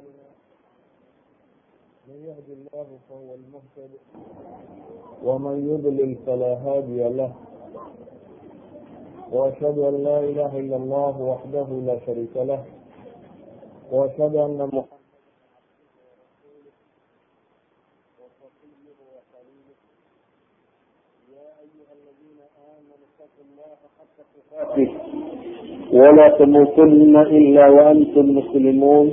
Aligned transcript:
أعمالنا 0.00 0.28
من 2.08 2.18
يهد 2.28 2.48
الله 2.48 2.86
فهو 3.08 3.34
المهتد 3.34 3.90
ومن 5.24 5.56
يضلل 5.70 6.16
فلا 6.26 6.52
هادي 6.54 7.08
له 7.16 7.32
وأشهد 9.32 9.78
أن 9.78 10.04
لا 10.04 10.20
إله 10.20 10.58
إلا 10.58 10.76
الله 10.76 11.20
وحده 11.22 11.66
لا 11.86 11.98
شريك 12.06 12.36
له 12.36 12.64
وأشهد 13.92 14.34
أن 14.36 14.82
ولا 25.92 26.28
تموتن 26.38 27.16
إلا 27.16 27.68
وأنتم 27.68 28.24
مسلمون 28.38 29.12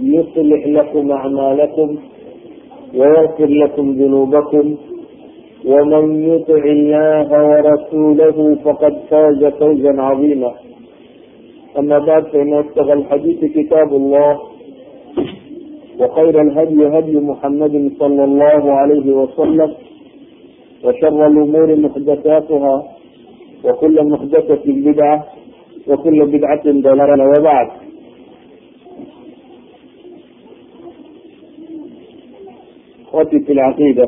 يصلح 0.00 0.66
لكم 0.66 1.12
أعمالكم 1.12 1.96
ويغفر 2.94 3.46
لكم 3.46 3.90
ذنوبكم 3.92 4.76
ومن 5.64 6.22
يطع 6.34 6.62
الله 6.64 7.28
ورسوله 7.50 8.56
فقد 8.64 8.94
فاز 9.10 9.44
فوزا 9.44 10.02
عظيما 10.02 10.54
أما 11.78 11.98
بعد 11.98 12.24
فإن 12.26 12.52
أصدق 12.54 12.92
الحديث 12.92 13.44
كتاب 13.44 13.92
الله 13.92 14.40
وخير 16.00 16.40
الهدي 16.40 16.86
هدي 16.98 17.16
محمد 17.20 17.92
صلى 17.98 18.24
الله 18.24 18.72
عليه 18.72 19.12
وسلم 19.12 19.74
وشر 20.84 21.26
الأمور 21.26 21.76
محدثاتها 21.76 22.82
وكل 23.64 24.04
محدثة 24.08 24.62
بدعة 24.66 25.24
وكل 25.88 26.26
بدعة 26.26 26.62
ضلالة 26.66 27.24
وبعد 27.38 27.68
rabi 33.16 33.38
fi 33.46 33.52
lcaqiida 33.58 34.06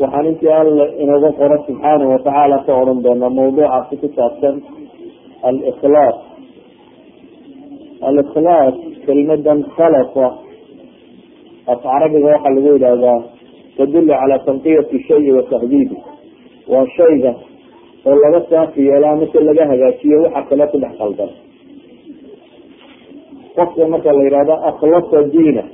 waxaan 0.00 0.26
intii 0.30 0.52
alle 0.60 0.84
inooga 1.02 1.30
qoro 1.38 1.56
subxaanahu 1.66 2.10
watacaala 2.14 2.56
ka 2.66 2.72
odhan 2.80 2.98
doona 3.04 3.28
mawduucaasi 3.38 3.94
ku 4.02 4.08
saabsan 4.16 4.56
alikhlaas. 5.48 6.16
Alikhlaas 8.08 8.74
kelmadan 9.06 9.60
khalafa 9.76 10.26
af 11.72 11.78
carabiga 11.82 12.26
waxaa 12.34 12.54
lagu 12.56 12.68
yidhaahdaa 12.74 13.20
tadullu 13.76 14.12
calaa 14.20 14.44
tanqiyati 14.46 14.96
shayi 15.08 15.30
wa 15.36 15.42
tahdiidi 15.52 15.96
waa 16.72 16.86
shayga 16.96 17.32
oo 18.06 18.16
laga 18.22 18.40
saafi 18.50 18.80
yeelo 18.88 19.06
amase 19.14 19.38
laga 19.48 19.64
hagaajiyo 19.70 20.18
waxa 20.24 20.42
kale 20.48 20.64
ku 20.72 20.76
dhex 20.82 20.92
qaldan. 21.00 21.30
Qofka 23.56 23.82
marka 23.92 24.10
la 24.12 24.22
yidhahdo 24.26 24.54
akhlasa 24.70 25.18
diina 25.34 25.64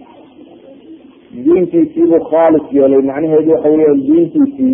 diintiisiibuu 1.35 2.21
khaalis 2.31 2.67
yeelay. 2.79 3.03
Macnaheedu 3.11 3.51
waxa 3.55 3.69
weya 3.75 3.95
diintiisii 4.07 4.73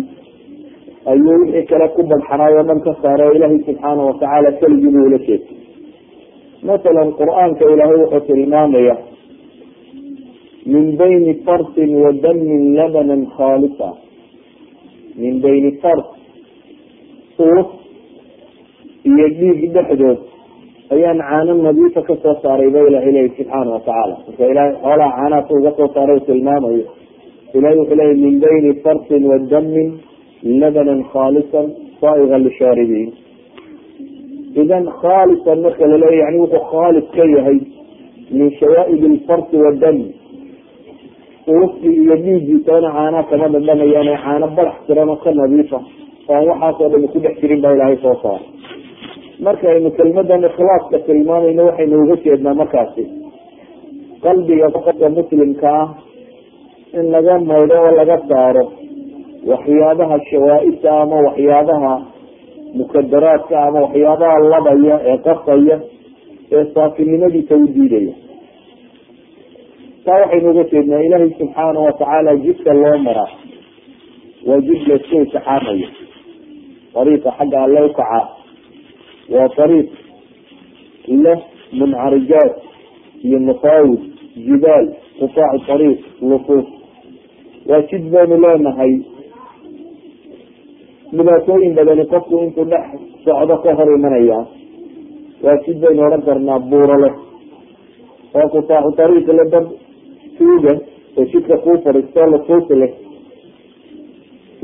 ayuu 1.11 1.35
wixii 1.41 1.65
kale 1.69 1.87
ku 1.95 2.01
badxanaay 2.11 2.53
oo 2.59 2.63
dhan 2.69 2.79
ka 2.85 2.91
saaray 3.01 3.27
oo 3.27 3.35
ilaahay 3.37 3.59
subxaana 3.67 4.01
watacaala 4.09 4.51
keligii 4.59 4.91
buu 4.95 5.05
ula 5.09 5.19
jeestay 5.27 5.57
masalan 6.69 7.09
qur'aanka 7.19 7.63
ilaahay 7.73 7.97
wuxuu 8.03 8.25
tilmaamaya 8.27 8.95
min 10.73 10.85
bayni 10.99 11.33
farsin 11.45 11.91
wa 12.03 12.11
damin 12.23 12.63
labanan 12.79 13.21
khaalisa 13.37 13.89
min 15.21 15.33
bayni 15.45 15.71
fars 15.83 16.07
uus 17.45 17.69
iyo 19.11 19.27
dhiig 19.39 19.61
dhexdood 19.75 20.19
ayaan 20.93 21.19
caano 21.29 21.53
nadiifa 21.67 22.01
ka 22.07 22.15
soo 22.23 22.35
saaray 22.43 22.69
ba 22.75 22.79
ilahay 22.89 23.11
leyi 23.17 23.29
subxaana 23.37 23.69
watacaala 23.75 24.15
marka 24.27 24.43
ilahay 24.53 24.73
xoolaha 24.83 25.11
caanahaas 25.17 25.51
uga 25.59 25.71
soo 25.77 25.89
saaray 25.95 26.19
tilmaamayo. 26.27 26.85
Ilahay 27.57 27.77
wuxuu 27.79 27.97
leya 27.99 28.15
min 28.23 28.33
bayni 28.43 28.71
farsin 28.83 29.23
wa 29.31 29.37
damin 29.51 29.89
labanan 30.61 31.01
khaalisan 31.11 31.65
saaiga 32.01 32.37
lishaaribiin. 32.45 33.09
Idan 34.61 34.85
khaalisan 35.01 35.57
marka 35.65 35.83
laleeya 35.91 36.23
yani 36.23 36.37
wuxuu 36.43 36.63
khaalis 36.71 37.07
ka 37.15 37.23
yahay 37.35 37.59
min 38.37 38.47
shawaaib 38.59 39.01
lfarsi 39.15 39.55
wadam 39.65 39.97
uusi 41.47 41.87
iyo 42.01 42.15
dhiigiisana 42.23 42.89
caanaha 42.95 43.23
kama 43.29 43.47
dhadhamayaan 43.53 44.09
caano 44.23 44.47
badax 44.57 44.77
tiran 44.87 45.09
oo 45.13 45.19
ka 45.23 45.31
nadiifa. 45.39 45.79
Oan 46.31 46.43
waxaasoo 46.51 46.89
dhami 46.93 47.07
ku 47.13 47.19
dhex 47.23 47.35
jirin 47.41 47.59
baa 47.63 47.73
ilaahay 47.75 47.97
soo 48.03 48.15
saaray 48.23 48.47
markaynu 49.45 49.89
kelmadan 49.97 50.43
ikhlaaska 50.49 50.97
tilmaamayno 51.07 51.63
waxaynu 51.69 51.95
uga 52.03 52.15
jeednaa 52.25 52.53
markaasi. 52.61 53.03
Qalbiga 54.23 54.67
qofka 54.75 55.09
muslimka 55.17 55.69
ah 55.81 55.87
in 56.99 57.05
laga 57.13 57.35
maydho 57.49 57.75
oo 57.85 57.91
laga 57.99 58.17
saaro 58.29 58.65
waxyaabaha 59.51 60.17
shawaa-ibta 60.29 60.89
ama 61.01 61.17
waxyaabaha 61.27 61.93
mukadaraadka 62.77 63.55
ama 63.67 63.79
waxyaabaha 63.85 64.37
labaya 64.53 64.95
ee 65.11 65.17
qasaya 65.27 65.77
ee 66.55 66.63
saafinimadiisa 66.73 67.55
u 67.55 67.67
diidaya. 67.75 68.13
Taa 70.05 70.19
waxaynu 70.21 70.49
uga 70.53 70.63
jeednaa 70.71 71.01
ilaahay 71.07 71.31
subxaana 71.39 71.79
watacaala 71.87 72.35
jidka 72.45 72.73
loo 72.81 72.97
maraa 73.07 73.31
waa 74.47 74.61
jid 74.67 74.81
la 74.89 74.95
isku 74.99 75.15
intixaamayo 75.21 75.87
ariiqa 76.99 77.29
xagga 77.37 77.57
alle 77.65 77.81
ukacaa 77.89 78.23
waa 79.33 79.49
ariiq 79.63 79.89
leh 81.23 81.39
muncarijaat 81.79 82.53
iyo 83.27 83.39
mafaawid 83.47 84.01
jibaal 84.47 84.85
qutaacu 85.19 85.71
ariiq 85.75 85.99
lufuuf. 86.29 86.65
Waa 87.69 87.81
jid 87.89 88.03
baynu 88.13 88.35
leenahay. 88.43 88.93
Dhibaatooyin 91.17 91.73
badani 91.77 92.05
qofku 92.11 92.35
intuu 92.43 92.65
dhex 92.71 92.85
socdo 93.25 93.55
ka 93.63 93.75
hor 93.77 93.89
imanaya. 93.97 94.39
Waa 95.43 95.57
jid 95.65 95.77
baynu 95.83 96.01
odhan 96.07 96.21
karnaa 96.27 96.59
buuro 96.69 96.97
leh. 97.03 97.13
Oo 98.37 98.47
qutaacu 98.53 99.01
ariiq 99.05 99.27
le 99.37 99.43
dad 99.53 99.67
tuuga 100.37 100.73
oo 101.17 101.25
jidka 101.31 101.55
kuu 101.63 101.77
fadhiistoo 101.83 102.27
lufuuf 102.31 102.69
leh. 102.81 102.91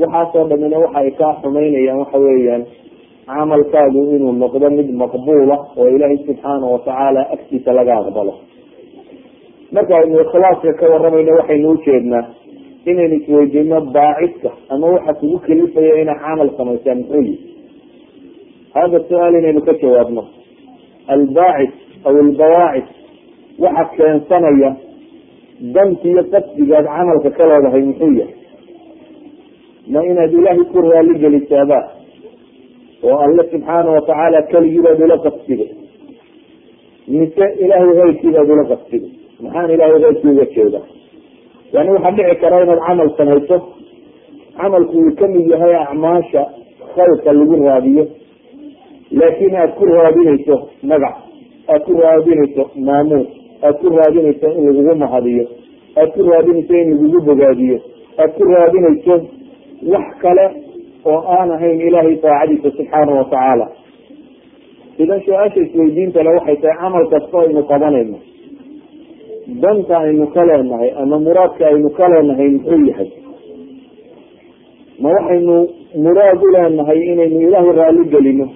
Waxaasoo 0.00 0.48
dhamina 0.48 0.78
waxa 0.84 0.98
ay 1.00 1.10
kaa 1.18 1.34
xumaynayaan 1.42 1.98
waxa 2.02 2.18
weeyaan 2.18 2.62
camalkaagu 3.26 4.00
inuu 4.16 4.32
noqdo 4.42 4.70
mid 4.70 4.88
maqbuula 5.02 5.56
oo 5.76 5.88
ilaahay 5.94 6.18
subxaana 6.26 6.66
watacaala 6.74 7.20
agtiisa 7.34 7.72
laga 7.78 7.94
aqbalo. 8.00 8.34
Marka 9.74 9.92
aynu 9.98 10.20
ikhlaaska 10.24 10.72
ka 10.80 10.86
waramayno 10.92 11.32
waxaynu 11.38 11.70
ujeednaa 11.74 12.24
inaynu 12.90 13.14
isweydiino 13.20 13.80
baacidka 13.96 14.50
ama 14.68 14.86
waxa 14.94 15.12
kugu 15.20 15.38
kelifaya 15.46 15.94
inay 16.02 16.18
camal 16.24 16.48
samaysaan 16.58 16.98
muxuu 16.98 17.22
yihi 17.22 17.38
hada 18.74 19.00
su'aal 19.08 19.34
inaynu 19.40 19.60
ka 19.68 19.72
jawaabno. 19.82 20.22
Albaacid 21.14 21.72
aw 22.06 22.14
albawaacid 22.24 22.86
waxa 23.64 23.84
keensanaya 23.96 24.70
danti 25.74 26.08
iyo 26.12 26.22
qasdigaad 26.32 26.86
camalka 26.96 27.30
ka 27.38 27.44
leedahay 27.50 27.82
muxuu 27.90 28.12
yahay 28.20 28.34
ma 29.92 30.00
inaad 30.10 30.32
ilaahay 30.38 30.64
ku 30.72 30.78
raali 30.80 31.14
gelisaaba 31.22 31.78
oo 33.08 33.16
alle 33.26 33.42
subxaana 33.52 33.90
watacaala 33.96 34.42
keligiibaad 34.52 35.00
ula 35.06 35.16
qasdigay 35.26 35.70
mise 37.08 37.44
ilaahay 37.64 37.92
keyrkiibaad 38.00 38.48
ula 38.54 38.64
qasdigay 38.72 39.10
maxaan 39.44 39.70
ilahay 39.74 39.98
keyrkii 40.04 40.30
uga 40.34 40.46
jeeda 40.54 40.80
yani 41.74 41.90
waxaa 41.94 42.12
dhici 42.16 42.36
kara 42.42 42.56
inaad 42.64 42.80
camal 42.86 43.10
samayso. 43.18 43.56
Camalku 44.58 44.96
uu 44.98 45.12
ka 45.18 45.26
mid 45.28 45.46
yahay 45.52 45.74
acmaasha 45.84 46.42
khayrka 46.94 47.32
lagu 47.38 47.54
raadiyo. 47.66 48.04
Laakin 49.18 49.54
aad 49.56 49.70
ku 49.78 49.84
raadinayso 49.86 50.56
magac 50.90 51.16
aad 51.72 51.82
ku 51.86 51.92
raadinayso 52.02 52.62
maamuus 52.86 53.26
aad 53.66 53.76
ku 53.80 53.88
raadinayso 53.96 54.46
in 54.58 54.64
lagugu 54.66 54.94
mahadiyo 55.02 55.44
aad 56.00 56.10
ku 56.14 56.20
raadinayso 56.30 56.74
in 56.82 56.88
lagugu 56.92 57.20
bogaadiyo 57.28 57.78
aad 58.22 58.30
ku 58.36 58.42
raadinayso 58.52 59.14
wax 59.92 60.06
kale 60.22 60.46
oo 61.10 61.20
aan 61.36 61.50
ahayn 61.56 61.80
ilaahay 61.88 62.16
daacadiisa 62.24 62.70
subxaana 62.76 63.12
watacaala 63.20 63.66
idan 65.02 65.20
su'aasha 65.26 65.60
isweydiinta 65.66 66.22
le 66.26 66.30
waxay 66.36 66.56
tahay 66.62 66.76
camal 66.82 67.04
kasta 67.12 67.36
aynu 67.44 67.62
qabanayno. 67.72 68.18
Danta 69.62 69.94
aynu 70.04 70.26
ka 70.34 70.42
leenahay 70.48 70.90
ama 71.02 71.16
muraadka 71.24 71.62
aynu 71.70 71.88
ka 71.98 72.06
leenahay 72.12 72.48
muxuu 72.54 72.80
yahay? 72.90 73.08
Ma 75.02 75.08
waxaynu 75.16 75.56
muraad 76.04 76.40
u 76.46 76.48
leenahay 76.56 77.00
inaynu 77.12 77.38
ilaahay 77.46 77.72
raalli 77.80 78.04
gelino? 78.14 78.46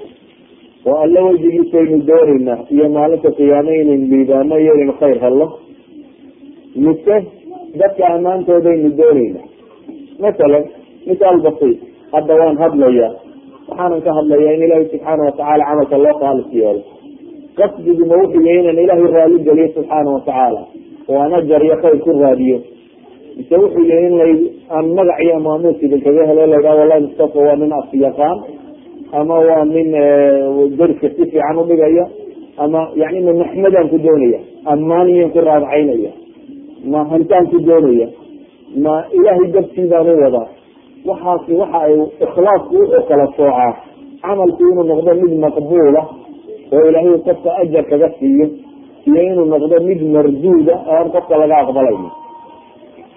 Oo 0.88 0.96
alle 1.04 1.20
wejigiisa 1.26 1.76
aynu 1.82 1.98
doonaynaa 2.10 2.58
iyo 2.74 2.86
maalinta 2.96 3.30
qiyaame 3.38 3.72
inaynu 3.82 4.06
liibaano 4.12 4.54
iyo 4.62 4.72
inaynu 4.74 4.94
khayr 5.00 5.18
helno 5.24 5.46
mise 6.84 7.16
dadka 7.80 8.04
ammaantoodaynu 8.14 8.88
doonaynaa 9.00 9.46
masalan 10.24 10.64
misaal 11.08 11.38
basiit 11.46 11.78
hadda 12.14 12.32
waan 12.40 12.56
hadlayaa 12.64 13.10
waxaanan 13.69 14.00
ka 14.06 14.10
hadlayaa 14.19 14.52
in 14.56 14.62
ilaahay 14.66 14.87
subxaana 14.93 15.22
watacaala 15.28 15.64
camalka 15.69 15.96
loo 16.05 16.14
khaalis 16.22 16.49
yeelo 16.60 16.82
qasdiguma 17.60 18.14
wuxuu 18.22 18.43
yahay 18.49 18.60
inaan 18.62 18.78
ilaahay 18.84 19.08
raali 19.16 19.38
geliyo 19.49 19.69
subxaana 19.76 20.08
watacaala 20.16 20.60
oo 21.10 21.19
aan 21.25 21.32
ajar 21.40 21.62
iyo 21.66 21.76
khayr 21.82 21.99
ku 22.05 22.10
raadiyo. 22.25 22.58
Mise 23.37 23.55
wuxuu 23.62 23.84
yahay 23.90 24.06
in 24.08 24.14
la 24.20 24.26
aan 24.76 24.87
magac 24.99 25.19
iyo 25.25 25.37
maamuus 25.46 25.78
idinkaga 25.87 26.22
helo 26.31 26.43
laydhaha 26.52 26.76
wallahi 26.81 27.02
mustafa 27.06 27.38
waa 27.46 27.56
nin 27.62 27.72
afyaqaan 27.81 28.38
ama 29.20 29.37
waa 29.49 29.64
nin 29.75 29.88
dariska 30.78 31.08
si 31.16 31.22
fiican 31.31 31.56
udhigaya 31.62 32.04
ama 32.64 32.81
yani 33.00 33.20
ma 33.26 33.32
naxmadaan 33.43 33.87
ku 33.93 33.99
doonaya 34.06 34.40
ammaaniyan 34.72 35.31
ku 35.34 35.38
raadcaynaya 35.49 36.12
ma 36.93 37.00
hantaan 37.11 37.44
ku 37.52 37.58
doonaya 37.69 38.06
ma 38.84 38.94
ilaahay 39.19 39.49
dartii 39.56 39.87
baan 39.93 40.08
u 40.12 40.16
wadaa 40.25 40.46
waxaasi 41.06 41.52
waxa 41.60 41.78
ay 41.86 41.94
ikhlaasku 42.24 42.74
wuxuu 42.80 43.02
kala 43.08 43.26
soocaa 43.36 43.72
camalku 44.22 44.62
inuu 44.70 44.84
noqdo 44.90 45.14
mid 45.22 45.32
maqbuula 45.44 46.02
oo 46.72 46.82
ilaahay 46.88 47.18
qofka 47.26 47.50
ajar 47.62 47.84
kaga 47.90 48.08
siiyo 48.18 48.46
iyo 49.08 49.20
inuu 49.30 49.46
noqdo 49.52 49.76
mid 49.88 50.00
marduuda 50.14 50.74
oo 50.86 50.94
aan 50.98 51.10
qofka 51.14 51.34
laga 51.42 51.56
aqbalayno 51.62 52.08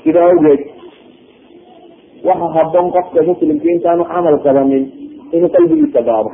sidaa 0.03 0.27
awgeed 0.31 0.61
waxa 2.29 2.47
haboon 2.55 2.87
qofka 2.95 3.19
muslimka 3.29 3.67
intaanu 3.75 4.03
camal 4.11 4.37
qabanin 4.45 4.83
inuu 5.35 5.49
qalbigiisa 5.55 6.01
baabo. 6.07 6.31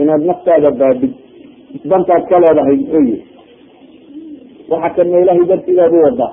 Inaad 0.00 0.22
naftaada 0.28 0.70
baabid 0.80 1.12
dantaad 1.90 2.22
ka 2.30 2.36
leedahay 2.44 2.76
muxuu 2.80 3.02
yihi 3.08 3.22
waxa 4.70 4.90
kana 4.96 5.18
ilahay 5.22 5.44
dartidaad 5.50 5.92
u 5.92 6.02
wadaa 6.06 6.32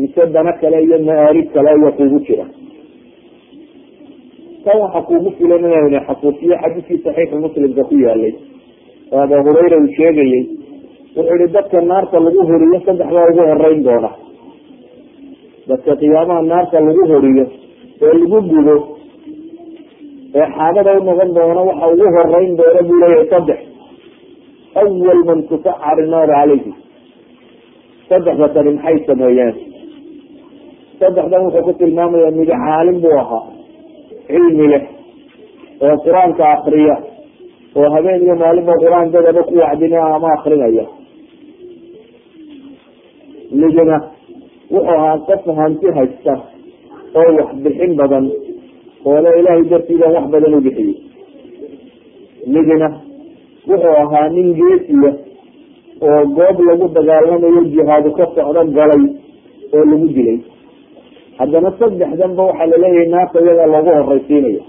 mise 0.00 0.22
dana 0.34 0.52
kale 0.60 0.78
iyo 0.86 0.98
maarib 1.08 1.46
kale 1.54 1.68
ayaa 1.74 1.92
kuugu 1.98 2.18
jira. 2.26 2.46
Tan 4.64 4.76
waxa 4.82 5.00
kuugu 5.08 5.30
filan 5.38 5.64
inayna 5.66 6.00
xasuusiyo 6.08 6.56
xadiiskii 6.62 7.02
saxiixu 7.04 7.36
muslimka 7.44 7.82
ku 7.88 7.94
yaalay. 8.04 8.34
Oo 9.12 9.20
abu 9.24 9.34
hurayra 9.46 9.76
uu 9.82 9.90
sheegayey 9.96 10.42
wuxuu 11.16 11.36
yihi 11.38 11.52
dadka 11.54 11.78
naarta 11.90 12.16
lagu 12.24 12.40
horiyo 12.50 12.78
saddex 12.86 13.08
baa 13.14 13.26
ugu 13.30 13.42
horeyn 13.50 13.80
doona. 13.86 14.10
Dadka 15.68 15.92
qiyaamaha 16.00 16.42
naarta 16.50 16.76
lagu 16.86 17.02
horiyo 17.12 17.44
ee 18.04 18.12
lagu 18.20 18.38
gudo 18.50 18.76
ee 20.38 20.46
xaabada 20.56 20.90
u 20.98 21.00
noqon 21.08 21.30
doona 21.36 21.60
waxa 21.70 21.86
ugu 21.94 22.06
horeyn 22.16 22.52
doona 22.58 22.80
buu 22.88 22.98
leeyahay 23.02 23.28
saddex. 23.32 23.60
Awal 24.80 25.20
man 25.28 25.40
tusacar 25.48 25.96
innaar 26.04 26.28
calayhi. 26.36 26.72
Saddexda 28.08 28.46
tani 28.54 28.70
maxay 28.76 28.96
sameeyeen 29.08 29.54
saddexdan 31.00 31.42
wuxuu 31.46 31.64
ku 31.68 31.72
tilmaamaya 31.80 32.30
midi 32.38 32.52
caalim 32.64 32.96
buu 33.04 33.16
ahaa 33.22 33.42
cilmi 34.30 34.66
leh 34.72 34.82
oo 35.86 35.94
qur'aanka 36.04 36.44
akriya 36.56 36.96
oo 37.78 37.88
habeen 37.94 38.22
iyo 38.26 38.34
maalinba 38.42 38.72
qur'aan 38.82 39.08
dadaba 39.14 39.42
ku 39.48 39.54
wacdinaya 39.62 40.06
ama 40.16 40.28
akrinaya 40.36 40.84
midna 43.60 43.96
wuxuu 44.72 44.88
ahaa 44.94 45.16
qof 45.28 45.44
hanti 45.60 45.86
haysta 45.98 46.34
oo 47.20 47.28
wax 47.38 47.50
bixin 47.64 47.92
badan 48.00 48.26
oo 49.08 49.18
le 49.24 49.30
ilaahay 49.40 49.64
dartiidan 49.72 50.12
wax 50.16 50.26
badan 50.34 50.54
u 50.58 50.60
bixiyey. 50.66 50.94
Midna 52.54 52.88
wuxuu 53.70 53.94
ahaa 54.02 54.28
nin 54.36 54.48
geesiya 54.58 55.10
oo 56.08 56.20
goob 56.36 56.56
lagu 56.68 56.86
dagaalamayo 56.96 57.62
jihaadu 57.74 58.10
ka 58.18 58.24
socdo 58.36 58.62
galay 58.78 59.02
oo 59.74 59.84
lagu 59.90 60.06
dilay 60.16 60.38
haddana 61.40 61.70
saddexdanba 61.80 62.42
waxaa 62.48 62.70
la 62.72 62.76
leeyahay 62.84 63.08
naarta 63.14 63.38
iyagaa 63.44 63.68
loogu 63.74 63.90
horeysiinaya 63.98 64.62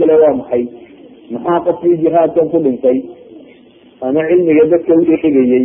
gale 0.00 0.14
waa 0.22 0.34
maxay? 0.40 0.64
Maxaa 1.32 1.60
qofkii 1.66 1.96
jihaadkan 2.02 2.46
ku 2.52 2.58
dhintay? 2.64 2.98
Ama 4.02 4.20
cilmiga 4.28 4.64
dadka 4.72 4.92
uegayey 4.94 5.64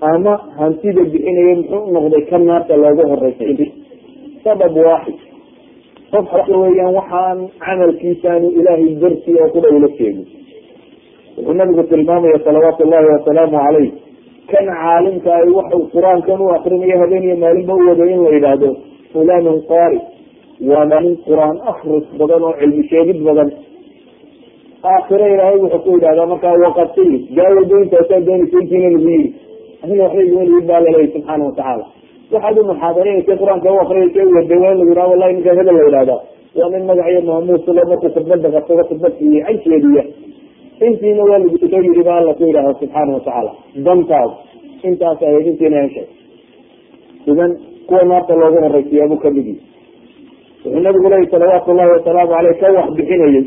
ama 0.00 0.32
hantida 0.58 1.02
bixinaya 1.12 1.54
muxuu 1.60 1.92
noqday 1.94 2.22
ka 2.30 2.38
naarta 2.38 2.76
loogu 2.82 3.02
horeysay 3.10 3.72
sabab 4.44 4.76
waaxid. 4.76 5.18
Qof 6.10 6.26
weyaan 6.48 6.94
waxaan 6.98 7.38
camalkiisaanu 7.64 8.48
ilaahay 8.58 8.94
dartii 9.02 9.36
oo 9.42 9.48
kudha 9.54 9.68
ula 9.76 9.88
jeegin 9.96 10.26
wuxuu 11.36 11.54
nabigu 11.54 11.82
tilmaamaya 11.90 12.38
salawaatu 12.44 12.84
llahi 12.90 13.06
wasalaamu 13.14 13.56
calayh 13.64 13.90
kan 14.52 14.66
caalimka 14.80 15.30
ay 15.40 15.48
waxu 15.58 15.78
qur'aankan 15.94 16.40
u 16.44 16.48
akrinayo 16.56 16.96
habeen 17.02 17.22
iyo 17.28 17.36
maalinba 17.44 17.74
u 17.80 17.82
waday 17.90 18.10
in 18.14 18.22
la 18.26 18.30
yidhaahdo 18.36 18.70
fulanun 19.12 19.58
qaari 19.70 20.00
waa 20.70 20.84
nin 20.92 21.06
qur'aan 21.28 21.56
akris 21.72 22.06
badan 22.20 22.42
oo 22.48 22.54
cilmi 22.60 22.82
sheegid 22.90 23.18
badan 23.28 23.48
aakhiro 24.92 25.26
ilaahay 25.34 25.56
wuxuu 25.64 25.80
ku 25.84 25.90
yidhahdaa 25.96 26.26
markaa 26.32 26.54
waqatili 26.64 27.18
gaawado 27.38 27.76
intaasaa 27.84 28.20
doonaysa 28.26 28.56
intiina 28.62 28.88
lagu 28.94 29.08
yiri 29.14 29.28
aniga 29.84 30.02
waxba 30.04 30.22
igmaliid 30.26 30.64
baa 30.70 30.80
laleeyahy 30.84 31.08
subxaana 31.14 31.44
watacaala 31.48 31.84
waxaad 32.32 32.56
u 32.58 32.64
muxaadarinaysa 32.70 33.32
qur'aanka 33.42 33.68
u 33.74 33.78
akriyaysa 33.84 34.20
waday 34.38 34.58
waa 34.64 34.74
lagu 34.78 34.88
yidhaha 34.90 35.08
wallahi 35.12 35.32
ninkaa 35.36 35.56
hebel 35.60 35.74
la 35.78 35.84
yidhahdaa 35.88 36.20
waa 36.60 36.70
nin 36.74 36.82
magaciyo 36.90 37.20
maamuusle 37.30 37.82
markuu 37.90 38.10
khudbada 38.16 38.48
qabsado 38.56 38.82
khudbad 38.90 39.12
siiye 39.18 39.40
canjeediya 39.48 40.02
intiina 40.86 41.22
waa 41.30 41.38
lagu 41.42 41.56
soo 41.62 41.80
yiri 41.86 42.02
ba 42.08 42.12
alla 42.20 42.34
ku 42.38 42.42
yidhahda 42.48 42.72
subxaana 42.80 43.12
watacaala 43.16 43.52
dantaas 43.86 44.32
intaas 44.88 45.18
ahayd 45.28 45.46
intiina 45.52 45.82
heshay 45.84 46.06
idan 47.32 47.52
kuwa 47.88 48.02
naarta 48.10 48.34
loogu 48.40 48.58
horeysiyaabuu 48.66 49.20
ka 49.24 49.30
mid 49.36 49.46
yihi 49.46 49.60
wuxuu 50.64 50.80
nabigu 50.86 51.08
leeyi 51.12 51.26
salawaatu 51.34 51.72
llahi 51.78 51.90
wasalaamu 51.96 52.32
aleyh 52.38 52.54
ka 52.60 52.68
wax 52.76 52.88
bixinayay. 52.98 53.44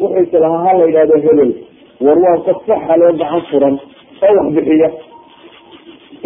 Wuxuu 0.00 0.22
islahaa 0.24 0.62
ha 0.66 0.72
la 0.78 0.84
yidhahdo 0.88 1.14
hebel 1.26 1.50
war 2.06 2.18
waa 2.24 2.36
qof 2.46 2.58
saxa 2.70 2.96
loo 3.02 3.12
gacan 3.20 3.42
furan 3.50 3.74
oo 4.26 4.32
wax 4.38 4.48
bixiya. 4.56 4.88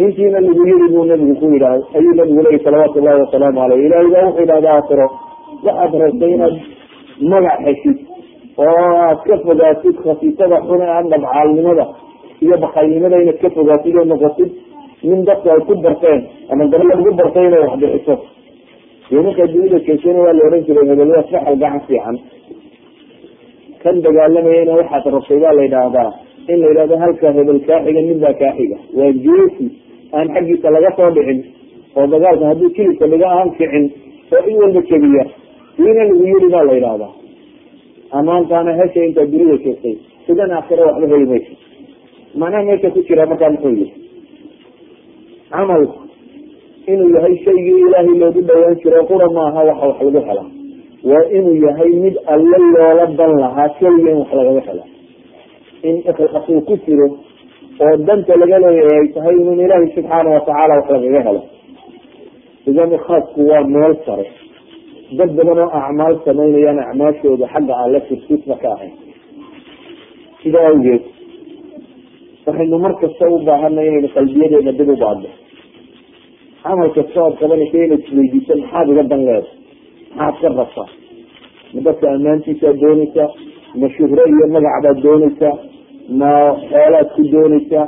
Intiina 0.03 0.39
lagu 0.45 0.63
yiri 0.69 0.87
buu 0.93 1.05
nabigu 1.11 1.35
ku 1.41 1.45
yidhaah 1.53 1.79
ayuu 1.97 2.13
nabigu 2.19 2.41
leeyi 2.45 2.59
salawaatu 2.65 2.99
llahi 3.05 3.19
wasalaamu 3.25 3.59
aleyh 3.65 3.79
ilahay 3.87 4.09
baa 4.15 4.25
wuxuu 4.27 4.41
yidhahda 4.43 4.69
aakiro 4.75 5.07
waxaad 5.67 5.93
rabtay 6.03 6.31
inaad 6.35 6.55
magac 7.31 7.59
heshid 7.67 7.97
oo 8.65 8.85
aad 9.05 9.19
ka 9.27 9.35
fogaatid 9.45 9.95
khasiisada 10.05 10.57
xune 10.67 10.85
a 10.95 11.01
dhabcaalnimada 11.11 11.85
iyo 12.45 12.55
bakaylnimada 12.65 13.17
inaad 13.23 13.39
ka 13.43 13.49
fogaatid 13.57 13.95
oo 14.01 14.05
noqotid 14.13 14.51
nin 15.09 15.19
dadka 15.29 15.47
ay 15.55 15.61
ku 15.67 15.73
barteen 15.85 16.19
ama 16.51 16.63
gaba 16.71 16.83
lagu 16.91 17.11
bartay 17.21 17.45
inay 17.49 17.61
wax 17.65 17.75
bixiso 17.81 18.15
iyo 19.11 19.19
markaa 19.27 19.47
dunida 19.53 19.77
jeesana 19.87 20.19
waa 20.25 20.33
la 20.37 20.41
ohan 20.47 20.61
jiray 20.67 20.85
hebel 20.91 21.09
waa 21.15 21.23
saxal 21.31 21.55
gacan 21.61 21.81
fiican. 21.87 22.17
Kan 23.83 23.95
dagaalamayana 24.05 24.73
waxaad 24.79 25.05
rabtay 25.15 25.39
baa 25.43 25.53
la 25.57 25.61
yidhaahdaa 25.67 26.09
in 26.51 26.57
la 26.61 26.67
yidhahdo 26.71 26.95
halka 27.03 27.27
hebel 27.37 27.59
kaa 27.67 27.79
xiga 27.85 28.01
nin 28.07 28.19
baa 28.23 28.33
kaa 28.41 28.53
waa 28.99 29.11
geesi 29.25 29.65
aan 30.17 30.27
xaggiisa 30.35 30.67
laga 30.75 30.89
soo 30.97 31.09
dhicin 31.15 31.39
oo 31.97 32.05
dagaalka 32.13 32.45
haddii 32.51 32.71
kilibka 32.77 33.05
dhiga 33.11 33.27
aan 33.37 33.49
kicin 33.57 33.85
oo 34.35 34.41
in 34.49 34.55
walba 34.61 34.81
jebiya 34.89 35.23
diina 35.77 36.03
lagu 36.09 36.23
yiri 36.31 36.47
baa 36.55 36.63
la 36.69 36.73
yidhaahdaa 36.77 37.11
amaantaana 38.19 38.71
hesha 38.79 39.05
intaa 39.05 39.25
dunida 39.31 39.57
joogtay 39.63 39.95
sidan 40.27 40.51
aakhiro 40.57 40.83
waxba 40.89 41.07
heli 41.13 41.25
mayso. 41.31 41.53
Macnaha 42.41 42.63
meesha 42.69 42.89
ku 42.95 42.99
jira 43.07 43.25
markaa 43.31 43.49
muxuu 43.53 43.73
yihi 43.79 43.93
camalku 45.51 45.99
inuu 46.91 47.09
yahay 47.15 47.35
shaygii 47.45 47.79
ilaahay 47.87 48.15
loogu 48.21 48.41
dhawaan 48.49 48.75
jiro 48.83 49.03
qura 49.09 49.27
maaha 49.37 49.63
waxa 49.69 49.85
wax 49.87 49.99
lagu 50.01 50.19
helaa 50.29 50.49
waa 51.11 51.25
inuu 51.37 51.55
yahay 51.65 51.91
mid 52.03 52.15
alle 52.33 52.57
loola 52.75 53.05
dan 53.19 53.31
lahaa 53.43 53.69
keliya 53.79 54.11
in 54.11 54.17
wax 54.21 54.31
lagaga 54.39 54.61
hela. 54.69 54.83
In 55.87 55.95
ikhlaas 56.09 56.45
uu 56.49 56.61
ku 56.67 56.75
jiro 56.85 57.07
oo 57.85 57.95
danta 58.07 58.33
laga 58.41 58.57
leeyahay 58.63 58.99
ay 59.01 59.07
tahay 59.15 59.35
in 59.41 59.59
ilaahay 59.65 59.89
subxaana 59.95 60.29
watacaala 60.35 60.73
wax 60.79 60.87
lagaga 60.95 61.21
helo. 61.27 61.41
Idan 62.69 62.91
ikhlaasku 62.99 63.39
waa 63.51 63.63
meel 63.73 63.93
sare 64.05 64.25
dad 65.19 65.31
badan 65.37 65.59
oo 65.63 65.69
acmaal 65.81 66.15
samaynayaan 66.25 66.79
acmaashooda 66.85 67.45
xagga 67.53 67.73
alle 67.83 67.99
firsiisba 68.07 68.55
ka 68.61 68.67
ahayn. 68.75 68.93
Sidaa 70.41 70.67
awgeed 70.71 71.03
waxaynu 72.45 72.77
mar 72.85 72.93
kasta 73.01 73.25
u 73.35 73.37
baahanay 73.47 73.87
inaynu 73.89 74.09
qalbiyadeena 74.15 74.71
dib 74.79 74.89
u 74.93 74.95
baadno 75.03 75.29
camal 76.63 76.89
kasta 76.97 77.17
ood 77.25 77.35
qabanaysa 77.41 77.77
inaad 77.85 78.01
isweydiiso 78.05 78.53
maxaad 78.61 78.87
iga 78.93 79.03
dan 79.11 79.21
leeda 79.27 79.49
maxaad 80.17 80.35
ka 80.41 80.49
rabtaa 80.59 80.87
ma 81.73 81.79
dadka 81.87 82.05
ammaantiisaad 82.15 82.77
doonaysaa 82.83 83.29
ma 83.79 83.87
shuhro 83.95 84.23
iyo 84.33 84.45
magac 84.55 84.75
baad 84.85 84.97
doonaysaa 85.05 85.55
ma 86.19 86.31
xoolaad 86.69 87.07
ku 87.15 87.21
doonaysaa 87.33 87.85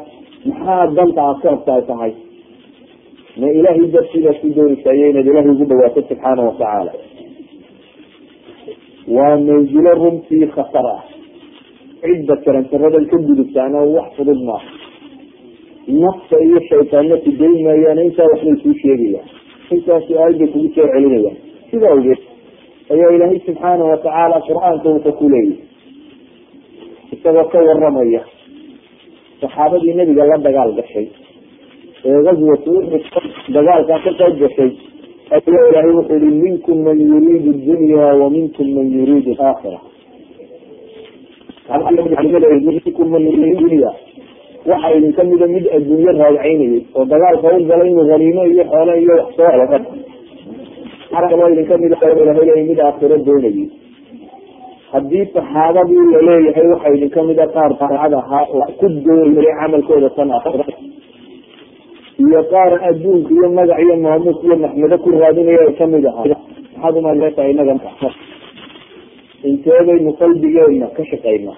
maxaa 0.50 0.82
danta 0.98 1.20
aad 1.28 1.38
ka 1.44 1.48
rabta 1.54 1.72
ay 1.78 1.84
tahay 1.92 2.12
ma 3.40 3.48
ilaahay 3.60 3.88
dartiibaad 3.96 4.38
ku 4.42 4.48
doonaysaa 4.58 4.94
iyo 4.98 5.06
inaad 5.12 5.28
ilaahay 5.32 5.52
ugu 5.56 5.66
dhawaato 5.72 6.02
subxaana 6.10 6.42
watacaala 6.50 6.92
waa 9.16 9.36
manzilo 9.48 9.92
runtii 10.02 10.48
khatar 10.56 10.88
ah. 10.96 11.02
Cidda 12.04 12.36
karantaradan 12.46 13.06
ka 13.12 13.18
gudubtaana 13.28 13.80
wax 13.96 14.08
fudud 14.18 14.40
maaha. 14.50 14.70
Nafta 16.04 16.36
iyo 16.48 16.60
shaytaanna 16.70 17.16
ku 17.24 17.30
dayn 17.40 17.58
maayaan 17.66 18.00
intaa 18.08 18.28
waxbay 18.32 18.56
kuu 18.64 18.74
sheegayaan. 18.82 19.28
Intaa 19.76 20.00
su'aal 20.08 20.34
bay 20.40 20.48
kugu 20.54 20.70
soo 20.76 20.88
celinayaan. 20.94 21.38
Sidaa 21.72 21.92
awgeed 21.96 22.22
ayaa 22.94 23.10
ilaahay 23.16 23.40
subxaana 23.48 23.84
watacaala 23.92 24.38
qur'aanka 24.48 24.88
wuxuu 24.96 25.14
ku 25.20 25.26
leeyahy 25.34 25.58
isagoo 27.16 27.46
ka 27.54 27.60
waramaya 27.68 28.22
saxaabadii 29.42 29.94
nebiga 30.00 30.24
la 30.32 30.38
dagaal 30.48 30.72
gashay 30.80 31.08
ee 32.06 32.20
gazwatu 32.28 32.72
uxud 32.98 33.26
dagaalkaa 33.56 34.00
ka 34.06 34.12
qayb 34.20 34.36
gashay. 34.44 34.72
Ayaa 35.36 35.66
ilaahay 35.70 35.94
wuxuu 35.98 36.20
yihi 36.24 36.42
minkum 36.46 36.78
man 36.86 36.98
yuriidu 37.10 37.52
dunya 37.68 38.06
wa 38.22 38.30
minkum 38.36 38.68
man 38.76 38.88
yuriidu 38.98 39.32
aakhira 39.48 39.80
minkum 42.68 43.08
man 43.12 43.22
yuriidu 43.22 43.68
dunya. 43.70 43.92
Waxaa 44.66 44.92
idinka 44.98 45.24
mida 45.24 45.48
mid 45.48 45.66
adduunyo 45.76 46.12
raadcaynayay 46.20 46.82
oo 46.96 47.06
dagaalka 47.06 47.48
u 47.58 47.64
galay 47.70 47.88
inuu 47.92 48.10
haniimo 48.12 48.44
iyo 48.46 48.64
xoole 48.72 48.94
iyo 49.02 49.14
wax 49.20 49.30
soo 49.36 49.50
helo 49.54 49.66
kaloo 51.30 51.50
idinka 51.54 51.78
mid 51.78 51.94
ilahay 51.94 52.64
mid 52.70 52.80
aakhiro 52.80 53.18
doonayay 53.28 53.70
haddii 54.92 55.26
saxaabadii 55.34 56.06
la 56.14 56.20
leeyahay 56.28 56.68
waxaa 56.74 56.94
idinka 56.98 57.24
mida 57.30 57.46
qaar 57.56 57.72
daacad 57.80 58.14
ahaa 58.14 58.46
oo 58.54 58.68
ku 58.80 58.88
doonayay 59.06 59.56
camalkooda 59.60 60.10
tan 60.18 60.30
iyo 62.24 62.42
qaar 62.52 62.72
adduunka 62.90 63.30
iyo 63.36 63.48
magac 63.58 63.80
iyo 63.86 63.96
maamuus 64.06 64.38
iyo 64.46 64.56
maxmado 64.64 64.96
ku 65.04 65.10
raadinaya 65.22 65.62
ay 65.68 65.74
ka 65.80 65.86
mid 65.94 66.06
ahaa. 66.06 66.38
Maxaad 66.76 66.96
umaleetahay 67.00 67.52
inaga 67.54 67.74
inteedaynu 69.50 70.12
qalbigeena 70.20 70.88
ka 70.96 71.04
shaqaynaa. 71.12 71.58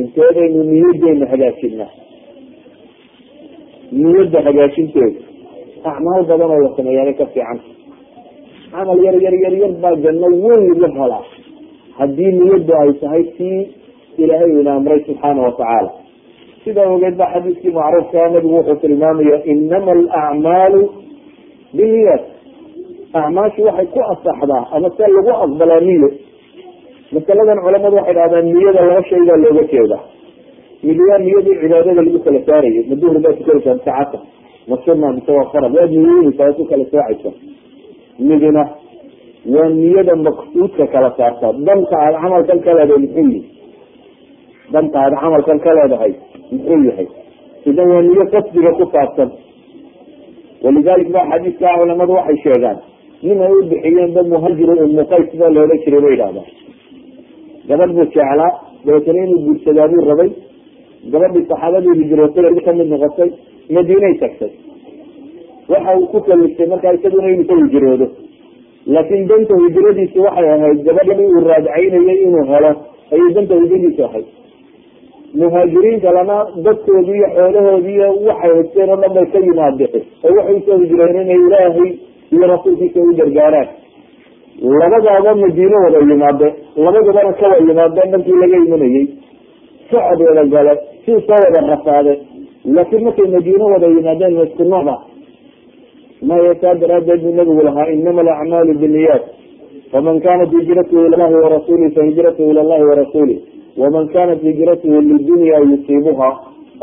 Inteedaynu 0.00 0.60
niyadeena 0.72 1.26
hagaajinaa. 1.32 1.90
Niyadda 3.92 4.38
hagaajinteeda 4.46 5.20
acmaal 5.90 6.22
badan 6.30 6.50
oo 6.54 6.60
la 6.64 6.70
sameeyaabay 6.76 7.14
ka 7.20 7.26
fiican. 7.34 7.58
Camal 8.72 8.98
yar 9.06 9.16
yar 9.24 9.34
yar 9.44 9.54
yar 9.62 9.72
baa 9.82 9.94
janno 10.04 10.28
weyn 10.44 10.80
la 10.82 10.88
helaa. 10.96 11.24
Haddii 11.98 12.32
niyaddu 12.38 12.72
ay 12.82 12.90
tahay 13.00 13.24
tii 13.36 13.60
ilaahay 14.22 14.50
ina 14.60 14.72
amray 14.78 15.00
subxaana 15.06 15.40
watacaala 15.46 15.90
sidaa 16.66 16.88
ogeed 16.94 17.14
ba 17.20 17.26
xadiiskii 17.32 17.70
macruufkaa 17.78 18.28
nabigu 18.34 18.54
wuxuu 18.58 18.78
tilmaamaya 18.82 19.36
inama 19.52 19.92
alacmaalu 19.96 20.80
biniyat 21.76 22.22
acmaashu 23.20 23.62
waxay 23.68 23.86
ku 23.94 24.00
asaxdaa 24.12 24.64
ama 24.74 24.88
se 24.96 25.04
lagu 25.16 25.32
aqbalaa 25.44 25.80
niyo 25.88 26.08
masaladan 27.14 27.58
culamadu 27.64 27.96
waxay 28.00 28.14
dhahdaan 28.18 28.46
niyada 28.52 28.80
laba 28.88 29.02
shay 29.08 29.22
baa 29.28 29.38
looga 29.44 29.62
jeeda 29.72 29.98
mid 30.86 30.98
waa 31.08 31.18
niyadii 31.26 31.56
cibaadada 31.60 32.02
lagu 32.02 32.18
kala 32.26 32.40
saarayay 32.48 32.84
ma 32.90 32.94
duhri 33.02 33.18
baa 33.24 33.36
tukanaysaa 33.38 33.74
mise 33.74 33.84
casar 33.86 34.96
mise 35.14 35.30
waa 35.38 35.46
farad 35.52 35.72
waad 35.78 35.90
niyeynaysaa 35.90 36.44
waad 36.46 36.56
ku 36.60 36.64
kala 36.72 36.84
soocaysa 36.92 37.30
midna 38.28 38.62
waa 39.54 39.68
niyada 39.80 40.14
maqsuudka 40.26 40.84
kala 40.94 41.10
saarta 41.18 41.52
danta 41.68 41.94
aada 42.04 42.18
camalkan 42.24 42.58
ka 42.66 42.70
leedahay 42.78 43.00
muxuu 43.04 43.26
yihi 43.30 43.55
danta 44.72 44.96
aada 45.04 45.16
camalkan 45.22 45.58
ka 45.64 45.70
leedahay 45.78 46.12
muxuu 46.52 46.80
yahay? 46.88 47.08
Idan 47.70 47.86
waa 47.92 48.02
niyo 48.08 48.24
qasdiga 48.34 48.70
ku 48.78 48.84
saabsan. 48.94 49.30
Walidalik 50.64 51.08
ba 51.14 51.20
xadiiskaa 51.30 51.76
culamadu 51.80 52.12
waxay 52.18 52.36
sheegaan 52.44 52.78
nin 53.26 53.38
ay 53.46 53.52
u 53.58 53.62
bixiyeen 53.70 54.10
ba 54.16 54.22
muhajir 54.32 54.68
umu 54.84 55.02
qays 55.12 55.28
baa 55.40 55.50
loola 55.56 55.74
jiray 55.84 56.00
bay 56.04 56.14
idhahdaan 56.16 56.48
gabadh 57.68 57.92
buu 57.96 58.06
jeclaa 58.14 58.50
dabeetana 58.86 59.20
inuu 59.26 59.40
guursadaa 59.46 59.88
buu 59.92 60.02
rabay. 60.10 60.30
Gabadhii 61.12 61.44
saxaabadii 61.50 61.94
hijrootay 62.00 62.54
ka 62.66 62.72
mid 62.78 62.88
noqotay 62.92 63.30
madiinay 63.74 64.14
tagtay. 64.22 64.50
Waxa 65.70 65.90
uu 65.98 66.06
ku 66.12 66.18
kaliftay 66.26 66.66
markaa 66.72 66.92
isaguna 66.98 67.28
inuu 67.34 67.46
ka 67.50 67.54
hijroodo. 67.62 68.06
Laakin 68.94 69.22
danta 69.30 69.54
hijradiisi 69.62 70.18
waxay 70.26 70.48
ahayd 70.54 70.78
gabadhii 70.86 71.28
uu 71.34 71.42
raadcaynayay 71.50 72.18
inuu 72.26 72.44
helo 72.52 72.72
ayay 73.14 73.30
danta 73.36 73.54
hijradiisu 73.60 74.02
ahayd 74.08 74.26
muhaajiriinta 75.40 76.10
lana 76.16 76.36
dadkoodii 76.64 77.16
iyo 77.18 77.28
xoolahoodii 77.36 77.98
waxay 78.28 78.50
haysteen 78.54 78.90
oo 78.90 78.96
dhan 79.02 79.12
bay 79.16 79.26
ka 79.32 79.38
yimaadeen. 79.46 80.02
Oo 80.24 80.34
waxay 80.38 80.56
u 80.56 80.60
soo 80.66 80.78
hijreen 80.82 81.16
inay 81.22 81.40
ilaahay 81.46 81.90
iyo 82.34 82.46
rasuulkiisa 82.52 83.00
u 83.00 83.14
gargaaraan. 83.20 83.68
Labadaaba 84.80 85.34
madiino 85.42 85.76
wada 85.84 85.98
yimaade 86.10 86.48
labadabana 86.76 87.32
kawa 87.40 87.56
yimaadeen 87.68 88.10
dhankii 88.12 88.38
laga 88.42 88.56
imanayey 88.66 89.06
socod 89.90 90.20
wada 90.28 90.44
gale 90.54 90.74
si 91.04 91.12
soo 91.26 91.38
wada 91.44 91.60
rafaade. 91.72 92.12
Laakiin 92.74 93.04
markay 93.04 93.28
madiino 93.36 93.64
wada 93.72 93.86
yimaadeen 93.86 94.34
ma 94.38 94.42
isku 94.48 94.64
nooc 94.64 94.88
ah. 94.94 94.98
Maya 96.28 96.54
saa 96.60 96.74
daraadeed 96.74 97.20
buu 97.22 97.34
nabigu 97.38 97.62
lahaa 97.62 97.86
inama 97.92 98.20
alacmaalu 98.20 98.74
biniyat 98.80 99.22
faman 99.92 100.20
kanat 100.20 100.50
hijratuhu 100.50 101.06
ila 101.06 101.16
llahi 101.16 101.34
warasuulih 101.44 101.94
fahijratuhu 101.94 102.50
ila 102.50 102.62
llahi 102.62 102.84
warasuulih 102.90 103.38
waman 103.80 104.06
kanat 104.14 104.40
hijratuhu 104.48 105.00
lidunya 105.10 105.58
yusiibuha 105.70 106.28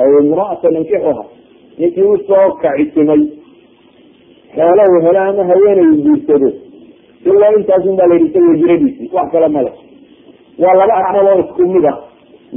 aw 0.03 0.09
imraata 0.23 0.67
yankixuha 0.75 1.23
ninkii 1.79 2.07
u 2.13 2.17
soo 2.27 2.47
kacisimay 2.63 3.21
xoola 4.55 4.83
uu 4.93 5.01
helo 5.05 5.19
ama 5.29 5.43
haweenay 5.51 5.89
guursado 6.05 6.49
ilaa 7.29 7.51
intaasun 7.59 7.95
baa 7.99 8.07
layihi 8.11 8.27
isaga 8.29 8.51
hijradiisi 8.55 9.03
wax 9.15 9.27
kale 9.31 9.47
male 9.55 9.71
waa 10.63 10.73
laba 10.79 10.93
acmal 11.01 11.27
oo 11.31 11.39
isku 11.43 11.63
mid 11.73 11.85
ah 11.91 11.97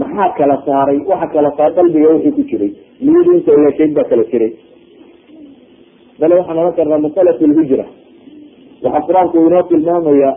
maxaa 0.00 0.28
kala 0.38 0.56
saaray 0.66 0.98
waxa 1.10 1.26
kala 1.34 1.50
saar 1.58 1.70
qalbiga 1.78 2.08
wixii 2.14 2.32
ku 2.38 2.42
jiray 2.50 2.70
niyadu 3.06 3.30
inta 3.38 3.52
leeshayd 3.64 3.92
baa 3.98 4.06
kala 4.10 4.24
jiray 4.32 4.52
bale 6.20 6.34
waxaan 6.40 6.58
ohan 6.62 6.74
karnaa 6.78 6.98
masalat 7.06 7.40
lhijra 7.52 7.86
waxaa 8.84 9.04
qur'aanku 9.08 9.36
inoo 9.46 9.62
tilmaamaya 9.70 10.30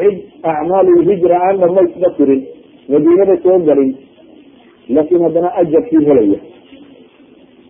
cid 0.00 0.16
acmaalulhijra 0.52 1.36
aan 1.46 1.56
dhamaysba 1.62 2.08
tirin 2.18 2.42
madiinada 2.92 3.36
soo 3.42 3.58
galin 3.68 3.90
laakin 4.88 5.22
haddana 5.22 5.50
ajarkii 5.62 6.04
helaya. 6.08 6.38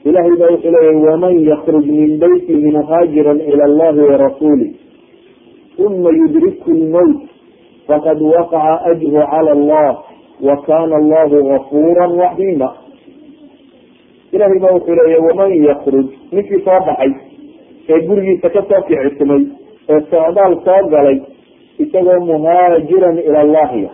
Ilahay 0.05 0.35
baa 0.41 0.51
wuxuu 0.53 0.71
leeyahy 0.75 1.01
waman 1.07 1.35
yakruj 1.51 1.87
min 1.87 2.19
baytihi 2.19 2.71
muhaajiran 2.77 3.41
ila 3.41 3.65
allahi 3.71 4.01
warasuulih 4.11 4.71
uma 5.87 6.11
yudrikhu 6.21 6.71
lmowt 6.73 7.21
faqad 7.89 8.19
waqaca 8.23 8.81
ajru 8.91 9.13
cala 9.33 9.51
allah 9.59 9.91
wa 10.49 10.57
kana 10.67 10.95
allahu 10.97 11.43
gafura 11.51 12.07
raxiima 12.23 12.69
ilahay 14.33 14.59
baa 14.65 14.73
wuxuu 14.77 14.95
leeyahy 15.01 15.23
waman 15.29 15.51
yakruj 15.69 16.07
ninkii 16.33 16.61
soo 16.65 16.81
baxay 16.89 17.13
ee 17.89 18.01
gurigiisa 18.09 18.49
ka 18.57 18.63
soo 18.71 18.83
kicisimay 18.89 19.43
ee 19.93 20.01
socdaal 20.11 20.55
soo 20.65 20.83
galay 20.95 21.19
isagoo 21.79 22.21
muhaajiran 22.31 23.19
ila 23.29 23.39
allahiya 23.41 23.91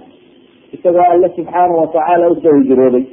isagoo 0.77 1.07
alle 1.15 1.29
subxaana 1.37 1.75
watacaala 1.83 2.31
u 2.33 2.37
soo 2.45 2.55
hijrooday 2.61 3.05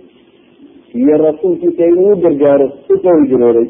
iyo 1.01 1.17
rasuulkiisa 1.25 1.85
inuu 1.91 2.15
gargaaro 2.25 2.67
u 2.93 2.97
soo 3.03 3.15
hijrooday 3.23 3.67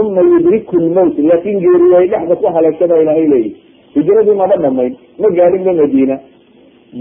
uma 0.00 0.20
yudriku 0.30 0.76
lmowt 0.76 1.18
laakin 1.18 1.58
geeri 1.64 1.88
ay 1.98 2.06
dhexda 2.12 2.36
ku 2.36 2.46
haleeshada 2.56 3.00
ilahay 3.02 3.26
leeyihi 3.32 3.56
hijradii 3.94 4.34
maba 4.40 4.56
dhamayn 4.56 4.94
ma 5.22 5.28
gaadhinba 5.38 5.72
madiina. 5.80 6.16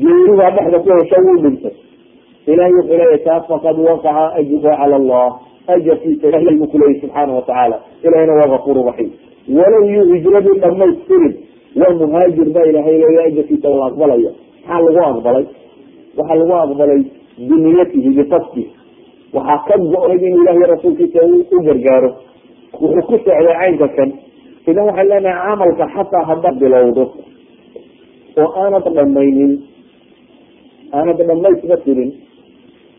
Geeri 0.01 0.33
baa 0.39 0.51
dhexda 0.57 0.79
ku 0.83 0.89
hesho 0.97 1.17
wuu 1.25 1.37
dhintay. 1.43 1.73
Ilahay 2.47 2.73
wuxuu 2.77 2.97
leeyahy 2.99 3.19
taas 3.25 3.43
faqad 3.51 3.77
waqaca 3.87 4.25
ajruhu 4.39 4.61
cala 4.61 4.95
allah. 5.01 5.27
Ajarkiisa 5.73 6.27
ilahay 6.29 6.55
buu 6.59 6.67
kuleeyahy 6.73 6.99
subxaana 7.01 7.33
watacaala 7.33 7.77
ilahina 8.05 8.33
waa 8.39 8.47
gafuru 8.53 8.83
raxiim 8.89 9.11
walow 9.57 9.83
yu 9.95 10.03
hijradii 10.13 10.59
dhamaystirin 10.63 11.33
waa 11.81 11.93
muhaajir 12.01 12.49
baa 12.55 12.65
ilahay 12.71 12.97
leeya 13.03 13.21
ajarkiisa 13.29 13.69
la 13.69 13.85
aqbalaya. 13.89 14.31
Maxaa 14.67 14.81
lagu 14.85 15.17
aqbalay 15.17 15.45
waxaa 16.17 16.35
lagu 16.39 16.53
aqbalay 16.63 17.01
biniyatihi 17.49 18.09
biqasdi 18.17 18.63
waxaa 19.35 19.59
ka 19.67 19.75
go-nay 19.91 20.17
inuu 20.27 20.41
ilahiy 20.43 20.65
rasuulkiisa 20.73 21.19
u 21.55 21.57
gargaaro. 21.67 22.09
Wuxuu 22.81 23.01
ku 23.07 23.15
socday 23.17 23.45
caynka 23.59 23.87
kan. 23.97 24.09
Idan 24.69 24.85
waxay 24.89 25.05
leenahay 25.09 25.41
camalka 25.49 25.85
xataa 25.95 26.23
haddaad 26.29 26.55
bilowdo. 26.61 27.03
Oo 28.41 28.49
aanad 28.61 28.85
dhamaynin 28.97 29.53
aanad 30.97 31.17
dhamaysba 31.29 31.77
tirin. 31.85 32.11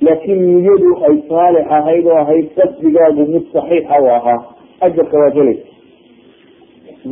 Laakiin 0.05 0.41
niyadu 0.47 0.91
ay 1.07 1.15
saalix 1.29 1.67
ahayd 1.77 2.07
oo 2.07 2.19
ahayd 2.23 2.47
qasdigaagu 2.59 3.23
mid 3.33 3.45
saxiixa 3.55 3.97
u 4.03 4.07
ahaa. 4.19 4.41
Ajarka 4.87 5.17
waad 5.23 5.35
helaysa 5.39 5.67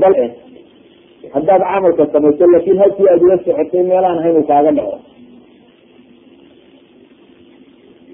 bale 0.01 0.25
haddaad 1.35 1.63
camalka 1.71 2.05
samayso 2.13 2.45
laakin 2.53 2.79
halkii 2.83 3.09
aad 3.13 3.23
ula 3.27 3.37
socotay 3.45 3.83
meelaan 3.91 4.19
ahayn 4.21 4.37
uu 4.41 4.47
kaaga 4.51 4.73
dhaco 4.79 4.97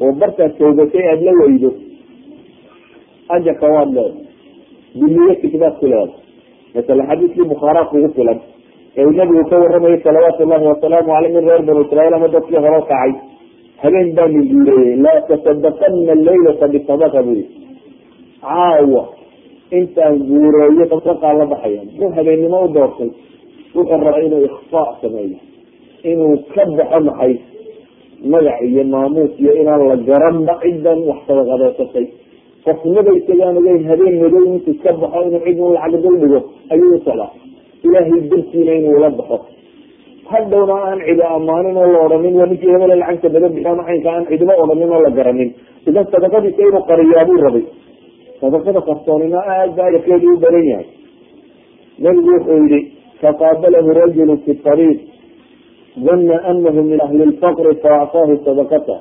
oo 0.01 0.13
bartaad 0.21 0.53
toogatay 0.59 1.05
aada 1.09 1.25
la 1.25 1.33
weydo. 1.41 1.71
Ajarka 3.29 3.67
waad 3.75 3.91
leedahay 3.97 4.27
biniyati 4.95 5.51
kibaad 5.53 5.75
ku 5.81 5.87
masala 6.75 7.03
xadiiskii 7.09 7.49
bukhaara 7.49 7.85
kugu 7.91 8.09
filan. 8.15 8.41
Ee 8.97 9.05
uu 9.05 9.13
nabigu 9.13 9.45
ka 9.51 9.59
waramayay 9.59 10.01
salawaatu 10.03 10.45
llahi 10.47 10.67
wasalaamu 10.67 11.11
aleyh 11.17 11.33
min 11.35 11.45
reer 11.49 11.63
banu 11.63 11.81
israiil 11.83 12.15
ama 12.15 12.29
dadkii 12.29 12.57
horo 12.57 12.81
kacay. 12.83 13.13
Habeen 13.83 14.15
baanu 14.15 14.41
guureeyey 14.51 14.97
laa 14.97 15.21
tasadaqana 15.29 16.15
laylata 16.15 16.69
bisadaqa 16.69 17.23
bui 17.23 17.47
caawa 18.41 19.03
intaan 19.71 20.19
guureeyo 20.29 20.85
sadaqaa 20.93 21.33
la 21.39 21.47
baxaya 21.47 21.83
muxuu 21.85 22.11
habeennimo 22.17 22.59
u 22.65 22.69
doortay. 22.75 23.11
Wuxuu 23.75 23.99
rabaa 24.05 24.21
inuu 24.27 24.45
ikfaa 24.45 24.97
sameeyo. 25.01 25.39
Inuu 26.05 26.37
ka 26.55 26.63
baxo 26.77 27.01
maxay 27.01 27.35
magac 28.33 28.59
iyo 28.69 28.85
maamuus 28.85 29.33
iyo 29.41 29.53
inaan 29.61 29.83
la 29.91 29.97
garanba 30.09 30.55
cidan 30.63 30.99
wax 31.09 31.19
sadaqadeysatay 31.29 32.05
qofnaba 32.65 33.11
isagaan 33.19 33.57
ogeyn 33.61 33.85
habeen 33.91 34.15
madow 34.23 34.45
intuu 34.53 34.75
ka 34.83 34.91
baxo 35.03 35.19
inuu 35.29 35.41
cid 35.47 35.59
un 35.61 35.73
lacag 35.77 36.03
dul 36.03 36.17
dhigo 36.23 36.41
ayuu 36.73 36.95
u 36.97 36.99
socdaa. 37.07 37.31
Ilaahay 37.87 38.21
dartiina 38.31 38.73
inuu 38.81 38.99
la 39.05 39.11
baxo. 39.19 39.37
Hadhowna 40.31 40.77
aan 40.89 41.01
cidi 41.07 41.23
amaanin 41.37 41.77
oo 41.81 41.87
la 41.95 41.99
odhanin 42.07 42.35
waa 42.41 42.47
ninkii 42.51 42.73
hebele 42.75 42.95
lacagta 43.03 43.29
badan 43.35 43.51
bixiya 43.55 43.75
macaynka 43.81 44.09
aan 44.15 44.25
cidiba 44.31 44.55
odhanin 44.63 44.91
oo 44.95 45.01
la 45.07 45.11
garanin. 45.19 45.51
Idan 45.89 46.05
sadaqadiisa 46.13 46.63
inuu 46.69 46.83
qariyaa 46.91 47.25
buu 47.29 47.39
rabay. 47.47 47.65
Sadaqada 48.41 48.81
qarsoonina 48.89 49.39
aad 49.55 49.71
ba 49.77 49.83
ajarkeedu 49.89 50.27
u 50.35 50.37
badan 50.45 50.65
yahay. 50.73 50.87
Nabigu 52.03 52.31
wuxuu 52.35 52.59
yihi 52.71 52.81
faqaabalahu 53.23 53.89
rajulu 54.01 54.35
fi 54.45 54.51
ariiq 54.73 54.99
dana 56.07 56.37
anahu 56.51 56.81
min 56.91 57.01
ahli 57.07 57.23
lfaqri 57.33 57.73
faactaahu 57.85 58.37
sadaqata 58.47 58.97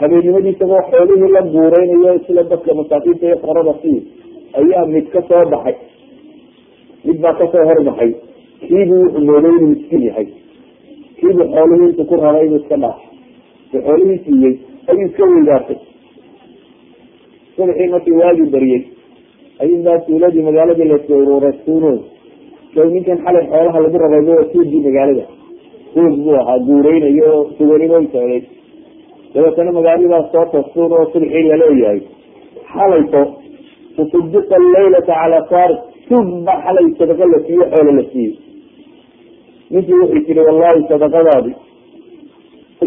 habeenimadii 0.00 0.54
isagoo 0.56 0.82
xoolihii 0.90 1.32
la 1.36 1.42
guureynayo 1.54 2.18
sida 2.26 2.42
dadka 2.52 2.74
masaakiinta 2.80 3.26
iyo 3.26 3.36
qorada 3.44 3.74
sii 3.82 3.98
ayaa 4.60 4.86
mid 4.94 5.06
ka 5.14 5.20
soo 5.28 5.44
baxay 5.52 5.76
mid 7.04 7.18
baa 7.24 7.34
ka 7.40 7.46
soo 7.52 7.64
horbaxay 7.70 8.10
kiibuu 8.66 9.02
wuxuu 9.04 9.24
mooday 9.28 9.52
inuu 9.58 9.68
miskiin 9.74 10.02
yahay 10.08 10.26
kiibuu 11.18 11.46
xoolihii 11.54 11.88
intu 11.90 12.04
ku 12.10 12.14
rabay 12.24 12.46
inuu 12.46 12.60
iska 12.62 12.76
dhaafo 12.82 13.04
u 13.74 13.78
xoolihii 13.86 14.20
siiyey 14.24 14.54
ayuu 14.90 15.06
iska 15.08 15.24
weydaartay 15.32 15.78
subaxii 17.56 17.88
markii 17.94 18.16
waagii 18.22 18.50
bariyey 18.54 18.82
ayunbaa 19.62 19.98
tuuladii 20.06 20.42
magaaladii 20.48 20.88
la 20.92 20.98
soo 21.06 21.18
uruuray 21.24 21.54
suunood 21.64 22.00
so 22.74 22.84
ninkan 22.94 23.18
xalay 23.24 23.44
xoolaha 23.52 23.78
lagu 23.84 23.98
rabayba 24.04 24.32
waa 24.38 24.44
tuugii 24.52 24.80
magaalada 24.86 25.24
tuug 25.94 26.14
buu 26.24 26.36
ahaa 26.40 26.58
guureynayo 26.66 27.28
oo 27.36 27.44
suganimo 27.58 27.98
socday 28.12 28.42
dabeetana 29.34 29.72
magaaladaas 29.72 30.26
soo 30.32 30.44
toosuun 30.52 30.92
oo 30.92 31.06
subxii 31.12 31.44
la 31.48 31.56
leeyahay 31.62 32.00
xalayto 32.72 33.22
tusudiqa 33.96 34.56
laylata 34.74 35.12
calaa 35.20 35.44
saari 35.50 35.76
tuug 36.08 36.28
baa 36.46 36.62
xalay 36.64 36.86
sadaqa 36.98 37.24
la 37.32 37.38
siiye 37.46 37.64
xoolo 37.72 37.92
la 37.98 38.04
siiyey 38.12 38.34
ninkii 39.70 40.00
wuxuu 40.00 40.24
tiri 40.26 40.40
wallahi 40.48 40.80
sadaqadaadi 40.88 41.52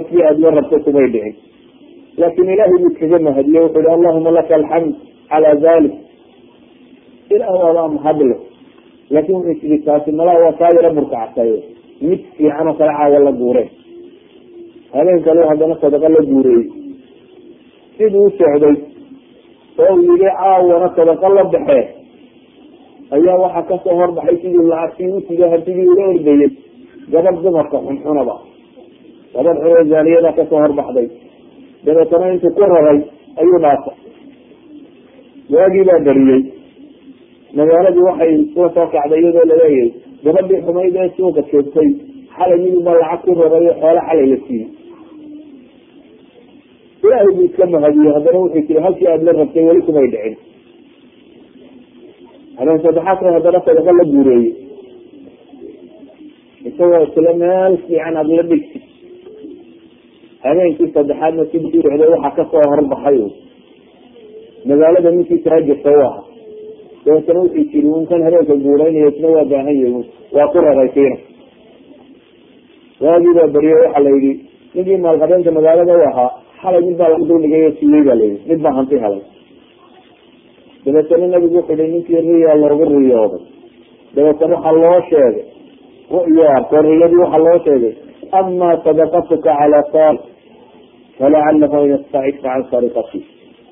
kii 0.07 0.23
aada 0.23 0.39
la 0.39 0.55
rabto 0.57 0.79
kumay 0.85 1.07
dhicin 1.13 1.35
laakin 2.17 2.49
ilahay 2.53 2.77
buu 2.81 2.93
kaga 2.99 3.19
mahadiye 3.19 3.59
wuxuu 3.65 3.81
hi 3.81 3.93
allahuma 3.97 4.31
laka 4.37 4.55
alxamd 4.55 4.95
calaa 5.29 5.55
dalik 5.55 5.95
ilaah 7.35 7.55
waabaa 7.63 7.87
mahadle 7.87 8.35
laakin 9.09 9.35
wuxuu 9.35 9.59
tiri 9.61 9.77
taasi 9.85 10.11
malaa 10.11 10.39
waa 10.43 10.53
kaa 10.59 10.93
burkacsaye 10.97 11.74
mid 12.01 12.21
fiican 12.37 12.67
oo 12.67 12.73
kale 12.79 12.91
caawa 12.97 13.19
la 13.27 13.31
guureen 13.39 13.69
habeen 14.93 15.21
kale 15.27 15.41
haddana 15.49 15.75
sadaqa 15.81 16.09
la 16.15 16.21
guureeyey 16.29 16.65
siduu 17.97 18.29
socday 18.39 18.75
oo 19.83 19.93
uu 19.95 20.01
yihi 20.07 20.27
caawana 20.39 20.87
sadaqa 20.97 21.29
la 21.37 21.43
baxee. 21.53 21.83
Ayaa 23.15 23.37
waxaa 23.43 23.63
ka 23.69 23.75
soo 23.83 23.95
horbaxay 23.99 24.35
sidii 24.41 24.65
lacagtii 24.71 25.11
usiga 25.17 25.49
hartigii 25.51 25.87
ula 25.93 26.03
ordayay 26.13 26.49
gabadh 27.13 27.37
dumarka 27.43 27.77
xunxunaba. 27.85 28.35
Gabadh 29.33 29.57
xunoo 29.63 29.83
zaaniyada 29.91 30.31
ka 30.37 30.43
soo 30.49 30.59
horbaxday. 30.63 31.07
Dabeetana 31.85 32.25
intuu 32.33 32.51
ku 32.57 32.61
raray 32.71 32.99
ayuu 33.41 33.59
dhaafay 33.63 33.97
waagii 35.53 35.85
baa 35.89 35.99
bariyey 36.07 36.41
magaaladii 37.57 38.05
waxay 38.09 38.33
soo 38.55 38.67
soo 38.75 38.87
kacday 38.93 39.19
iyadoo 39.21 39.45
la 39.51 39.55
leeyahay 39.61 39.89
gabadhii 40.25 40.61
xumayd 40.65 40.95
ee 41.03 41.09
suuqa 41.17 41.41
joogtay 41.51 41.89
xalay 42.37 42.59
midubaa 42.65 42.97
lacag 43.01 43.21
ku 43.25 43.31
raray 43.41 43.65
oo 43.69 43.75
xoolo 43.81 44.01
xalay 44.07 44.27
la 44.33 44.37
siiyey 44.47 44.67
ilaahay 47.05 47.29
buu 47.35 47.45
iska 47.49 47.65
mahadiyey 47.73 48.13
haddana 48.15 48.39
wuxuu 48.43 48.63
tiri 48.67 48.79
halkii 48.85 49.07
aada 49.11 49.23
la 49.27 49.33
rabtay 49.39 49.63
weli 49.69 49.81
kumay 49.87 50.07
dhicin. 50.13 50.35
Habeen 52.57 52.79
saddexaadka 52.85 53.33
haddana 53.35 53.59
sadaqa 53.67 53.91
la 53.99 54.03
guureeyey 54.11 54.51
isagoo 56.69 57.01
isla 57.07 57.31
meel 57.41 57.73
fiican 57.87 58.15
aada 58.21 58.33
la 58.39 58.43
dhigti 58.51 58.79
habeenkii 60.45 60.89
saddexaadna 60.95 61.43
sidii 61.51 61.81
socday 61.85 62.09
waxaa 62.15 62.35
ka 62.37 62.43
soo 62.51 62.65
horbaxay. 62.71 63.19
Magaalada 64.69 65.09
ninkii 65.15 65.43
taajirka 65.45 65.89
u 65.97 66.01
ahaa 66.07 66.23
dabeetana 67.05 67.39
wuxuu 67.39 67.65
jiri 67.71 67.87
unkan 67.87 68.23
habeenka 68.23 68.55
guureynaya 68.65 69.07
isna 69.11 69.27
waa 69.35 69.45
baahan 69.51 69.75
yahi 69.81 70.05
waa 70.35 70.47
ku 70.51 70.57
raraysiina 70.65 71.17
waagii 73.01 73.33
baa 73.37 73.47
beriye 73.47 73.75
waxaa 73.83 74.03
la 74.05 74.09
yihi 74.09 74.33
ninkii 74.75 74.97
maalqabeenka 74.97 75.51
magaalada 75.51 75.93
u 75.97 76.01
ahaa 76.09 76.31
xalay 76.61 76.81
mid 76.87 76.97
baa 76.97 77.09
lagu 77.09 77.25
duldigay 77.29 77.65
oo 77.67 77.73
siiyey 77.79 78.03
baa 78.07 78.15
layihi 78.21 78.37
mid 78.49 78.59
baa 78.65 78.73
hanti 78.77 78.95
helay 79.03 79.23
dabeetana 80.85 81.27
nabigu 81.27 81.55
wuxuu 81.57 81.75
hi 81.81 81.87
ninkii 81.93 82.21
riyaa 82.27 82.55
loogu 82.55 82.85
riyooday 82.85 83.43
dabeetana 84.15 84.55
waxaa 84.55 84.71
loo 84.83 84.99
sheegay 85.09 85.45
riyadii 86.87 87.21
waxaa 87.23 87.43
loo 87.47 87.59
sheegay 87.65 87.93
ama 88.31 88.69
sadaqatuka 88.85 89.51
calaa 89.59 89.85
saal 89.93 90.17
falacalahu 91.17 91.75
an 91.81 91.89
yastacifka 91.93 92.49
can 92.49 92.63
sariqati 92.71 93.19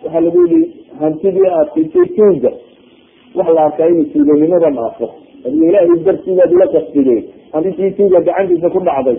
waxaa 0.03 0.21
lagu 0.25 0.39
yihi 0.47 0.61
hantidii 0.99 1.49
aad 1.57 1.67
siisay 1.73 2.07
tuuga 2.17 2.51
wax 3.37 3.47
la 3.57 3.61
arkaa 3.67 3.87
inuu 3.93 4.05
tuuganimada 4.13 4.69
dhaafo 4.77 5.07
haddii 5.43 5.67
ilaahay 5.69 5.99
dartiibaad 6.07 6.51
ula 6.57 6.67
kasbideen 6.75 7.23
tuuga 7.97 8.19
gacantiisa 8.27 8.69
ku 8.75 8.79
dhacday 8.87 9.17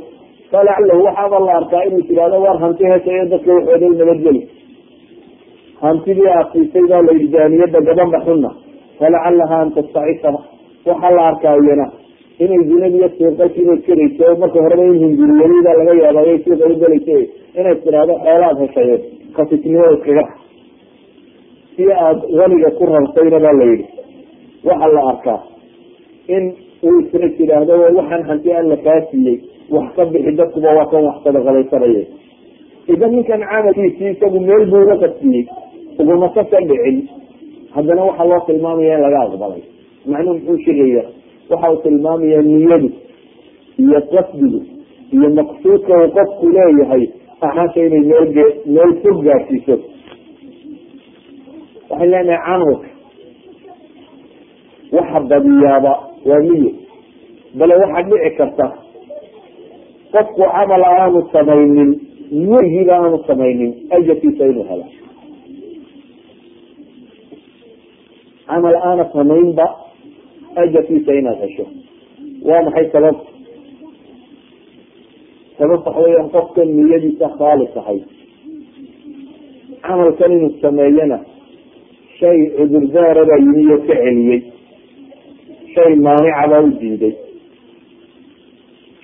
falacalahu 0.50 1.05
waxaaba 1.09 1.38
la 1.46 1.53
arkaa 1.61 1.83
inuu 1.88 2.03
tirahdo 2.09 2.37
war 2.46 2.59
hanti 2.64 2.85
heshayo 2.92 3.24
dadka 3.33 3.50
waxooday 3.59 3.92
nabadgeli 4.00 4.42
hantidii 5.85 6.29
aad 6.37 6.48
siisay 6.53 6.85
baa 6.90 7.03
layihi 7.09 7.29
daaniyada 7.35 7.81
gabadha 7.88 8.20
xunna. 8.27 8.50
Falacalaha 8.98 9.57
an 9.62 9.70
tastacifa 9.77 10.31
waxaa 10.87 11.11
la 11.16 11.22
arkaa 11.31 11.57
iyana 11.62 11.87
inay 12.44 12.62
zinadiiyo 12.68 13.09
suurqalkiiba 13.16 13.72
iskarayso 13.79 14.22
oo 14.29 14.37
marka 14.42 14.59
horeba 14.64 14.85
in 14.90 14.98
hinguriyanidaa 15.03 15.74
laga 15.79 15.94
yaabay 16.03 16.38
suuqa 16.44 16.64
u 16.72 16.77
galaysa 16.83 17.16
inay 17.59 17.74
tidhaahdo 17.85 18.14
xoolaad 18.24 18.57
heshaye 18.62 18.96
kasisnimo 19.37 19.87
iskaga. 19.96 20.24
Si 21.77 21.85
aada 21.92 22.22
waliga 22.38 22.70
ku 22.79 22.85
rartayna 22.92 23.38
baa 23.44 23.55
la 23.61 23.64
yihi 23.70 23.85
waxaa 24.68 24.92
la 24.96 25.03
arkaa 25.12 25.40
in 26.37 26.44
uu 26.88 27.00
isna 27.00 27.29
tidhaahdo 27.38 27.72
waxaan 27.98 28.22
hanti 28.29 28.53
alla 28.61 28.77
kaa 28.87 29.00
siiyey 29.11 29.37
wax 29.70 29.87
ka 29.96 30.05
bixi 30.12 30.33
dadkuba 30.38 30.70
waa 30.79 30.87
kan 30.92 31.05
wax 31.09 31.16
sadaqadaysanaya 31.24 32.05
idan 32.94 33.11
ninkan 33.16 33.40
camalkiisii 33.50 34.11
isagu 34.14 34.40
meel 34.48 34.64
buu 34.70 34.83
uga 34.85 34.96
qasiyey 35.05 35.44
uguma 36.00 36.29
kasa 36.37 36.59
dhicin 36.68 36.98
haddana 37.74 38.03
waxaa 38.09 38.29
loo 38.31 38.40
tilmaamaya 38.46 38.94
in 38.96 39.03
laga 39.05 39.18
aqbalay. 39.27 39.62
Macnuu 40.07 40.35
muxuu 40.35 40.59
sheegaya? 40.64 41.05
Waxa 41.50 41.66
uu 41.72 41.81
tilmaamaya 41.85 42.42
niyadu 42.42 42.90
iyo 43.83 44.00
qasdigu 44.12 44.61
iyo 45.14 45.29
maqsuudka 45.38 45.92
uu 46.03 46.11
qofku 46.16 46.46
leeyahay 46.57 47.05
amaasha 47.40 47.81
inay 47.87 48.03
meel 48.11 48.27
meel 48.74 48.92
fog 49.03 49.16
gaarsiiso. 49.27 49.77
Waxay 51.90 52.09
leenahay 52.12 52.40
camalka 52.46 52.88
waxa 54.96 55.20
badiyaaba 55.30 55.92
waa 56.28 56.40
niyo 56.48 56.72
bale 57.59 57.74
waxaa 57.83 58.02
dhici 58.11 58.30
karta 58.38 58.66
qofku 60.14 60.42
camal 60.54 60.85
aanu 60.90 61.20
samaynin 61.33 61.90
niyigiiba 62.30 62.94
aanu 62.98 63.18
samaynin 63.28 63.72
ajarkiisa 63.96 64.44
inuu 64.50 64.64
helo 64.70 64.87
camal 68.48 68.76
aana 68.88 69.04
samaynba 69.12 69.66
ajarkiisa 70.62 71.12
inaad 71.14 71.38
hesho. 71.44 71.66
Waa 72.48 72.62
maxay 72.62 72.87
sababta? 72.92 73.30
Sababta 75.59 75.90
waxa 75.90 76.00
weeyaan 76.04 76.30
qofka 76.35 76.64
niyadiisa 76.64 77.28
khaalis 77.38 77.76
ahay. 77.80 77.98
Camalkan 79.87 80.33
inuu 80.33 80.52
sameeyana 80.62 81.18
shay 82.18 82.38
cudurdaara 82.57 83.24
baa 83.30 83.40
yimi 83.44 83.72
oo 83.72 83.78
ka 83.88 83.94
celiyey 84.02 84.40
shay 85.74 85.94
maanica 85.96 86.48
baa 86.50 86.62
u 86.62 86.70
diiday. 86.80 87.14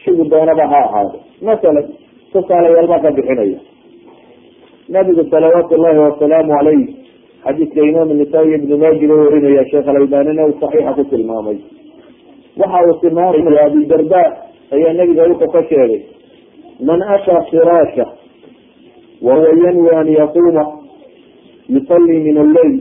Shigu 0.04 0.24
doonaba 0.30 0.66
ha 0.72 0.78
ahaado. 0.86 1.18
Masalan 1.42 1.86
tusaalayaal 2.32 2.86
baa 2.92 3.00
ka 3.04 3.10
bixinaya. 3.10 3.58
Nabigu 4.88 5.24
salawaatu 5.30 5.76
llahi 5.82 5.98
wasalaamu 5.98 6.52
calayh 6.56 6.82
xadiidka 7.44 7.80
imaam 7.90 8.08
nisaa-i 8.20 8.54
ibnu 8.54 8.76
maajiga 8.76 9.14
warinaya 9.14 9.64
sheekh 9.70 9.88
alalbanina 9.88 10.46
uu 10.46 10.54
saxiixa 10.60 10.92
ku 10.94 11.04
tilmaamay. 11.10 11.58
Waxa 12.60 12.78
uu 12.86 12.98
tilmaamaya 13.00 13.64
abidarda 13.66 14.22
ayaa 14.74 14.92
nabiga 14.92 15.22
wuxuu 15.30 15.50
ka 15.52 15.62
sheegay 15.68 16.02
man 16.80 17.02
ataa 17.02 17.42
firaasha 17.50 18.06
wahuwa 19.22 19.48
yanwi 19.64 19.90
an 20.00 20.08
yaquuma 20.08 20.64
yusallii 21.68 22.20
min 22.26 22.36
alleyl 22.38 22.74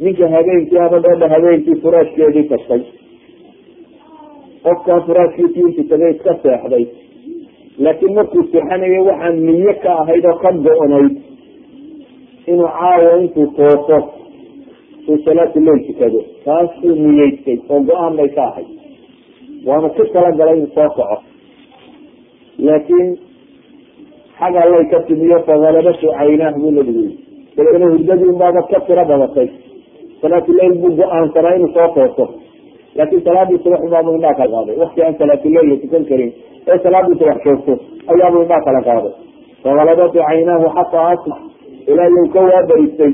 ninka 0.00 0.28
habeenkii 0.34 0.78
ama 0.86 0.98
dheedha 1.04 1.28
habeenkii 1.34 1.80
furaashkeedii 1.82 2.48
tagtay 2.52 2.82
qofkaa 4.64 5.00
furaashkiisii 5.06 5.60
intu 5.68 5.82
tagay 5.90 6.10
iska 6.14 6.34
seexday. 6.42 6.84
Laakiin 7.78 8.14
markuu 8.14 8.42
seexanayo 8.52 9.04
waxaa 9.04 9.30
niyo 9.30 9.74
ka 9.82 9.90
ahayd 10.02 10.24
oo 10.30 10.38
ka 10.42 10.52
go-nayd 10.52 11.14
inuu 12.46 12.68
caawa 12.78 13.18
intuu 13.22 13.46
tooso 13.56 13.98
uu 15.08 15.18
salaatu 15.24 15.60
leyl 15.66 15.80
tukado 15.86 16.20
taasuu 16.44 16.94
niyeystay 17.02 17.58
oo 17.70 17.80
go'aan 17.88 18.16
bay 18.16 18.28
ka 18.36 18.42
ahayd. 18.50 18.68
Waanu 19.66 19.88
ku 19.96 20.02
talagalay 20.12 20.58
in 20.58 20.66
soo 20.74 20.88
kaco. 20.96 21.18
Laakiin 22.58 23.08
xag 24.38 24.54
allay 24.62 24.84
ka 24.90 24.98
timiyo 25.08 25.38
fagalabatu 25.46 26.06
caynaah 26.18 26.54
buu 26.60 26.70
nabigu 26.70 27.02
yii 27.06 27.18
dabeetna 27.56 27.86
hurdadii 27.92 28.30
unbaaba 28.32 28.62
ka 28.70 28.80
tiro 28.86 29.04
badatay 29.10 29.48
salaatuleyl 30.26 30.74
buu 30.82 30.92
go'aansanaa 31.00 31.54
inuu 31.58 31.70
soo 31.76 31.88
tooso. 31.96 32.24
Laakiin 32.98 33.22
salaadii 33.28 33.58
subax 33.64 33.80
unbaabu 33.86 34.10
indhaa 34.18 34.34
kala 34.40 34.50
qaaday. 34.56 34.76
Wakti 34.82 35.02
aan 35.06 35.14
salaatuleyl 35.22 35.68
la 35.70 35.76
tukan 35.82 36.04
karin 36.10 36.30
ee 36.70 36.78
salaadii 36.86 37.18
subax 37.20 37.38
joogto 37.46 37.72
ayaabuu 38.12 38.42
indhaa 38.46 38.60
kala 38.68 38.80
qaaday. 38.88 39.12
Fagalabatu 39.62 40.18
caynaahu 40.28 40.66
xataa 40.76 41.06
asma 41.14 41.36
ilaa 41.90 42.08
iyu 42.12 42.24
ka 42.34 42.40
waabarisay 42.48 43.12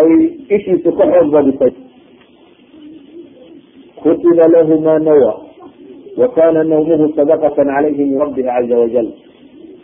ay 0.00 0.10
ishiisu 0.56 0.90
ka 0.98 1.04
xoog 1.12 1.28
badisay. 1.34 1.72
Kutiba 4.02 4.44
lahu 4.54 4.80
ma 4.80 4.94
nawa 4.98 5.32
wa 6.20 6.28
kana 6.36 6.64
nawmuhu 6.64 7.12
sadaqatan 7.16 7.68
calayhi 7.74 8.04
min 8.04 8.18
rabbihi 8.22 8.46
caza 8.48 8.76
wajal 8.82 9.08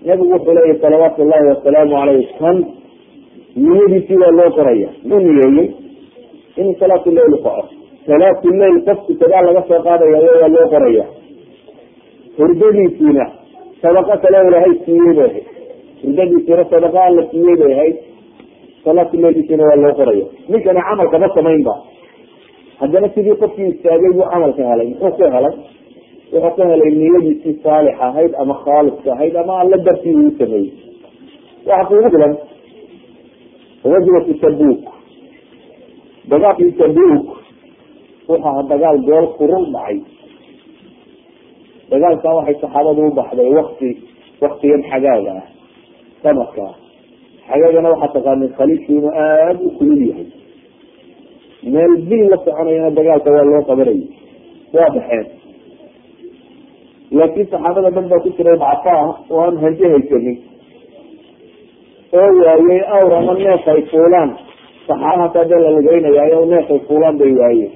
nabigu 0.07 0.33
wuxuu 0.33 0.55
leeyahy 0.57 0.81
salawaatu 0.81 1.25
llahi 1.31 1.47
wasalaamu 1.53 1.95
caleyh 2.01 2.29
kan 2.41 2.57
niyadiisii 3.57 4.17
waa 4.23 4.31
loo 4.39 4.51
qoraya 4.57 4.89
mu 5.09 5.17
niyeeyey 5.21 5.69
inuu 6.61 6.75
salaatu 6.81 7.11
leyl 7.19 7.35
kaco 7.47 7.65
salaatu 8.07 8.49
leyl 8.61 8.77
qofku 8.89 9.13
sagaa 9.21 9.43
laga 9.49 9.63
soo 9.69 9.81
qaadaya 9.87 10.19
waa 10.41 10.49
loo 10.55 10.67
qoraya. 10.75 11.05
Hurdadiisiina 12.39 13.25
sadaqo 13.83 14.15
kale 14.23 14.39
ilahay 14.49 14.75
siiyey 14.85 15.13
bay 15.19 15.31
ahayd. 15.31 15.47
Hurdadiisiina 16.03 16.65
sadaqa 16.73 17.01
alla 17.09 17.23
siiyey 17.31 17.57
bay 17.61 17.73
ahayd. 17.77 17.97
Salaatu 18.85 19.17
leyliisiina 19.23 19.65
waa 19.71 19.77
loo 19.85 19.93
qoraya. 20.01 20.27
Ninkani 20.49 20.81
camalka 20.89 21.19
ma 21.23 21.29
samaynba 21.37 21.75
haddana 22.81 23.09
sidii 23.15 23.37
qofkii 23.43 23.69
istaagay 23.73 24.13
buu 24.17 24.27
camalka 24.33 24.63
helay. 24.71 24.89
Muxuu 25.01 25.11
ku 25.19 25.23
helay? 25.37 25.55
Wuxuu 26.33 26.51
ku 26.57 26.63
helay 26.73 26.91
niyadiisii 27.01 27.55
saalix 27.65 27.97
ahayd 28.09 28.33
ama 28.43 28.55
khaaliska 28.65 29.13
ahayd 29.17 29.37
ama 29.43 29.61
alla 29.63 29.77
dartii 29.87 30.15
uu 30.23 30.31
sameeyey. 30.39 30.71
Waxa 31.69 31.85
kugu 31.89 32.11
filan 32.15 32.35
rajulatu 33.93 34.35
tabuk 34.43 34.81
dagaalkii 36.31 36.73
tabuk 36.81 37.27
wuxuu 38.29 38.39
ahaa 38.49 38.63
dagaal 38.71 38.99
gool 39.07 39.27
kurul 39.39 39.65
dhacay. 39.75 39.99
Dagaalkaa 41.91 42.35
waxay 42.39 42.57
saxaabadu 42.63 43.01
u 43.09 43.15
baxday 43.19 43.49
wakti 43.59 43.91
waktigan 44.43 44.83
xagaaga 44.91 45.33
ah 45.41 45.47
sanadka. 46.23 46.67
Ah 46.67 46.75
xagaagana 47.49 47.89
waxaa 47.95 48.15
taqaanay 48.17 48.51
khaliifku 48.59 48.91
inuu 48.99 49.13
aada 49.15 49.61
u 49.67 49.71
kulul 49.79 50.03
yahay. 50.11 50.29
Meel 51.73 51.93
bil 52.09 52.25
la 52.31 52.37
soconayana 52.45 52.91
dagaalka 52.99 53.29
waa 53.37 53.47
loo 53.51 53.63
qabanayay. 53.69 54.03
Waa 54.75 54.91
baxeen. 54.97 55.27
Laakiin 57.19 57.47
saxaabada 57.53 57.91
dhan 57.95 58.07
baa 58.11 58.23
ku 58.25 58.29
jiray 58.37 58.59
dacfa 58.59 58.93
ah 59.05 59.11
oo 59.31 59.41
aan 59.47 59.57
hanti 59.63 59.85
haysanin 59.95 60.39
oo 62.19 62.31
waayey 62.43 62.83
awr 62.97 63.13
ama 63.19 63.33
neef 63.39 63.63
ay 63.73 63.81
fuulaan 63.91 64.31
saxaabahaas 64.89 65.35
hadee 65.41 65.61
la 65.65 65.71
lugeynayaayo 65.77 66.45
neef 66.53 66.71
ay 66.75 66.81
fuulaan 66.89 67.19
bay 67.21 67.33
waayeen. 67.41 67.73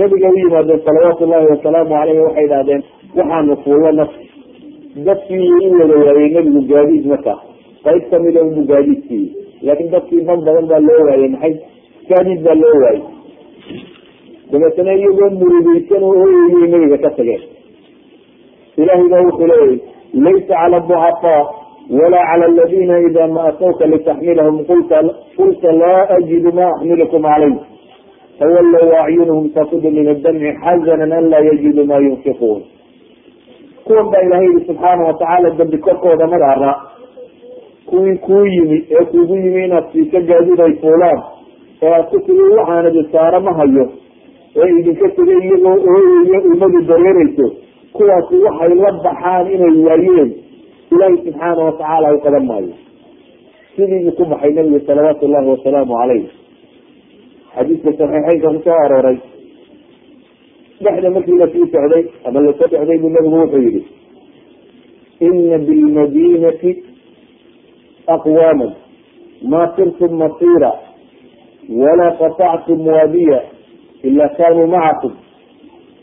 Nabiga 0.00 0.28
u 0.34 0.36
yimaadeen 0.42 0.80
salawaatu 0.86 1.26
llahi 1.30 1.46
wasalaamu 1.52 1.90
caleyhi 1.94 2.22
waxay 2.26 2.44
idhahdeen 2.48 2.82
waxaanu 3.18 3.56
fuulo 3.64 3.92
naf 4.00 4.10
dadkii 5.06 5.48
u 5.66 5.72
wada 5.80 5.96
waayey 6.04 6.28
nebigu 6.36 6.60
gaadiid 6.72 7.04
marka 7.12 7.34
qayb 7.86 8.02
kamida 8.10 8.40
unbu 8.48 8.62
gaadiid 8.72 9.00
siiyey. 9.08 9.30
Laakiin 9.66 9.90
dadkii 9.94 10.24
dad 10.28 10.40
badan 10.46 10.66
baa 10.70 10.80
loo 10.88 11.00
waayey 11.08 11.28
maxay? 11.34 11.54
Gaadiid 12.10 12.40
baa 12.46 12.54
loo 12.62 12.76
waayey 12.84 13.02
dabeetana 14.52 14.92
iyagoo 14.98 15.30
murugeysan 15.40 16.02
oo 16.08 16.14
ooyayay 16.22 16.68
nabiga 16.74 16.98
ka 17.04 17.10
tageen 17.16 17.42
ilahay 18.82 19.08
baa 19.12 19.22
wuxuu 19.26 19.46
leeyahy 19.52 19.76
laysa 20.24 20.54
cala 20.54 20.78
ducafaa 20.88 21.42
wala 21.90 22.18
cala 22.28 22.44
aladina 22.46 22.98
ida 23.08 23.26
ma 23.28 23.44
atawka 23.50 23.86
litaxmilahum 23.86 24.64
qulta 25.36 25.72
laa 25.72 26.06
ajidu 26.16 26.52
ma 26.52 26.66
axmilukum 26.72 27.22
calayh 27.22 27.56
tawallow 28.38 28.90
acyunuhum 29.04 29.48
tafidu 29.56 29.90
min 29.90 30.08
adamci 30.14 30.52
xazanan 30.64 31.12
an 31.12 31.24
laa 31.32 31.40
yajidu 31.48 31.84
ma 31.90 31.98
yunfiquun 32.06 32.60
kuwan 33.84 34.06
baa 34.12 34.22
ilahay 34.26 34.46
yihi 34.46 34.66
subxaana 34.66 35.02
watacaala 35.08 35.50
dambi 35.50 35.78
korkooda 35.78 36.26
magaara 36.26 36.72
kuwii 37.86 38.16
kuu 38.16 38.44
yimi 38.46 38.84
ee 38.90 39.04
kuugu 39.04 39.36
yimi 39.36 39.64
inaad 39.64 39.84
siika 39.92 40.20
gaadiid 40.20 40.60
ay 40.60 40.72
fuulaan 40.82 41.20
ee 41.82 41.92
aad 41.94 42.06
ku 42.10 42.18
tigi 42.26 42.42
waxaanad 42.58 42.94
isaaro 43.02 43.40
ma 43.40 43.52
hayo 43.60 43.86
ee 44.56 44.70
idinka 44.78 45.08
tegay 45.08 45.40
iyagoo 45.46 45.74
ooyayo 45.94 46.40
ummadu 46.52 46.80
dareereyso 46.90 47.46
kuwaasi 47.92 48.34
waxay 48.46 48.74
la 48.82 48.92
baxaan 49.06 49.46
inay 49.54 49.76
waayeen 49.88 50.30
ilaahi 50.92 51.16
subxaana 51.24 51.62
watacaala 51.64 52.14
u 52.14 52.20
qaban 52.24 52.44
maayo. 52.50 52.74
Sidiibuu 53.76 54.12
ku 54.18 54.24
baxay 54.30 54.52
nabigu 54.56 54.80
salawaatu 54.86 55.28
llahi 55.32 55.48
wasalaamu 55.54 55.94
caleyh 56.00 56.24
xadiiska 57.54 57.90
saxiixeynka 57.98 58.48
ku 58.54 58.60
soo 58.66 58.78
arooray. 58.84 59.18
Dhexda 60.82 61.10
markii 61.10 61.38
la 61.42 61.46
sii 61.52 61.66
socday 61.72 62.04
ama 62.24 62.40
la 62.40 62.52
soo 62.58 62.68
socday 62.72 62.98
buu 63.02 63.10
nabigu 63.16 63.36
wuxuu 63.40 63.62
yihi 63.66 63.82
ina 65.20 65.58
bilmadinati 65.58 66.70
aqwaama 68.14 68.68
ma 69.50 69.60
sirtum 69.76 70.12
masira 70.22 70.72
walaa 71.80 72.16
qatactum 72.20 72.86
waadiya 72.86 73.40
ila 74.02 74.28
kanuu 74.28 74.66
macakum. 74.66 75.12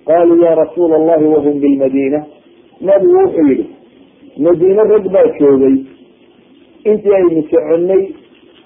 Qaluu 0.08 0.42
ya 0.44 0.56
rasuula 0.56 0.96
allahi 0.96 1.26
wahum 1.26 1.60
bilmadina 1.60 2.20
nabigu 2.82 3.18
wuxuu 3.24 3.48
yihi 3.52 3.66
madiine 4.46 4.84
rag 4.92 5.06
baa 5.16 5.28
joogay. 5.40 5.76
Intii 6.90 7.14
aynu 7.20 7.42
soconay 7.52 8.04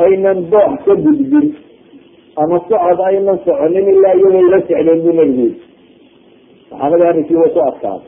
aynan 0.05 0.39
doox 0.51 0.73
ka 0.85 0.93
gudbin. 1.05 1.47
Ama 2.41 2.57
socod 2.69 2.99
aynan 3.09 3.37
soconin 3.45 3.87
ilaa 3.93 4.13
iyagoo 4.19 4.49
la 4.53 4.59
socdeen 4.67 4.99
buu 5.03 5.13
nabigu 5.19 5.41
yii 5.41 5.55
saxaabada 6.69 7.05
arrinkii 7.09 7.35
way 7.41 7.49
ku 7.55 7.59
adkaaday 7.69 8.07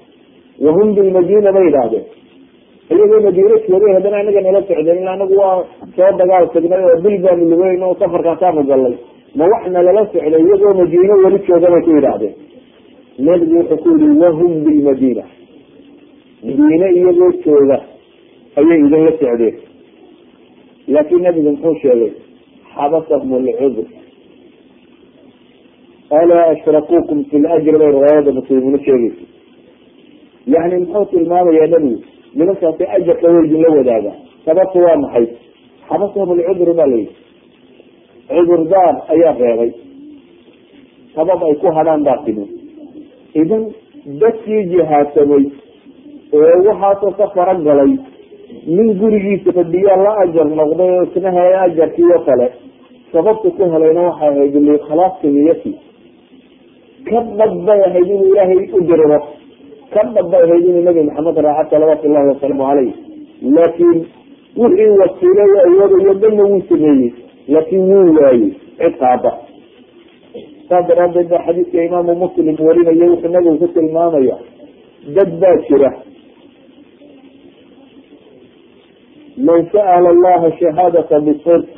wahum 0.65 0.87
bilmadina 0.95 1.51
bay 1.55 1.65
idhaahdeen 1.69 2.05
iyagoo 2.93 3.21
madiine 3.25 3.55
joogay 3.67 3.91
haddana 3.97 4.17
anaga 4.23 4.41
nala 4.45 4.61
socdeen 4.69 4.97
ila 5.01 5.11
anagu 5.17 5.35
waa 5.41 5.57
soo 5.95 6.11
dagaal 6.19 6.45
tagnay 6.53 6.81
oo 6.89 6.97
bil 7.03 7.17
baanu 7.25 7.43
lugeyn 7.51 7.83
oo 7.83 7.95
safarkaasaanu 8.01 8.63
gallay. 8.69 8.95
Ma 9.37 9.43
wax 9.51 9.63
nalala 9.75 10.01
socday 10.13 10.41
iyagoo 10.47 10.73
madiine 10.81 11.13
weli 11.23 11.39
jooga 11.47 11.67
bay 11.73 11.81
ku 11.85 11.91
yidhaahdeen. 11.97 12.33
Nabigu 13.25 13.55
wuxuu 13.59 13.77
ku 13.83 13.89
yihi 13.99 14.17
wahum 14.23 14.51
bilmadina 14.65 15.23
madiine 16.43 16.87
iyagoo 16.97 17.31
jooga 17.45 17.77
ayay 18.59 18.79
idinla 18.85 19.11
socdeen. 19.19 19.55
Laakin 20.87 21.21
nabigu 21.23 21.49
muxuu 21.51 21.75
sheegay 21.81 22.11
xabasahum 22.75 23.31
lcudur 23.45 23.87
alaa 26.19 26.45
ashrakuukum 26.53 27.23
fi 27.29 27.35
lajri 27.39 27.77
bay 27.81 27.91
riwaayada 27.91 28.31
muslimina 28.31 28.79
sheegaysa 28.85 29.25
yani 30.47 30.75
muxuu 30.85 31.05
tilmaamayaa 31.11 31.67
nabigu 31.73 32.03
nimankaasi 32.35 32.83
ajarka 32.95 33.27
way 33.33 33.45
idinla 33.45 33.69
wadaaga? 33.77 34.11
Sababta 34.45 34.79
waa 34.79 34.97
maxay? 35.03 35.27
Xabasahum 35.89 36.29
alcudur 36.39 36.73
baa 36.79 36.87
layihi 36.93 37.11
cudurdaar 38.27 38.95
ayaa 39.13 39.33
reebay. 39.39 39.71
Sabab 41.15 41.39
ay 41.43 41.55
ku 41.61 41.67
hadhaan 41.77 42.03
baa 42.03 42.17
timi 42.25 42.45
idan 43.41 43.63
dadkii 44.21 44.63
jihaadsamay 44.71 45.43
ee 46.33 46.57
waxaasoo 46.67 47.11
ka 47.19 47.27
fara 47.35 47.53
galay 47.67 47.91
nin 48.75 48.87
gurigiisa 49.01 49.51
fadhiyaa 49.57 49.97
la 50.05 50.11
ajar 50.23 50.47
noqday 50.59 50.89
oo 50.97 51.03
isna 51.09 51.31
helay 51.37 51.55
ajarkiiyo 51.65 52.19
kale. 52.27 52.47
Sababta 53.13 53.49
ku 53.57 53.63
helayna 53.73 54.01
waxay 54.09 54.29
ahayd 54.29 54.55
liikhlaaska 54.67 55.27
niyati 55.35 55.71
ka 57.09 57.19
dhab 57.39 57.53
bay 57.67 57.79
ahayd 57.87 58.07
inuu 58.13 58.27
ilaahay 58.31 58.59
u 58.77 58.79
diriro 58.89 59.19
ka 59.93 60.01
dhab 60.15 60.27
bay 60.31 60.41
ahayd 60.47 60.65
inuu 60.69 60.83
nabi 60.87 61.01
maxamed 61.09 61.37
raaca 61.45 61.69
salawaatu 61.73 62.07
llahi 62.13 62.27
wasalaamu 62.31 62.63
caleyh 62.69 62.93
laakiin 63.55 63.99
wixii 64.61 64.91
wasiilo 65.01 65.43
awoodayo 65.67 66.13
dhanna 66.23 66.43
wuu 66.49 66.61
sameeyey. 66.69 67.11
Laakiin 67.53 67.83
wuu 67.91 68.15
waayey 68.21 68.49
cid 68.79 68.93
qaada 69.03 69.31
saas 70.69 70.83
daraadeed 70.89 71.27
ba 71.33 71.37
xadiidka 71.47 71.83
imaamu 71.87 72.15
muslim 72.23 72.55
warinayo 72.67 73.05
wuxuu 73.13 73.29
nabigu 73.35 73.57
ku 73.61 73.67
tilmaamaya 73.77 74.37
dad 75.15 75.29
baa 75.41 75.55
jira 75.69 75.89
man 79.37 79.65
sa'ala 79.71 80.09
allaha 80.09 80.51
shahaadata 80.59 81.19
bisidq 81.19 81.69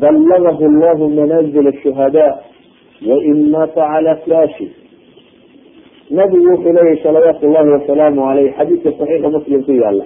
ballagahu 0.00 0.64
allahu 0.66 1.08
manazil 1.08 1.68
ashuhadaa 1.68 2.42
wain 3.06 3.50
maata 3.50 3.74
cala 3.74 4.16
flashi 4.24 4.70
nabigu 6.10 6.50
wuxuu 6.50 6.72
leeyahy 6.72 7.02
salawaatu 7.02 7.46
llahi 7.46 7.70
wasalaamu 7.70 8.26
aleyh 8.30 8.54
xadiidka 8.58 8.90
saxiixa 8.98 9.28
muslim 9.30 9.62
ku 9.64 9.72
yaalla 9.72 10.04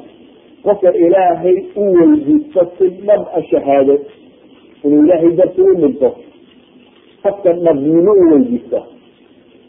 qofka 0.63 0.93
ilaahay 0.93 1.57
u 1.77 1.85
weydiisto 1.97 2.61
si 2.79 2.89
dhab 2.89 3.23
a 3.33 3.43
shahaado 3.43 3.99
inuu 4.85 5.05
ilaahay 5.05 5.33
darti 5.41 5.61
u 5.61 5.75
dhinto 5.75 6.11
qofka 7.23 7.53
dhabnimo 7.53 8.13
u 8.13 8.25
weydiista 8.33 8.81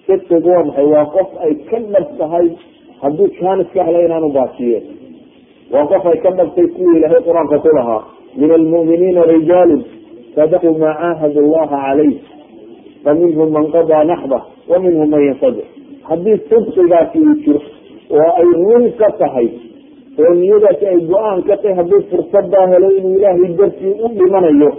sidqigu 0.08 0.50
waa 0.50 0.64
maxay 0.64 0.86
waa 0.86 1.06
qof 1.16 1.30
ay 1.48 1.56
ka 1.70 1.80
dhab 1.80 2.08
tahay 2.18 2.48
hadduu 3.02 3.28
jaanis 3.40 3.68
ka 3.74 3.88
inaanu 3.88 4.30
baasiye 4.30 5.07
waa 5.74 5.86
qof 5.92 6.06
ay 6.12 6.18
ka 6.26 6.32
dhabtay 6.40 6.68
kuwii 6.76 6.98
ilaahay 7.00 7.22
qur'aanka 7.28 7.58
ku 7.66 7.70
lahaa. 7.78 8.02
Min 8.40 8.52
almu'miniina 8.60 9.22
rijaalun 9.34 9.82
sadaquu 10.36 10.72
maa 10.84 10.94
caahadu 11.02 11.40
allaha 11.46 11.78
calayh. 11.86 12.16
Fa 13.04 13.14
minhum 13.22 13.50
man 13.56 13.66
qadaa 13.76 14.04
naxba 14.12 14.40
wa 14.72 14.80
minhum 14.86 15.10
man 15.14 15.22
yantadir 15.28 15.66
haddii 16.10 16.38
sidqigaasi 16.50 17.18
uu 17.28 17.36
jiro 17.44 17.62
oo 18.18 18.30
ay 18.42 18.50
run 18.64 18.86
ka 19.00 19.08
tahay 19.22 19.48
oo 20.22 20.34
niyadaasi 20.40 20.86
ay 20.92 21.00
go'aan 21.12 21.40
ka 21.50 21.56
tahay 21.62 21.76
haddii 21.80 22.02
fursadaa 22.12 22.66
helo 22.72 22.90
inuu 22.98 23.14
ilaahay 23.20 23.52
dartii 23.60 23.94
u 24.04 24.08
dhimanayo 24.18 24.70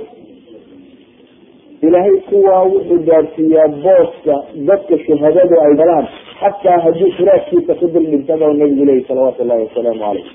ilaahay 1.86 2.16
kuwaa 2.28 2.62
wuxuu 2.72 2.98
gaadsiiyaa 3.08 3.68
booska 3.84 4.34
dadka 4.68 4.94
shuhadadu 5.06 5.54
ay 5.64 5.72
galaan 5.80 6.06
xataa 6.40 6.78
haddii 6.86 7.12
firaashkiisa 7.18 7.74
ku 7.80 7.86
dul 7.94 8.06
dhintaba 8.12 8.52
nabigu 8.60 8.84
leyi 8.88 9.04
salawaatu 9.08 9.44
llahi 9.50 9.62
wasalaamu 9.68 10.00
caleyh 10.04 10.26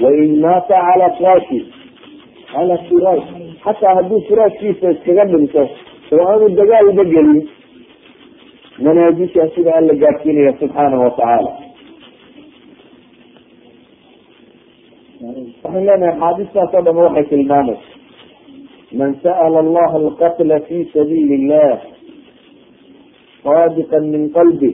wain 0.00 0.40
maata 0.40 0.76
ala 0.92 1.10
firaashi 1.18 1.60
ala 2.60 2.78
firaash 2.88 3.26
xataa 3.64 3.94
haddii 3.98 4.22
firaashkiisa 4.28 4.90
iskaga 4.96 5.24
dhinto 5.32 5.62
oo 6.12 6.24
aanu 6.32 6.48
dagaalba 6.60 7.04
gelin 7.14 7.48
manaajisha 8.84 9.48
sida 9.54 9.74
alla 9.80 9.94
gaadsiinaya 10.04 10.52
subxaanahu 10.60 11.02
watacaala 11.04 11.50
waxaan 15.64 15.84
leenahay 15.86 16.14
axaadiistaas 16.14 16.74
oo 16.74 16.82
dhama 16.86 17.02
waxay 17.06 17.24
tilmaamaysa 17.24 17.90
man 19.00 19.10
sa'ala 19.24 19.58
allaha 19.64 19.96
alqatla 20.04 20.60
fi 20.68 20.78
sabiili 20.94 21.34
illah 21.40 21.78
saadiqan 23.44 24.04
min 24.14 24.22
qalbi 24.36 24.70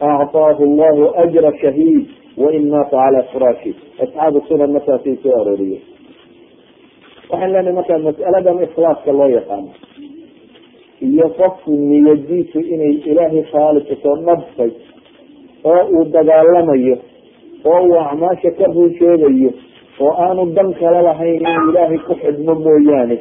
actaahu 0.00 0.62
allahu 0.68 1.02
ajra 1.24 1.52
shahiid 1.62 2.06
wain 2.42 2.64
maata 2.74 2.96
calaa 2.96 3.24
furaasi 3.32 3.70
asxaabu 4.04 4.38
sunan 4.48 4.72
markaasay 4.76 5.16
soo 5.22 5.34
arooriye 5.40 5.78
waxaan 7.30 7.52
leenahay 7.54 7.74
marka 7.78 7.98
masaladan 8.08 8.62
ikhlaaska 8.66 9.12
loo 9.18 9.28
yaqaano 9.36 9.70
iyo 11.08 11.26
qofku 11.40 11.70
niyadiisu 11.90 12.58
inay 12.74 12.94
ilaahay 13.10 13.42
khaalikatoo 13.52 14.16
dhabtay 14.28 14.70
oo 15.72 15.82
uu 15.96 16.04
dagaalamayo 16.16 16.96
oo 17.72 17.80
uu 17.88 17.98
acmaasha 18.06 18.50
ka 18.58 18.64
ruusheegayo 18.76 19.50
oo 20.04 20.12
aanu 20.24 20.44
dan 20.56 20.68
kale 20.80 21.00
lahayn 21.08 21.40
inuu 21.46 21.70
ilaahay 21.70 21.98
ku 22.08 22.14
xidmo 22.22 22.54
mooyaane 22.64 23.16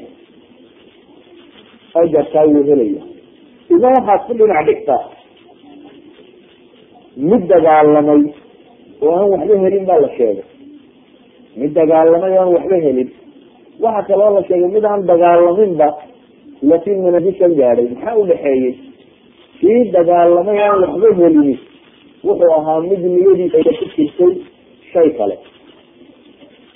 ajarkaa 2.01 2.45
wuu 2.51 2.63
helaya 2.69 3.03
idan 3.75 3.91
waxaad 3.97 4.21
ku 4.27 4.33
dhinac 4.39 4.65
dhigtaa 4.69 5.01
mid 7.29 7.43
dagaalamay 7.53 8.21
oo 9.01 9.11
aan 9.19 9.29
waxba 9.33 9.55
helin 9.63 9.85
baa 9.89 9.99
la 10.05 10.09
sheegay. 10.17 10.45
Mid 11.59 11.71
dagaalamay 11.79 12.33
oo 12.37 12.41
aan 12.43 12.53
waxba 12.57 12.75
helin. 12.85 13.09
Waxa 13.83 14.01
kaloo 14.09 14.31
la 14.37 14.41
sheegay 14.49 14.69
mid 14.75 14.85
aan 14.91 15.01
dagaalaminba 15.11 15.87
laakiin 16.69 16.99
manafishan 17.05 17.53
gaadhay. 17.59 17.87
Maxaa 17.93 18.15
udhaxeeyey 18.23 18.73
kii 19.59 19.81
dagaalamay 19.95 20.57
aan 20.67 20.79
waxba 20.85 21.07
helini 21.19 21.55
wuxuu 22.27 22.51
ahaa 22.59 22.79
mid 22.89 23.01
niyadiisa 23.13 23.57
ku 23.79 23.85
jirtay 23.95 24.33
shay 24.91 25.09
kale. 25.17 25.35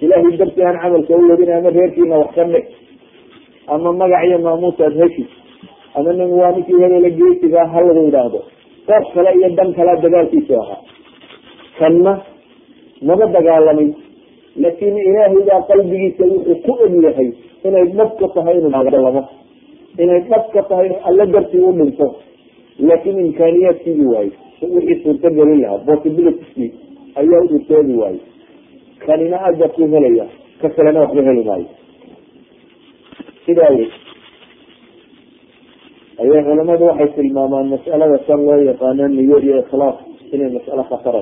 Ilaahay 0.04 0.38
dartii 0.40 0.66
aan 0.68 0.78
camalka 0.84 1.14
u 1.20 1.24
wadin 1.30 1.52
ama 1.58 1.70
reerkiina 1.78 2.16
wax 2.22 2.32
ka 2.36 2.44
dhig 2.54 2.66
ama 3.74 3.90
magac 4.00 4.24
iyo 4.28 4.38
maamuus 4.46 4.80
aad 4.86 4.96
heshi 5.02 5.24
ama 5.96 6.12
nin 6.14 6.32
waa 6.40 6.52
ninkii 6.56 6.80
hebela 6.84 7.10
geesigaa 7.20 7.68
ha 7.74 7.80
lagu 7.88 8.02
yidhaahdo. 8.08 8.40
Qof 8.88 9.06
kale 9.16 9.30
iyo 9.40 9.50
dan 9.58 9.70
kalea 9.78 9.96
dagaalkiisu 10.04 10.54
ahaa 10.62 10.80
kanna 11.80 12.14
maba 13.08 13.26
dagaalamin 13.36 13.90
laakiin 14.64 14.98
ilaahay 15.10 15.42
baa 15.50 15.62
qalbigiisa 15.70 16.24
wuxuu 16.32 16.56
ku 16.66 16.72
og 16.86 16.94
yahay 17.06 17.30
inay 17.68 17.86
dhab 17.98 18.12
ka 18.20 18.28
tahay 18.36 18.58
dagaalamo. 18.62 19.24
Inay 20.04 20.22
dhab 20.30 20.46
ka 20.54 20.62
tahay 20.70 20.90
alla 21.08 21.26
dartii 21.26 21.60
u 21.70 21.72
dhinto 21.80 22.08
laakiin 22.80 23.20
imkaaniyaadkiigi 23.26 24.06
waayo 24.14 24.32
wixii 24.76 25.04
suurto 25.04 25.30
gelin 25.38 25.62
lahaa 25.62 25.84
possibilitieskii 25.90 26.70
ayaa 27.20 27.44
suurtoobi 27.50 27.94
waayo 28.02 28.22
kanina 29.06 29.38
ajarkuu 29.50 29.88
helaya 29.94 30.26
ka 30.62 30.70
kalena 30.76 31.00
waxba 31.04 31.22
heli 31.28 31.44
maayo. 31.50 31.70
Sidaa 33.46 33.70
wey 33.76 33.90
ayay 36.22 36.42
culamadu 36.48 36.84
waxay 36.90 37.10
tilmaamaan 37.16 37.68
mas'alada 37.74 38.18
san 38.28 38.40
loo 38.48 38.60
yaqaano 38.70 39.08
niyo 39.08 39.38
iyo 39.46 39.56
ikhlaas 39.64 39.98
inay 40.34 40.50
mas'alo 40.56 40.84
khatara 40.92 41.22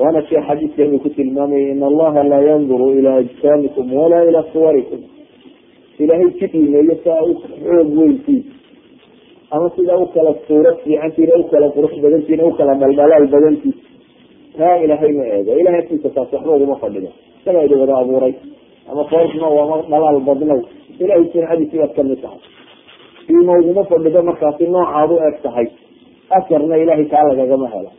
waana 0.00 0.22
kii 0.28 0.40
xadiidkeenu 0.48 0.98
ku 1.04 1.08
tilmaamaya 1.16 1.68
in 1.74 1.82
allaha 1.90 2.22
laa 2.32 2.42
yanduru 2.50 2.86
ilaa 2.98 3.16
ajsaamikum 3.24 3.92
walaa 4.00 4.24
ilaa 4.30 4.44
suwarikum 4.52 5.00
ilaahay 5.98 6.30
jidiimeeyo 6.40 6.96
saa 7.04 7.20
u 7.30 7.34
xoog 7.42 7.88
weyntiin 7.98 8.42
ama 9.50 9.70
sidaa 9.76 9.98
u 10.04 10.06
kala 10.14 10.34
suurad 10.46 10.76
fiicantiina 10.84 11.34
u 11.40 11.44
kala 11.52 11.66
qurux 11.76 11.92
badantiina 12.04 12.44
u 12.44 12.52
kala 12.58 12.74
dhaldhalaal 12.82 13.26
badantiin 13.34 13.74
taa 14.58 14.76
ilaahay 14.84 15.12
ma 15.18 15.24
eego 15.36 15.52
ilahay 15.60 15.80
agtiisa 15.82 16.10
taas 16.16 16.32
waxba 16.32 16.56
uguma 16.58 16.76
fadhido 16.82 17.08
isagaa 17.40 17.64
idi 17.66 17.74
wada 17.82 17.94
abuuray 18.02 18.34
ama 18.90 19.04
foolxuma 19.10 19.46
ama 19.64 19.76
dhalaal 19.92 20.20
badnow 20.28 20.60
ilahay 21.00 21.24
sincadiisi 21.32 21.76
baad 21.82 21.92
ka 21.98 22.02
mid 22.10 22.20
tahay 22.24 22.40
iima 23.30 23.52
uguma 23.62 23.84
fadhido 23.92 24.22
markaasi 24.30 24.64
noocaad 24.74 25.10
u 25.14 25.18
eg 25.28 25.36
tahay 25.46 25.66
ajarna 26.38 26.76
ilahay 26.84 27.04
taa 27.14 27.24
lagagama 27.30 27.68
helo 27.74 27.90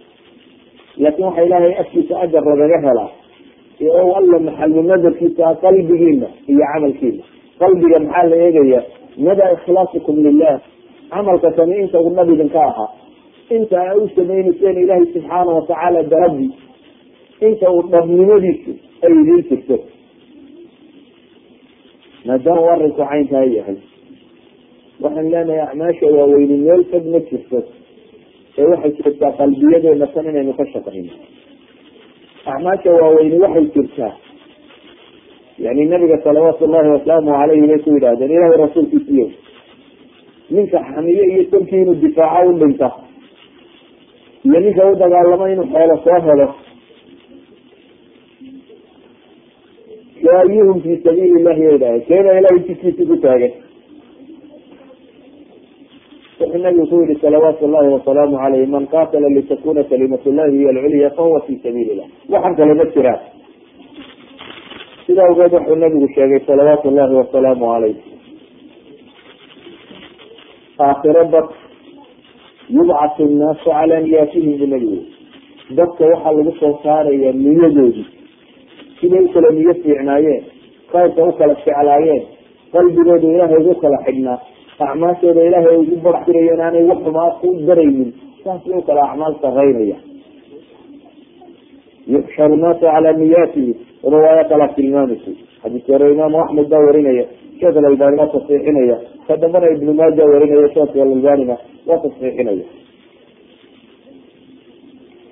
laakin 1.03 1.25
waxaa 1.27 1.43
ilaahay 1.47 1.73
agtiisa 1.81 2.13
ajar 2.23 2.43
lagaga 2.51 2.79
helaa 2.88 3.10
o 4.01 4.13
alla 4.19 4.38
maxalu 4.47 4.81
nadarkiisa 4.91 5.45
qalbigiina 5.63 6.27
iyo 6.51 6.63
camalkiina 6.73 7.23
qalbiga 7.62 7.99
maxaa 8.05 8.23
la 8.31 8.36
eegaya 8.45 8.81
madaa 9.27 9.51
ikhlaasikum 9.57 10.15
lilah 10.25 10.55
camalka 11.13 11.49
kani 11.57 11.75
inta 11.83 11.97
uu 12.05 12.10
nabidinka 12.19 12.60
ahaa 12.69 12.89
inta 13.57 13.77
a 13.91 13.95
u 14.01 14.07
sameynayseen 14.15 14.77
ilaahay 14.83 15.05
subxaana 15.13 15.51
watacaala 15.57 16.03
daradi 16.13 16.47
inta 17.47 17.65
uu 17.75 17.81
dhabnimadiisu 17.93 18.71
ay 19.05 19.13
idiin 19.21 19.43
jirto. 19.49 19.77
Maadaama 22.27 22.62
u 22.62 22.69
arinku 22.73 23.01
caynkaa 23.10 23.43
yahay. 23.57 23.77
Waxaan 25.03 25.27
leenahay 25.31 25.62
acmaasha 25.67 26.05
waaweyni 26.17 26.57
meel 26.65 26.83
fog 26.91 27.05
ma 27.13 27.19
jirto 27.29 27.60
ee 28.61 28.65
waxay 28.73 28.91
jirtaa 29.03 29.31
qalbiyadeena 29.41 30.07
tan 30.13 30.25
inaynu 30.31 30.53
ka 30.59 30.65
shaqayno 30.73 31.11
acmaasha 32.53 32.91
waaweyni 32.99 33.39
waxay 33.45 33.65
jirtaa. 33.75 34.13
Yani 35.65 35.85
nabiga 35.91 36.17
salawaatu 36.23 36.67
llahi 36.73 36.89
wasalaamu 36.95 37.31
alayhi 37.41 37.67
bay 37.69 37.79
ku 37.85 37.89
yidhahdeen 37.95 38.31
ilahay 38.35 38.57
rasuulkiisiyo 38.63 39.27
ninka 40.55 40.79
xamiye 40.89 41.23
iyo 41.33 41.43
tolkii 41.51 41.81
inuu 41.81 41.95
difaaco 42.03 42.49
u 42.49 42.57
dhinta 42.59 42.89
iyo 44.45 44.59
ninka 44.65 44.83
u 44.91 44.95
dagaalamo 45.01 45.47
inuu 45.53 45.67
xoolo 45.73 45.95
soo 46.05 46.19
helo 46.27 46.47
kaayuhum 50.23 50.81
fi 50.85 50.91
sabiili 51.05 51.43
llahi 51.43 51.63
bay 51.67 51.77
dhahay 51.83 52.01
keena 52.09 52.31
ilahay 52.39 52.59
jidkiisa 52.67 53.03
ku 53.11 53.15
taagan 53.25 53.51
wuxuu 56.39 56.58
nabigu 56.63 56.88
ku 56.89 56.95
yihi 57.02 57.15
salawaatu 57.21 57.67
llahi 57.67 57.89
wasalaamu 57.95 58.38
alayh 58.45 58.67
man 58.69 58.88
qaatala 58.88 59.30
litakuna 59.38 59.84
kalimat 59.84 60.26
llahi 60.26 60.58
hiy 60.58 60.69
alculya 60.69 61.10
fahuwa 61.17 61.41
fi 61.47 61.60
sabiili 61.63 61.91
illah 61.93 62.08
waxaan 62.30 62.56
kale 62.56 62.73
ma 62.73 62.86
jiraan 62.95 63.19
sidaa 65.08 65.30
ogeed 65.32 65.54
wuxuu 65.54 65.76
nabigu 65.76 66.08
sheegay 66.15 66.39
salawaatu 66.50 66.91
llahi 66.91 67.13
wasalaamu 67.21 67.65
alayh 67.73 67.95
aakhiro 70.80 71.23
dad 71.34 71.47
yubcasu 72.69 73.23
nnaasu 73.26 73.69
cala 73.69 74.00
niyaatihim 74.00 74.58
bu 74.60 74.65
nabigu 74.73 75.00
dadka 75.78 76.06
waxaa 76.12 76.32
lagu 76.38 76.52
soo 76.60 76.73
saaraya 76.84 77.32
niyadoodii 77.34 78.06
siday 79.00 79.21
u 79.26 79.30
kala 79.34 79.50
niyo 79.58 79.73
fiicnaayeen 79.73 80.43
khayrka 80.91 81.23
u 81.30 81.32
kala 81.39 81.54
jeclaayeen 81.65 82.23
qalbigooda 82.71 83.28
ilaahay 83.34 83.58
ugu 83.63 83.76
kala 83.82 83.97
xidhnaa 84.06 84.39
acmaashooda 84.85 85.41
ilaahay 85.47 85.77
ugu 85.83 85.95
barax 86.05 86.23
dirayeen 86.27 86.61
aanay 86.65 86.83
wax 86.89 86.99
xumaa 87.05 87.31
ku 87.41 87.47
daraynin. 87.67 88.09
Saasay 88.43 88.73
u 88.79 88.81
kala 88.87 89.01
acmaal 89.09 89.33
saraynaya 89.41 89.97
yuxsharu 92.13 92.55
naasu 92.63 92.85
calaa 92.85 93.13
niyaatihi. 93.21 93.73
Riwaayo 94.13 94.43
kalaa 94.51 94.73
tilmaamaysa 94.77 95.31
xadiiska 95.61 95.91
hore 95.93 96.11
imaamu 96.13 96.37
axmed 96.43 96.67
baa 96.73 96.83
warinaya. 96.87 97.25
Sheekh 97.59 97.77
alalbani 97.81 98.17
waa 98.21 98.31
tasxiixinaya 98.33 98.97
ka 99.27 99.33
dambana 99.41 99.67
ibnu 99.75 99.91
maaja 99.99 100.23
warinaya 100.33 100.69
sheekh 100.75 100.95
alalbanina 101.05 101.55
waa 101.87 101.99
tasxiixinaya 102.03 102.65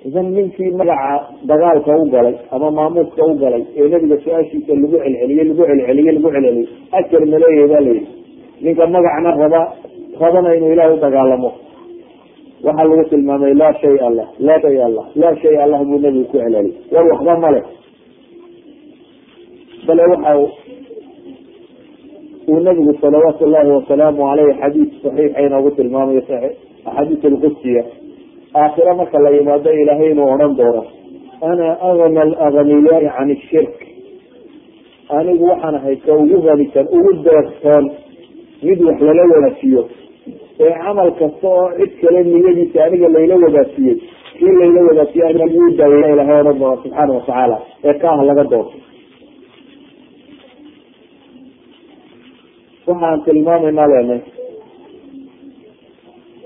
idan 0.06 0.26
ninkii 0.36 0.70
magaca 0.80 1.34
dagaalka 1.50 1.92
u 2.02 2.04
galay 2.14 2.34
ama 2.54 2.70
maamuuska 2.70 3.22
u 3.30 3.34
galay 3.42 3.62
ee 3.76 3.88
nebiga 3.92 4.16
su'aashiisa 4.24 4.72
lagu 4.74 4.96
celceliyey 5.02 5.44
lagu 5.50 5.62
celceliyey 5.70 6.12
lagu 6.16 6.28
celceliyey 6.34 6.68
ajar 6.98 7.22
maleeyahy 7.32 7.68
baa 7.72 7.80
layidhi 7.86 8.06
ninka 8.60 8.86
magacna 8.86 9.30
raba 9.42 9.62
rabana 10.20 10.54
inuu 10.56 10.72
ilaah 10.72 10.94
u 10.94 10.96
dagaalamo. 11.04 11.50
Waxaa 12.64 12.84
lagu 12.88 13.04
tilmaamay 13.10 13.54
laa 13.54 13.72
shay 13.80 13.96
allah 14.08 14.26
laa 14.38 14.60
shay 14.60 14.76
allah 14.88 15.04
laa 15.14 15.34
shay 15.42 15.56
allah 15.64 15.78
buu 15.84 15.98
nebigu 15.98 16.24
ku 16.30 16.36
celceliyay 16.38 16.72
war 16.92 17.04
waxba 17.12 17.34
male 17.44 17.60
bale 19.86 20.02
waxa 20.12 20.32
uu 22.48 22.60
nabigu 22.60 22.92
salawaatu 23.00 23.46
llahi 23.46 23.70
wasalaamu 23.70 24.28
aleyh 24.30 24.56
xadiis 24.60 24.90
saxiixa 25.02 25.40
inoogu 25.46 25.70
tilmaamayo 25.76 26.22
axaadiis 26.86 27.24
alqudsiya 27.24 27.82
aakhira 28.54 28.94
marka 28.94 29.18
la 29.18 29.30
yimaado 29.30 29.70
ilaahay 29.82 30.10
inuu 30.10 30.28
odhan 30.34 30.56
doono 30.56 30.82
ana 31.50 31.68
agna 31.90 32.22
alagniyaai 32.46 33.08
can 33.16 33.30
ishirk 33.30 33.74
anigu 35.18 35.44
waxaan 35.50 35.74
ahay 35.74 35.96
ka 35.96 36.12
ugu 36.22 36.40
hanisan 36.48 36.86
ugu 36.98 37.12
deeqtoon 37.26 37.84
mid 38.62 38.80
wax 38.88 39.00
lala 39.08 39.22
wadaajiyo 39.34 39.82
ee 40.66 40.72
camal 40.84 41.10
kasta 41.20 41.48
oo 41.48 41.66
cid 41.78 41.92
kale 42.02 42.20
niyadiisa 42.30 42.84
aniga 42.84 43.08
layla 43.16 43.34
wadaajiyey 43.44 43.96
kii 44.38 44.52
layla 44.60 44.80
wadaajiye 44.88 45.24
anigu 45.30 45.70
daaweyna 45.80 46.08
ilahay 46.14 46.40
odhan 46.40 46.58
doona 46.60 46.76
subxaana 46.82 47.12
watacaala 47.14 47.58
ee 47.84 47.94
kaah 48.04 48.24
laga 48.28 48.44
doorto. 48.52 48.76
Waxaan 52.86 53.22
tilmaamaynaa 53.24 53.88
leenay 53.92 54.20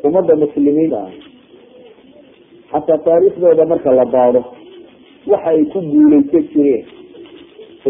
ummadda 0.07 0.37
muslimiinta 0.43 0.99
ah 1.07 1.11
xataa 2.73 2.99
taariikhdooda 3.07 3.65
marka 3.73 3.91
la 3.99 4.05
baado 4.15 4.41
waxa 5.33 5.51
ku 5.73 5.79
guuleysan 5.93 6.45
jireen 6.53 6.85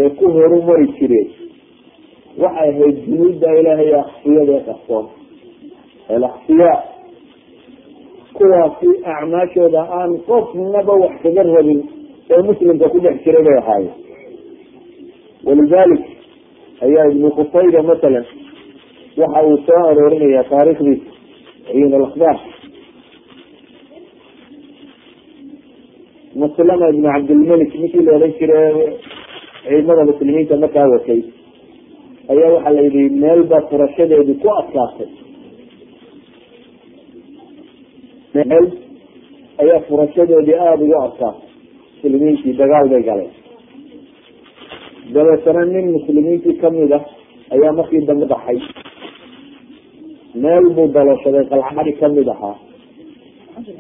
ee 0.01 0.09
ku 0.19 0.25
horumari 0.37 0.87
jireen 0.99 1.29
waxay 2.43 2.69
ahayd 2.73 2.97
junuudda 3.07 3.49
ilaahay 3.61 3.91
aksiyada 4.03 4.53
ee 4.59 4.65
qarsoon 4.69 5.07
alaksiyaa 6.17 6.79
kuwaasi 8.39 8.89
acmaashooda 9.15 9.81
aan 9.99 10.13
qofnaba 10.31 10.93
wax 11.03 11.15
kaga 11.25 11.43
rabin 11.57 11.81
ee 12.35 12.43
muslimka 12.49 12.89
ku 12.95 12.99
dhex 13.05 13.17
jiray 13.25 13.43
bay 13.49 13.57
ahaayeen. 13.63 13.97
Walidalik 15.47 16.03
ayaa 16.87 17.07
ibnu 17.13 17.29
qusayda 17.39 17.83
masalan 17.91 18.27
waxa 19.21 19.41
uu 19.49 19.57
soo 19.67 19.83
aroorinaya 19.91 20.45
taarikhdiisa 20.53 21.11
ciin 21.67 21.95
alakbaar 21.99 22.39
maslama 26.43 26.87
ibnu 26.93 27.07
cabdilmalik 27.15 27.73
ninkii 27.81 28.05
la 28.07 28.13
odhan 28.17 28.33
jiray 28.39 28.75
ciidamada 29.65 30.05
muslimiinta 30.11 30.57
markaa 30.65 30.89
watay 30.95 31.21
ayaa 32.33 32.51
waxaa 32.55 32.73
la 32.77 32.83
yidhi 32.87 33.03
meel 33.23 33.43
baa 33.51 33.63
furashadeedu 33.71 34.35
ku 34.43 34.49
adkaatay. 34.61 35.11
Meel 38.35 38.67
ayaa 39.63 39.81
furashadeedii 39.89 40.59
aada 40.67 40.85
ugu 40.85 40.97
adkaatay. 41.07 41.49
Muslimiintii 42.03 42.55
dagaal 42.61 42.89
bay 42.93 43.03
galeen. 43.09 43.33
Dabeetana 45.15 45.63
nin 45.73 45.87
muslimiintii 45.97 46.57
ka 46.63 46.71
mid 46.71 46.93
ah 46.99 47.05
ayaa 47.55 47.73
markii 47.79 48.07
dambe 48.09 48.27
baxay. 48.33 48.59
Meel 50.43 50.65
buu 50.77 50.89
daloshaday 50.95 51.45
qalcadi 51.51 51.93
ka 52.01 52.09
mid 52.17 52.29
ahaa. 52.35 52.57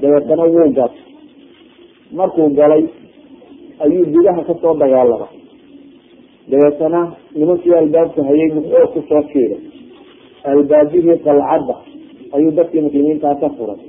Dabeetana 0.03 0.45
wuu 0.55 0.71
gal 0.79 0.93
markuu 2.19 2.49
galay 2.59 2.85
ayuu 3.85 4.05
gudaha 4.15 4.43
ka 4.49 4.55
soo 4.63 4.75
dagaalamay 4.83 5.40
dabeetana 6.51 7.01
nimankii 7.39 7.75
albaabka 7.83 8.21
hayay 8.29 8.51
muxuu 8.57 8.87
ku 8.95 9.01
soo 9.09 9.23
jiiray 9.33 9.61
albaabihii 10.53 11.19
qalcadda 11.27 11.75
ayuu 12.37 12.51
dadkii 12.59 12.81
muslimiintaa 12.87 13.35
ka 13.41 13.49
furay. 13.57 13.81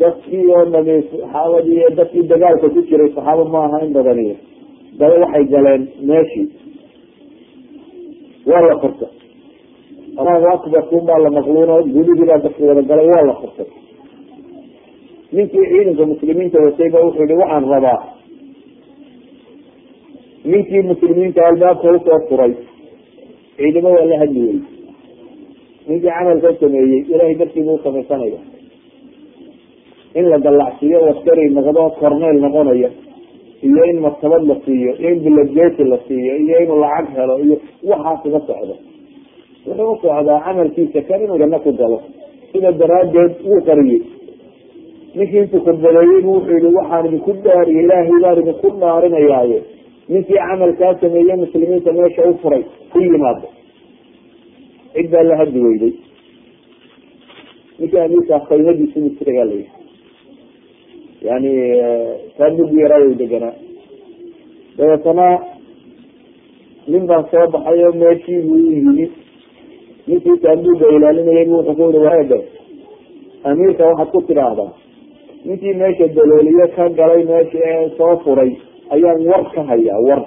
Dadkii 0.00 0.46
oo 0.56 0.64
dhami 0.72 0.94
saxaabadii 1.10 1.84
dadkii 1.98 2.22
dagaalka 2.32 2.68
ku 2.74 2.80
jiray 2.88 3.08
saxaaba 3.16 3.44
ma 3.52 3.58
aha 3.66 3.78
in 3.86 3.92
badaniyo 3.96 4.36
daba 4.98 5.14
waxay 5.24 5.44
galeen 5.54 5.82
meeshii. 6.08 6.46
Waa 8.46 8.60
la 8.68 8.76
furtay. 8.82 9.10
Allahu 10.18 10.46
akbar 10.56 10.82
kun 10.90 11.02
baa 11.08 11.18
la 11.24 11.30
maqluuno 11.30 11.74
gudihii 11.94 12.26
baa 12.30 12.38
dadka 12.44 12.64
wada 12.68 12.82
galay 12.90 13.06
waa 13.14 13.24
la 13.30 13.34
furtay. 13.40 13.66
Ninkii 15.32 15.66
ciidanka 15.70 16.04
muslimiinta 16.12 16.58
watay 16.64 16.88
ba 16.94 16.98
wuxuu 17.04 17.22
yihi 17.28 17.40
waxaan 17.42 17.64
rabaa 17.74 18.00
ninkii 20.50 20.82
muslimiinta 20.90 21.40
albaabka 21.48 21.88
u 21.96 21.98
soo 22.06 22.18
furay. 22.28 22.52
Ciidamo 23.56 23.90
waa 23.96 24.04
la 24.10 24.16
hadli 24.22 24.40
weyy 24.46 24.60
ninkii 25.88 26.08
camalka 26.16 26.48
sameeyey 26.60 27.00
ilahay 27.12 27.34
dartiibu 27.40 27.74
usamaysanaya 27.78 28.40
in 30.18 30.24
la 30.32 30.38
dallacsiiyo 30.46 30.98
askari 31.12 31.44
noqdo 31.56 31.82
corneyl 32.00 32.38
noqonayo 32.44 32.90
iyo 33.66 33.82
in 33.90 33.98
martabad 34.04 34.42
la 34.50 34.56
siiyo 34.64 34.92
iyo 35.00 35.08
in 35.14 35.20
bilageti 35.26 35.84
la 35.92 35.98
siiyo 36.08 36.32
iyo 36.44 36.56
inuu 36.64 36.78
lacag 36.84 37.06
helo 37.16 37.34
iyo 37.44 37.56
waxaas 37.90 38.24
uga 38.26 38.40
socdo. 38.48 38.74
Wuxuu 39.66 39.92
u 39.92 39.96
socdaa 40.02 40.40
camalkiisa 40.46 41.00
kan 41.08 41.20
inuu 41.24 41.38
janno 41.42 41.58
ku 41.64 41.72
galo. 41.80 41.98
Sida 42.52 42.72
daraadeed 42.80 43.32
wuu 43.48 43.60
qariyey. 43.68 44.00
Ninkii 45.16 45.38
intuu 45.42 45.60
khudbadeeyey 45.66 46.22
wuxuu 46.28 46.54
yihi 46.56 46.74
waxaan 46.78 47.06
idinku 47.08 47.32
dhaariye 47.44 47.80
ilaahay 47.84 48.18
baan 48.22 48.38
idinku 48.42 48.68
dhaarinayaaye 48.80 49.58
ninkii 50.08 50.34
camalkaa 50.48 50.94
sameeye 51.00 51.34
muslimiinta 51.36 51.92
meesha 51.92 52.22
u 52.30 52.34
furay 52.42 52.62
ku 52.92 52.98
yimaado. 53.00 53.48
Cid 54.94 55.10
baa 55.12 55.22
la 55.22 55.36
haddi 55.40 55.60
weyday 55.66 55.92
ninkii 57.78 57.98
amiirka 58.04 58.40
qaymadiisu 58.48 58.98
misrigaa 59.00 59.44
la 59.44 59.52
yihi 59.54 59.70
yani 61.28 61.50
taabug 62.38 62.72
yaraayo 62.80 63.14
deganaa. 63.20 63.54
Dabeetana 64.78 65.26
nin 66.88 67.06
baa 67.06 67.22
soo 67.30 67.46
baxay 67.52 67.84
oo 67.84 67.92
meeshii 68.02 68.40
buu 68.48 68.58
yimi 68.70 69.10
ninkii 70.06 70.36
taabuga 70.42 70.86
ilaalinayay 70.96 71.44
bu 71.44 71.54
wuxuu 71.56 71.74
ku 71.74 71.82
yihi 71.92 72.04
waade 72.06 72.38
amiirka 73.44 73.86
waxaad 73.86 74.10
ku 74.12 74.22
tidhaahdaa. 74.28 74.72
Ninkii 75.44 75.74
meesha 75.80 76.06
dalooliye 76.16 76.66
ka 76.76 76.88
galay 76.88 77.22
meesha 77.24 77.58
ee 77.70 77.88
soo 77.98 78.16
furay 78.24 78.52
ayaan 78.90 79.26
war 79.26 79.44
ka 79.54 79.62
hayaa 79.70 80.00
war. 80.08 80.22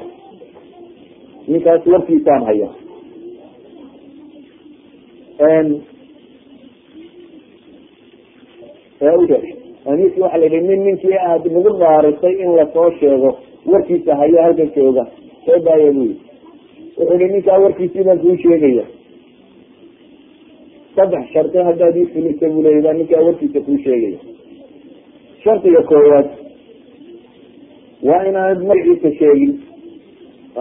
Ninkaas 1.48 1.86
warkiisaan 1.86 2.44
hayaa 2.46 2.74
amiirki 9.86 10.22
waxa 10.22 10.38
la 10.38 10.46
yihi 10.46 10.62
nin 10.68 10.84
ninkii 10.86 11.18
aad 11.18 11.46
nagu 11.52 11.70
dhaarisay 11.80 12.34
in 12.44 12.56
la 12.56 12.66
soo 12.74 12.92
sheego 13.00 13.38
warkiisa 13.66 14.16
haya 14.16 14.44
halkan 14.44 14.70
jooga. 14.76 15.06
Soo 15.46 15.60
daaya 15.66 15.92
bu 15.92 16.04
yii 16.04 16.18
wuxuu 16.98 17.18
yihi 17.20 17.34
ninkaa 17.34 17.60
warkiisii 17.60 18.04
baan 18.04 18.20
kuu 18.20 18.36
sheegaya. 18.44 18.86
Saddex 20.96 21.26
shardi 21.34 21.58
haddaad 21.58 21.96
ii 21.98 22.06
fulisa 22.14 22.50
buu 22.50 22.62
leya 22.62 22.82
baa 22.82 22.94
ninkaa 22.94 23.22
warkiisa 23.22 23.60
kuu 23.66 23.78
sheegaya. 23.84 24.20
Shardiga 25.44 25.82
koowaad 25.84 26.28
waa 28.08 28.24
inaanad 28.30 28.62
magaciisa 28.70 29.10
sheegin. 29.20 29.52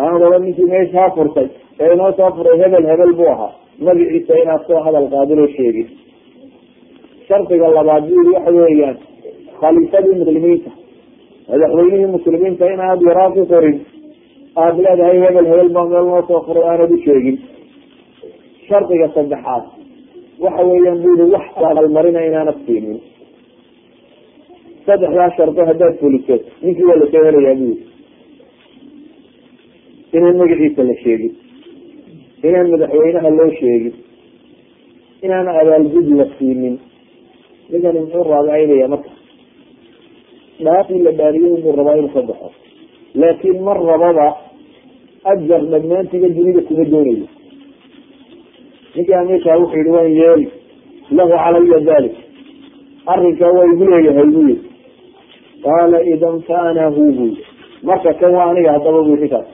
Aan 0.03 0.22
oba 0.26 0.38
ninkii 0.38 0.68
meeshaa 0.72 1.11
furtay 1.16 1.49
ee 1.80 1.93
inoo 1.95 2.12
soo 2.18 2.30
furay 2.36 2.57
hebel 2.62 2.84
hebel 2.91 3.12
buu 3.18 3.28
ahaa. 3.34 3.53
Magaciisa 3.86 4.34
inaad 4.43 4.62
soo 4.68 4.80
hadal 4.86 5.07
qaadinoo 5.14 5.49
sheegin. 5.57 5.88
Shardiga 7.28 7.68
labaad 7.76 8.05
bu 8.09 8.14
yii 8.24 8.34
waxa 8.36 8.51
weeyaan 8.59 8.97
khaliifadii 9.61 10.16
muslimiinta 10.22 10.70
madaxweynihii 11.51 12.11
muslimiinta 12.16 12.64
inaad 12.74 13.01
yaraa 13.09 13.30
ku 13.36 13.43
qorin. 13.53 13.76
Aada 14.62 14.78
leedahay 14.86 15.18
hebel 15.24 15.47
hebel 15.51 15.70
baa 15.76 15.86
meel 15.93 16.07
noo 16.12 16.22
soo 16.28 16.41
furay 16.47 16.64
aanad 16.70 16.91
u 16.97 16.99
sheegin. 17.07 17.36
Shardiga 18.68 19.09
saddexaad 19.16 19.64
waxa 20.45 20.62
weeyaan 20.70 20.99
bu 21.05 21.09
yii 21.18 21.30
wax 21.34 21.47
almarina 21.82 22.20
inaanad 22.28 22.59
siinin 22.66 22.99
saddexdaa 24.91 25.30
shardo 25.36 25.62
haddaad 25.70 25.95
fuliso 26.01 26.36
ninkii 26.62 26.84
waa 26.91 26.99
la 27.03 27.07
soo 27.12 27.24
helayaa 27.28 27.55
buu 27.61 27.74
yiri 27.74 27.86
inaan 30.12 30.36
magaciisa 30.41 30.82
la 30.88 30.95
sheegin. 31.03 31.32
Inaan 32.49 32.70
madaxweynaha 32.72 33.30
loo 33.38 33.51
sheegin. 33.61 33.95
Inaan 35.22 35.49
abaalgud 35.49 36.09
la 36.18 36.24
siinin. 36.38 36.74
Ninkani 37.70 38.01
muxuu 38.01 38.24
raabicaynaya 38.30 38.88
marka 38.93 39.11
dhaafii 40.64 41.03
la 41.07 41.12
dhaariyay 41.18 41.53
inuu 41.59 41.76
rabaa 41.78 41.97
inuu 42.01 42.12
ka 42.14 42.22
baxo. 42.28 42.49
Laakiin 43.20 43.59
mar 43.66 43.78
rababa 43.91 44.26
ajar 45.32 45.62
dhammaantiga 45.72 46.28
dunida 46.36 46.61
kuma 46.68 46.84
doonayo. 46.93 47.26
Ninkii 48.95 49.14
amiirkaa 49.20 49.59
wuxuu 49.62 49.78
yihi 49.78 49.91
waan 49.97 50.12
yeeli 50.20 50.49
lahu 51.16 51.30
calaya 51.45 51.80
dalik 51.88 52.16
arrinkaa 53.12 53.53
waa 53.57 53.66
igu 53.72 53.84
leeyahay 53.91 54.28
buu 54.34 54.49
yiri 54.49 54.70
qaala 55.67 55.99
idan 56.15 56.37
fa 56.49 56.57
ana 56.69 56.85
hu 56.97 57.05
bu 57.19 57.27
marka 57.89 58.13
kan 58.21 58.31
waa 58.39 58.49
aniga 58.53 58.71
haddaba 58.77 59.01
bu 59.09 59.13
ninkaas 59.23 59.47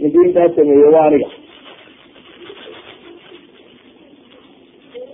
ninkii 0.00 0.24
intaa 0.28 0.48
sameeye 0.56 0.88
waa 0.94 1.04
aniga 1.08 1.28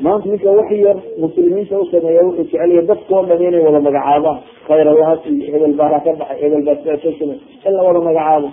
maanta 0.00 0.28
ninka 0.32 0.50
wax 0.58 0.70
yar 0.86 0.96
muslimiinta 1.22 1.80
u 1.80 1.86
sameeya 1.92 2.22
wuxuu 2.26 2.42
jecelyahay 2.44 2.86
dadkao 2.90 3.22
dhan 3.28 3.42
inay 3.48 3.62
wada 3.66 3.80
magacaabaan 3.86 4.38
khayr 4.68 4.86
allahas 4.92 5.20
iyo 5.26 5.46
hebel 5.52 5.74
baa 5.80 5.98
ka 6.06 6.12
baxay 6.20 6.38
hebel 6.42 6.62
baa 6.68 6.76
sidaa 6.80 6.98
soo 7.02 7.12
samey 7.18 7.38
in 7.66 7.72
la 7.76 7.82
wada 7.88 8.00
magacaabo 8.08 8.48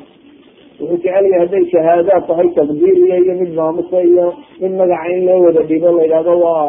wuxuu 0.79 0.97
jecel 1.03 1.25
yahay 1.31 1.39
hadday 1.43 1.63
shahaadaad 1.73 2.23
tahay 2.29 2.47
taqdiiriya 2.57 3.15
iyo 3.23 3.33
mid 3.41 3.51
maamusa 3.59 3.97
iyo 4.09 4.25
mid 4.61 4.73
magaca 4.81 5.07
in 5.15 5.21
loo 5.27 5.39
wada 5.45 5.61
dhibo 5.69 5.89
la 5.97 6.01
yidhahdo 6.05 6.33
waa 6.45 6.65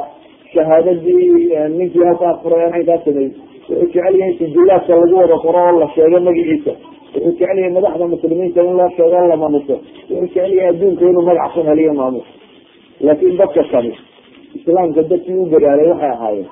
shahaadadii 0.53 1.31
ninkii 1.79 2.05
halkaa 2.09 2.35
furay 2.43 2.63
aan 2.69 2.85
kaa 2.91 2.99
sameeyey 3.07 3.33
wuxuu 3.69 3.87
jecel 3.93 4.14
yahay 4.21 4.31
in 4.33 4.39
sijilaadka 4.39 4.93
lagu 5.01 5.14
wada 5.21 5.37
qoro 5.45 5.59
oo 5.67 5.79
la 5.81 5.89
sheego 5.95 6.19
magaciisa. 6.29 6.73
Wuxuu 7.14 7.33
jecel 7.39 7.59
yahay 7.59 7.73
madaxda 7.77 8.07
muslimiinta 8.14 8.61
in 8.69 8.77
loo 8.79 8.89
sheego 8.97 9.17
o 9.25 9.27
la 9.33 9.37
maamuso. 9.43 9.75
Wuxuu 10.11 10.27
jecel 10.27 10.53
yahay 10.59 10.69
adduunka 10.73 11.05
inuu 11.11 11.23
magac 11.29 11.53
ku 11.55 11.61
heliyo 11.69 11.95
maamus 12.01 12.27
laakiin 13.07 13.37
dadka 13.41 13.62
kani 13.73 13.93
islaamka 14.57 15.03
dadkii 15.11 15.35
u 15.43 15.47
garaaray 15.53 15.89
waxay 15.93 16.11
ahaayeen 16.17 16.49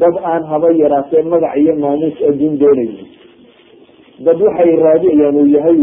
dad 0.00 0.14
aan 0.30 0.42
haba 0.50 0.68
yaraatee 0.82 1.22
magac 1.32 1.56
iyo 1.62 1.74
maamuus 1.84 2.16
adduun 2.28 2.58
doonaynin. 2.60 3.06
Dad 4.26 4.38
waxay 4.46 4.76
raadiyayaan 4.84 5.36
uu 5.42 5.46
yahay 5.56 5.78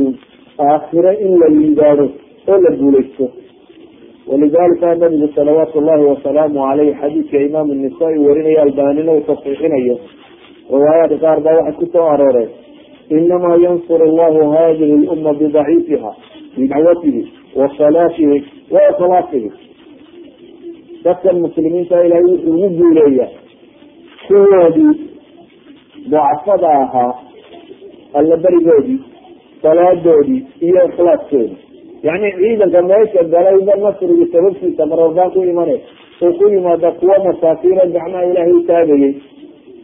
aakhiro 0.68 1.12
in 1.26 1.34
la 1.42 1.48
liibaado 1.56 2.06
oo 2.48 2.58
la 2.66 2.72
guulaysto. 2.82 3.26
Walidalika 4.28 4.96
nabigu 4.96 5.28
salawaatu 5.36 5.82
llahi 5.82 6.06
wasalaamu 6.12 6.60
caleyh 6.68 6.94
xadiidka 7.02 7.38
imaam 7.48 7.68
nisaa-i 7.84 8.18
warinaya 8.28 8.62
albanina 8.66 9.12
uu 9.14 9.22
tasxiixinayo 9.30 9.96
riwaayaadka 10.74 11.18
qaar 11.26 11.40
baa 11.46 11.56
waxay 11.60 11.76
ku 11.80 11.86
soo 11.94 12.08
arooreen 12.14 12.50
inamaa 13.10 13.58
yansur 13.66 14.02
allahu 14.10 14.50
hadihi 14.56 14.96
lumma 15.06 15.34
bidaciifiha 15.42 16.12
bidacwatihi 16.58 17.22
wa 17.60 17.70
salaatihi 17.78 18.38
wa 18.74 18.80
ikhlaasihi 18.92 19.50
dadkan 21.06 21.40
muslimiinta 21.46 22.06
ilahay 22.06 22.24
wuxuu 22.32 22.54
ugu 22.54 22.70
guuleeyaa 22.80 23.30
kuwoodii 24.28 24.94
dacfada 26.14 26.70
ahaa 26.84 27.14
alla 28.14 28.38
berigoodii 28.38 29.00
salaadoodii 29.62 30.42
iyo 30.62 30.86
ikhlaaskoodii 30.86 31.58
yani 32.04 32.32
ciidanka 32.40 32.82
meesha 32.82 33.24
galayba 33.24 33.76
nasrigi 33.84 34.26
sababtiisa 34.32 34.86
marwarbaan 34.86 35.32
ku 35.32 35.44
imane 35.44 35.76
oo 36.22 36.32
ku 36.40 36.50
yimaada 36.54 36.92
kuwa 36.92 37.20
masaakiino 37.28 37.86
gacmaha 37.96 38.26
ilaahay 38.26 38.54
u 38.54 38.64
taagayay 38.68 39.14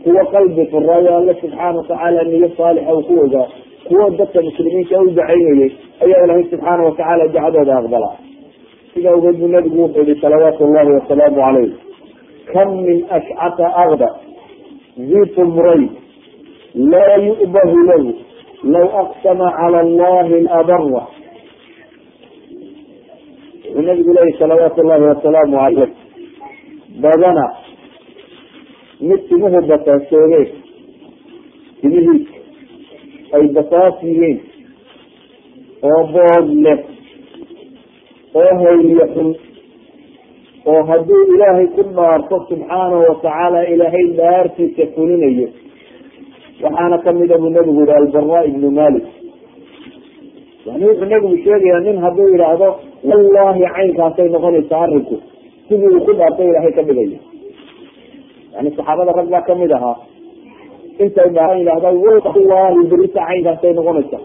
kuwa 0.03 0.25
qalbi 0.33 0.65
furaayo 0.71 1.17
alle 1.17 1.33
subxaana 1.41 1.77
watacaala 1.77 2.23
niyo 2.23 2.49
saalixa 2.57 2.93
uu 2.95 3.03
ku 3.09 3.13
ogaa 3.25 3.47
kuwa 3.87 4.09
dadka 4.09 4.41
muslimiinta 4.41 5.01
u 5.01 5.09
dacaynayay 5.19 5.71
ayaa 6.05 6.23
ilaahay 6.25 6.43
subxaana 6.51 6.83
watacaala 6.83 7.27
dacdooda 7.35 7.77
aqbalaa 7.81 8.15
sida 8.93 9.13
ogeed 9.17 9.35
buu 9.39 9.47
nabigu 9.47 9.81
wuxuu 9.83 10.03
yihi 10.07 10.21
salawaatu 10.21 10.65
llahi 10.73 10.91
wasalaamu 10.97 11.35
caleyh 11.41 11.71
kam 12.53 12.69
min 12.87 12.97
ashcata 13.17 13.67
akda 13.83 14.09
zitu 15.11 15.45
mray 15.55 15.83
laa 16.93 17.15
yu'bahu 17.27 17.77
lahu 17.89 18.09
law 18.73 18.87
aqsama 19.03 19.47
cala 19.59 19.79
allahi 19.85 20.39
abara 20.59 21.03
wuxuu 23.65 23.81
nabigu 23.87 24.13
leeyahy 24.13 24.37
salawaatu 24.39 24.83
llahi 24.89 25.03
wasalaamu 25.11 25.57
caleyh 25.63 25.89
badana 27.03 27.45
mid 29.09 29.21
timuhu 29.29 29.61
basaasoogeen 29.69 30.47
timihiisa 31.81 32.33
ay 33.37 33.45
basaas 33.57 33.95
yihiin 34.07 34.37
oo 35.89 36.01
bood 36.13 36.47
leh. 36.65 36.79
Oo 38.39 38.51
hayliyo 38.63 39.05
xun. 39.13 39.29
Oo 40.71 40.81
hadduu 40.89 41.21
ilaahay 41.35 41.67
ku 41.75 41.83
dhaarto 41.97 42.35
subxaanahu 42.49 43.01
watacaala 43.09 43.59
ilaahay 43.73 44.05
dhaartiisa 44.19 44.83
fulinayo. 44.95 45.47
Waxaana 46.63 46.97
kamida 47.05 47.37
buu 47.41 47.49
nabigu 47.55 47.81
yihi 47.81 47.97
albara 48.01 48.45
ibnu 48.49 48.71
malik 48.79 49.05
yani 50.65 50.85
wuxuu 50.85 51.05
nabigu 51.13 51.37
sheegayaa 51.43 51.79
nin 51.85 51.97
hadduu 52.03 52.27
yidhaahdo 52.33 52.67
wallahi 53.09 53.63
caynkaasay 53.75 54.27
noqonaysaa 54.35 54.81
arinku 54.85 55.15
sidii 55.67 55.89
uu 55.95 56.05
ku 56.07 56.13
dhaartay 56.19 56.47
ilaahay 56.51 56.71
ka 56.77 56.83
dhigaya 56.89 57.19
yani 58.55 58.69
saxaabada 58.77 59.11
rag 59.19 59.29
baa 59.33 59.41
ka 59.47 59.55
mid 59.55 59.71
ahaa 59.77 59.97
intay 61.03 61.29
caynkaasay 63.27 63.73
noqonaysaa 63.79 64.23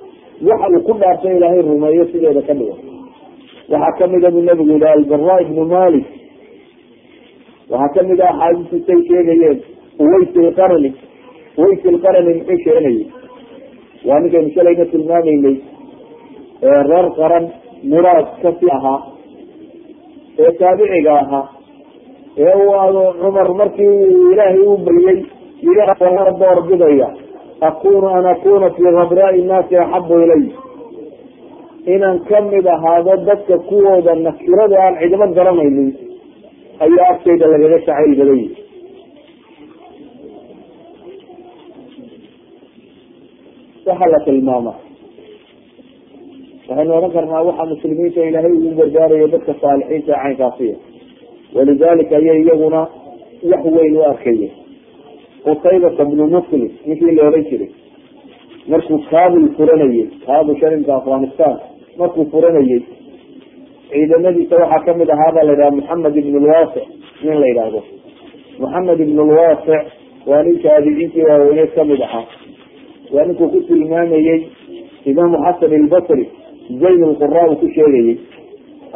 waxa 0.48 0.66
uu 0.74 0.82
ku 0.86 0.92
dhaartay 1.00 1.36
ilaahay 1.36 1.62
rumeeyo 1.62 2.04
sideeda 2.12 2.42
ka 2.48 2.54
dhigo 2.58 2.76
waxaa 3.72 3.96
kamida 3.98 4.30
buu 4.30 4.42
nabigu 4.48 4.70
yihi 4.72 4.88
albara 4.96 5.36
ibnu 5.44 5.64
malik 5.74 6.06
waxaa 7.70 7.94
ka 7.94 8.02
mid 8.08 8.20
ah 8.20 8.32
axaadiisisay 8.32 9.00
sheegayeen 9.08 9.58
uwaysilqarani 10.04 10.90
uwaysilqarani 11.58 12.32
muxuu 12.38 12.58
sheeganayay 12.64 13.06
waa 14.08 14.20
ninkaynu 14.20 14.50
shalayna 14.56 14.84
tilmaamaynay 14.92 15.56
reer 16.90 17.06
qaran 17.18 17.44
muraad 17.92 18.26
kasi 18.42 18.66
ahaa 18.76 19.00
ee 20.44 20.52
taabiciga 20.60 21.14
ahaa 21.22 21.44
ee 22.44 22.52
uu 22.62 22.72
ado 22.84 23.02
cumar 23.20 23.48
markii 23.60 23.96
ilaahay 24.32 24.60
u 24.72 24.76
bariyey 24.86 25.18
yii 25.62 25.86
door 26.40 26.58
bidaya 26.68 27.08
akunu 27.68 28.08
an 28.18 28.26
akuna 28.34 28.70
fi 28.76 28.82
habraai 28.98 29.42
nnaasi 29.42 29.76
axabu 29.76 30.14
ilay. 30.24 30.44
Inaan 31.94 32.18
ka 32.28 32.40
mid 32.40 32.66
ahaado 32.66 33.16
dadka 33.28 33.58
kuwooda 33.68 34.14
nakirada 34.14 34.76
aan 34.84 34.94
cidimo 35.00 35.26
garanaynin 35.36 35.90
ayaa 36.84 37.08
agtayda 37.12 37.46
lagaga 37.52 37.78
shacayl 37.86 38.12
badan 38.18 38.38
yihi 38.40 38.56
waxaa 43.86 44.10
la 44.14 44.20
tilmaama 44.26 44.72
waxaynu 46.68 46.92
odhan 46.98 47.12
karnaa 47.16 47.42
waxaa 47.48 47.70
muslimiinta 47.72 48.20
ilaahay 48.28 48.52
ugu 48.58 48.70
gargaarayo 48.80 49.26
dadka 49.34 49.52
saalixiinta 49.62 50.12
caynkaasiya 50.22 50.76
walidalika 51.54 52.16
ayay 52.16 52.42
iyaguna 52.42 52.80
wax 53.50 53.64
weyn 53.76 53.96
u 53.96 54.02
arkaya 54.04 54.48
qutaybata 55.44 56.04
bnu 56.04 56.26
muslim 56.26 56.70
ninkii 56.86 57.14
la 57.16 57.28
odhan 57.28 57.44
jiray 57.50 57.70
markuu 58.68 58.98
kabul 59.10 59.48
furanayey 59.56 60.06
kabul 60.26 60.56
sharinka 60.60 60.94
afghanistan 60.96 61.56
markuu 61.98 62.24
furanayey 62.30 62.80
ciidamadiisa 63.90 64.56
waxaa 64.56 64.84
ka 64.86 64.94
mid 64.94 65.10
ahaa 65.10 65.32
baa 65.34 65.42
la 65.44 65.52
yidhaha 65.52 65.70
maxamed 65.76 66.16
ibn 66.16 66.34
lwasic 66.46 66.86
nin 67.24 67.40
la 67.40 67.46
yidhaahdo 67.46 67.82
maxamed 68.60 69.00
ibn 69.00 69.16
lwasic 69.30 69.82
waa 70.26 70.42
nin 70.42 70.58
taabiciintii 70.62 71.22
waaweyneed 71.28 71.70
ka 71.74 71.84
mid 71.84 72.00
ahaa 72.02 72.24
waa 73.14 73.24
ninkuu 73.24 73.48
ku 73.48 73.60
tilmaamayey 73.60 74.40
imaamu 75.04 75.38
xasan 75.44 75.72
ilbasri 75.72 76.28
zayn 76.82 77.00
lqura 77.10 77.48
uu 77.50 77.56
ku 77.56 77.68
sheegayey 77.76 78.16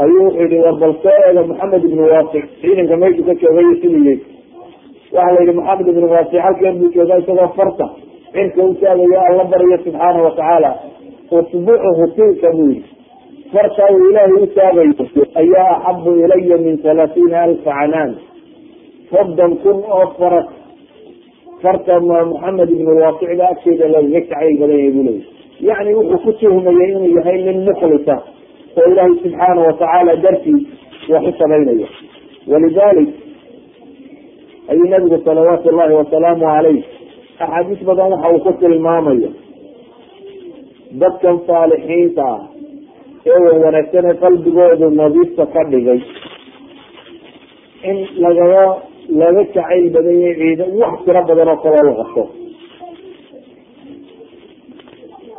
ayuu 0.03 0.25
wuxuu 0.27 0.47
yihi 0.51 0.63
war 0.67 0.77
bal 0.83 0.95
soo 1.03 1.17
eega 1.29 1.43
maxamed 1.51 1.85
ibn 1.89 2.01
wasic 2.13 2.45
ciidanka 2.63 2.97
meeshuu 3.03 3.25
ka 3.29 3.35
joogay 3.43 3.69
sidiyey 3.83 4.19
waxa 5.17 5.33
la 5.37 5.41
yihi 5.45 5.55
maxamed 5.61 5.89
ibn 5.95 6.05
wasic 6.15 6.41
halkeen 6.47 6.75
buu 6.81 6.91
joogaa 6.97 7.19
isagoo 7.23 7.49
farta. 7.59 7.87
Cirka 8.35 8.63
u 8.63 8.75
taagayo 8.81 9.19
alla 9.29 9.45
baryo 9.53 9.77
subxaana 9.85 10.19
watacaala 10.27 10.71
usbucuhu 11.39 12.05
tilka 12.17 12.49
buu 12.57 12.69
yihi 12.71 12.85
farta 13.53 13.83
uu 13.95 14.05
ilaahay 14.11 14.43
u 14.43 14.47
taagayo 14.47 14.93
ayaa 15.43 15.75
axabu 15.91 16.11
ilaya 16.25 16.57
min 16.65 16.75
halaatiina 16.85 17.43
alfa 17.47 17.71
canaan. 17.79 18.13
Soddon 19.11 19.53
kun 19.63 19.79
oo 19.97 20.07
faras 20.19 20.49
farta 21.63 22.01
maxamed 22.01 22.71
ibn 22.77 22.87
wasic 23.03 23.31
ba 23.41 23.45
agteeda 23.53 23.87
lagaga 23.95 24.21
jacayl 24.21 24.55
badan 24.61 24.79
yahay 24.79 24.91
buu 24.97 25.05
leeyahy 25.09 25.39
yani 25.69 25.91
wuxuu 25.99 26.19
ku 26.25 26.33
tuhmayay 26.41 26.91
inuu 26.91 27.11
yahay 27.19 27.39
nin 27.47 27.59
mukhlisa 27.69 28.17
oo 28.79 28.87
ilaahay 28.93 29.14
subxaana 29.23 29.61
watacaala 29.68 30.16
dartii 30.27 30.59
wax 31.12 31.23
u 31.31 31.33
samaynaya 31.43 31.89
walidalik 32.53 33.11
ayuu 34.73 34.89
nabigu 34.95 35.18
salawaatu 35.29 35.71
llahi 35.79 35.95
wasalaamu 36.01 36.45
caleyh 36.53 36.81
axaadiis 37.45 37.83
badan 37.89 38.12
waxa 38.14 38.29
uu 38.35 38.41
ku 38.47 38.53
tilmaamaya 38.62 39.31
dadkan 41.03 41.37
saalixiinta 41.49 42.25
ah 42.35 42.41
ee 43.33 43.39
wawanaagsanee 43.47 44.14
qalbigoodu 44.25 44.87
nadiifta 45.01 45.47
ka 45.55 45.62
dhigay 45.73 46.01
in 47.91 47.97
lagaga 48.25 48.64
laga 49.23 49.43
jacayl 49.55 49.85
badan 49.97 50.16
yahay 50.25 50.37
ciida 50.43 50.64
wax 50.83 50.95
tiro 51.07 51.23
badan 51.31 51.49
oo 51.55 51.59
kaloo 51.64 51.85
la 51.89 51.95
qabto 52.01 52.23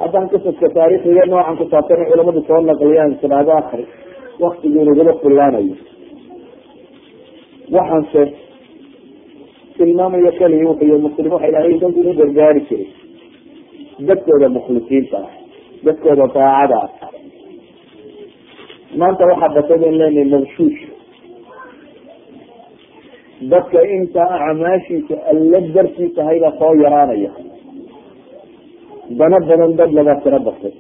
haddaan 0.04 0.30
qisaska 0.32 0.68
taariikhiga 0.76 1.26
noocan 1.32 1.58
ku 1.58 1.66
saabsan 1.72 2.06
culamadu 2.12 2.42
soo 2.48 2.62
naqliyaan 2.70 3.16
tidhaahdo 3.22 3.52
akri 3.62 3.84
waktigii 4.44 4.86
nagula 4.90 5.14
fullaanayo 5.22 5.76
waxaanse 7.76 8.24
tilmaamayo 9.78 10.32
keliya 10.40 10.68
wuxuy 10.70 10.98
muslim 11.08 11.32
waxa 11.34 11.48
ilahay 11.52 11.80
danku 11.82 12.00
u 12.10 12.14
gargaari 12.20 12.62
jiray. 12.70 12.90
Dadkooda 14.08 14.48
mukhlisiinta 14.58 15.18
ah 15.26 15.32
dadkooda 15.86 16.26
daacada 16.36 16.78
ah. 16.86 16.90
Maanta 19.00 19.24
waxaa 19.32 19.54
batay 19.56 19.78
bayn 19.84 19.96
leenahay 20.02 20.28
mabshuush 20.34 20.82
dadka 23.52 23.80
inta 23.98 24.24
acmaashiisa 24.48 25.16
alla 25.32 25.60
dartii 25.76 26.10
tahaybaa 26.18 26.58
soo 26.60 26.74
yaraanaya 26.84 27.32
dana 29.20 29.38
badan 29.48 29.72
dad 29.80 29.92
lagaa 29.98 30.22
tiro 30.24 30.40
batay 30.48 30.74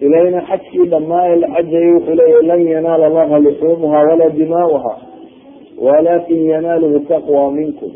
ilahina 0.00 0.40
xajkii 0.48 0.86
dhamaa 0.92 1.36
la 1.42 1.46
xajayay 1.54 1.92
wuxuu 1.94 2.14
leeyahy 2.20 2.46
lan 2.50 2.60
yanaala 2.74 3.06
allaha 3.06 3.38
luxuumuha 3.46 3.98
walaa 4.08 4.30
dimaauha 4.38 4.94
walakin 5.86 6.40
yanaaluhu 6.52 7.00
taqwa 7.08 7.50
minkum. 7.52 7.90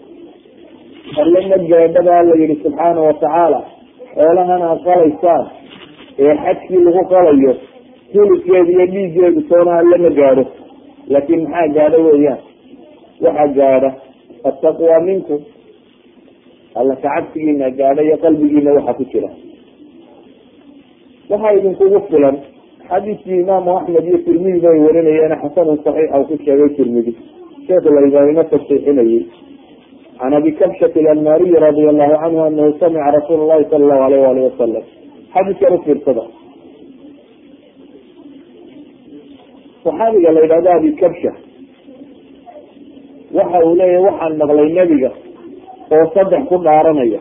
Alle 1.22 1.40
ma 1.50 1.56
gaadhabaa 1.70 2.22
la 2.28 2.34
yihi 2.40 2.56
subxaana 2.62 3.00
watacaala 3.08 3.60
xoolahan 4.14 4.62
aad 4.68 4.78
qalaysaan 4.88 5.44
ee 6.18 6.34
xajkii 6.44 6.82
lagu 6.86 7.02
qalayo 7.12 7.52
hilibkeedu 8.12 8.70
iyo 8.72 8.86
dhiiggeedu 8.92 9.40
soona 9.48 9.72
alle 9.78 9.96
ma 10.04 10.10
gaadho. 10.20 10.44
Laakin 11.12 11.40
maxaa 11.42 11.68
gaadho 11.76 11.98
weeyaan? 12.08 12.40
Waxaa 13.24 13.48
gaadha 13.58 13.90
attaqwa 14.48 15.00
minkum 15.08 15.40
alla 16.78 16.94
kacabsigiina 17.02 17.70
gaadha 17.78 18.02
iyo 18.02 18.16
qalbigiina 18.24 18.70
waxa 18.76 18.92
ku 18.98 19.04
jira. 19.12 19.30
Waxaa 21.30 21.52
idinkugu 21.58 22.00
filan 22.10 22.36
xadiiskii 22.88 23.40
imaamu 23.44 23.70
axmed 23.78 24.04
iyo 24.08 24.18
tirmidi 24.26 24.60
bay 24.64 24.78
warinayeen 24.86 25.34
xasanun 25.42 25.78
saxiixa 25.84 26.18
uu 26.20 26.26
ku 26.30 26.34
sheegay 26.44 26.70
tirmidi 26.76 27.12
sheekh 27.66 27.84
lalbaanina 27.96 28.44
tasxiixinayay 28.52 29.22
can 30.18 30.32
abi 30.38 30.50
kabshat 30.60 30.94
alanmariyi 31.02 31.56
radia 31.66 31.88
allahu 31.92 32.14
canhu 32.22 32.40
anahu 32.48 32.70
samica 32.80 33.10
rasuul 33.16 33.40
llahi 33.48 33.64
sala 33.70 33.82
allahu 33.84 34.02
alayh 34.06 34.20
waalih 34.26 34.42
wasalam 34.50 34.84
xadiiskan 35.34 35.72
ufiirsada 35.78 36.24
saxaabiga 39.84 40.30
la 40.36 40.40
yidhahdo 40.44 40.70
abi 40.78 40.90
kabsha 41.02 41.32
waxa 43.38 43.58
uu 43.66 43.74
leeyahy 43.80 44.04
waxaan 44.08 44.32
maqlay 44.42 44.68
nebiga 44.78 45.10
oo 45.94 46.04
saddex 46.14 46.42
ku 46.50 46.56
dhaaranaya. 46.64 47.20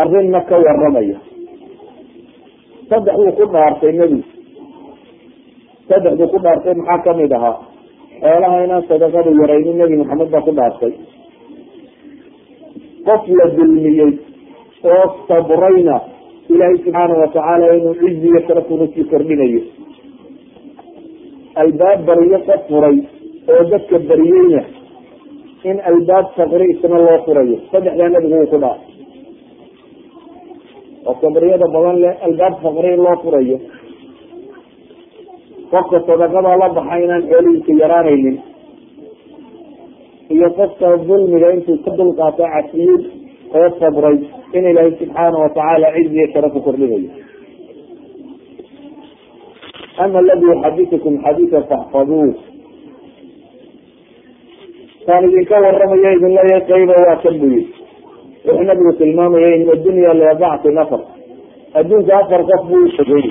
Arrinna 0.00 0.40
ka 0.48 0.56
waramaya 0.64 1.18
saddex 2.88 3.14
buu 3.20 3.32
ku 3.38 3.44
dhaartay 3.52 3.92
nebigu 3.98 4.24
saddex 5.88 6.12
buu 6.18 6.28
ku 6.32 6.38
dhaartay 6.44 6.74
maxaa 6.78 7.02
ka 7.04 7.12
mid 7.18 7.32
ahaa? 7.38 7.56
Xoolaha 8.22 8.56
inaan 8.64 8.84
sadaqadu 8.90 9.30
yaraynin 9.40 9.76
nebi 9.80 9.96
maxamed 10.02 10.28
baa 10.32 10.44
ku 10.46 10.52
dhaartay. 10.58 10.92
Qof 13.06 13.22
la 13.38 13.46
dulmiyey 13.56 14.12
oo 14.92 15.04
sabrayna 15.28 15.96
ilaahay 16.52 16.76
subxaana 16.84 17.14
watacaala 17.22 17.66
inuu 17.78 17.94
cizi 18.00 18.26
iyo 18.28 18.40
sharafuna 18.46 18.86
sii 18.94 19.04
kordhinayo. 19.10 19.62
Albaab 21.62 22.00
bariyo 22.08 22.38
qof 22.48 22.60
furay 22.68 22.96
oo 23.52 23.62
dadka 23.72 23.96
bariyeyna 24.08 24.62
in 25.64 25.76
albaab 25.90 26.26
fakri 26.36 26.66
isna 26.74 26.98
loo 27.06 27.18
furayo. 27.26 27.56
Saddexdaa 27.72 28.08
nebigu 28.14 28.34
wuu 28.40 28.50
ku 28.52 28.58
dhaartay 28.62 28.94
oo 31.08 31.14
sabriyada 31.22 31.66
badan 31.74 31.96
le 32.02 32.10
albaab 32.26 32.54
fakri 32.62 32.88
in 32.94 33.00
loo 33.06 33.16
furayo. 33.24 33.56
Qofka 35.70 35.98
sadaqada 36.08 36.56
la 36.62 36.68
baxa 36.76 36.96
inaan 37.04 37.22
xoolihiisa 37.30 37.72
yaraanaynin. 37.82 38.36
Iyo 40.34 40.48
qofka 40.58 40.86
dulmiga 41.08 41.48
intuu 41.56 41.78
ka 41.84 41.90
dulqaato 41.98 42.44
cafiyey 42.54 42.98
oo 43.58 43.68
sabray 43.80 44.16
in 44.56 44.64
ilaahay 44.70 44.92
subxaana 45.00 45.36
watacaala 45.44 45.88
cizi 45.96 46.14
iyo 46.18 46.26
sharafu 46.32 46.60
kordhinayo 46.66 47.10
ama 50.04 50.18
aladi 50.22 50.46
yuxadisukum 50.50 51.14
xadiisa 51.24 51.58
faxfaduuh 51.70 52.32
kaan 55.08 55.24
idinka 55.28 55.56
waramaya 55.64 56.10
idin 56.16 56.32
leeyahay 56.36 56.62
qayba 56.70 56.94
waa 57.04 57.16
kan 57.24 57.34
bu 57.42 57.46
yii 57.54 57.66
wuxuu 58.46 58.64
nabigu 58.68 58.92
tilmaamaya 59.00 59.48
in 59.56 59.62
addunya 59.74 60.12
liabacti 60.20 60.68
nafar. 60.78 61.00
Adduunka 61.78 62.12
afar 62.20 62.42
qof 62.50 62.62
buu 62.68 62.82
usogey 62.88 63.26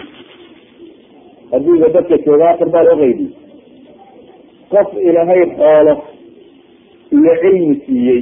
adduunka 1.56 1.88
dadka 1.96 2.16
jooga 2.26 2.46
afar 2.54 2.70
baa 2.74 2.84
loo 2.88 2.98
qeybiy 3.02 3.30
qof 4.74 4.88
ilaahay 5.08 5.42
xoolo 5.58 5.94
iyo 7.18 7.34
cilmi 7.42 7.76
siiyey. 7.86 8.22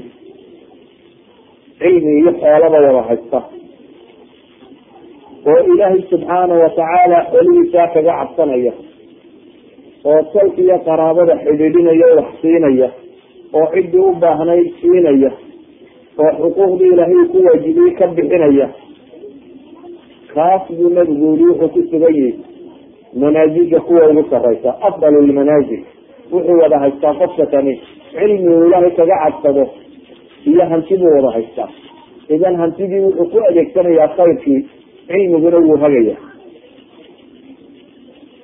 Cilmi 1.79 2.11
iyo 2.21 2.31
xoolaba 2.41 2.77
wada 2.85 3.01
haysta. 3.09 3.39
Oo 5.49 5.59
ilaahay 5.73 6.01
subxaana 6.11 6.53
watacaala 6.63 7.17
xolihiisaa 7.31 7.87
kaga 7.95 8.13
cabsanaya. 8.19 8.73
Oo 10.09 10.21
salka 10.33 10.61
iyo 10.65 10.77
qaraabada 10.87 11.33
xidhiidhinaya 11.45 12.07
wax 12.19 12.29
siinaya 12.41 12.89
oo 13.59 13.65
ciddii 13.73 13.99
u 14.09 14.13
baahnayd 14.23 14.67
siinaya 14.81 15.31
oo 16.23 16.31
xuquuqdii 16.41 16.91
ilaahay 16.93 17.25
ku 17.31 17.37
waajibiyey 17.47 17.91
ka 17.99 18.07
bixinaya. 18.17 18.67
Kaas 20.33 20.67
buu 20.77 20.89
nabigu 20.89 21.25
yiri 21.31 21.45
wuxuu 21.49 21.69
ku 21.73 21.81
sugan 21.91 22.13
yihi 22.15 22.33
manaazilka 23.21 23.79
kuwa 23.87 24.07
ugu 24.09 24.23
saraysa 24.29 24.69
afdal 24.87 25.13
lmanaazil 25.27 25.81
wuxuu 26.31 26.57
wada 26.61 26.79
haystaa 26.79 27.13
qofka 27.13 27.45
kani 27.45 27.73
cilmi 28.11 28.49
uu 28.55 28.65
ilaahay 28.67 28.91
kaga 28.99 29.15
cadsado 29.23 29.65
iyo 30.45 30.63
hanti 30.71 30.97
buu 30.97 31.11
wada 31.15 31.31
haystaa. 31.35 31.69
Idan 32.29 32.55
hantidii 32.55 32.99
wuxuu 33.05 33.25
ku 33.31 33.37
adeegsanayaa 33.49 34.07
khayrkii 34.17 34.59
cilmiguna 35.07 35.57
wuu 35.67 35.77
hagaya 35.83 36.15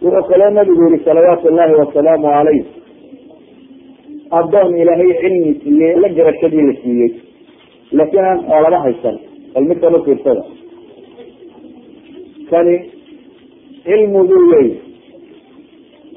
wuxuu 0.01 0.27
kaloo 0.29 0.49
nabigu 0.49 0.83
yihi 0.89 1.03
salawaatu 1.05 1.49
llahi 1.55 1.73
wasalaamu 1.81 2.27
calayh 2.35 2.65
addoon 4.39 4.77
ilaahay 4.81 5.11
cilmi 5.21 5.51
siiyey 5.63 5.95
la 6.03 6.09
garashadii 6.17 6.63
la 6.69 6.73
siiyey. 6.83 7.11
Laakiin 7.97 8.25
aan 8.29 8.39
xoolaba 8.47 8.79
haysan 8.85 9.17
bal 9.53 9.63
midkan 9.69 9.95
ufiirsada 9.99 10.43
kani 12.49 12.75
cilmiguu 13.85 14.43
leey 14.51 14.69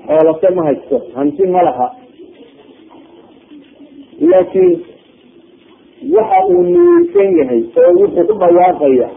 xoolase 0.07 0.49
ma 0.57 0.63
haysto 0.69 0.97
hanti 1.17 1.47
ma 1.55 1.63
laha. 1.69 1.89
Laakiin 4.31 4.73
waxa 6.15 6.39
uu 6.53 6.63
niyeysan 6.73 7.29
yahay 7.39 7.61
oo 7.83 7.91
wuxuu 7.99 8.25
ku 8.29 8.35
dhawaaqaya 8.43 9.09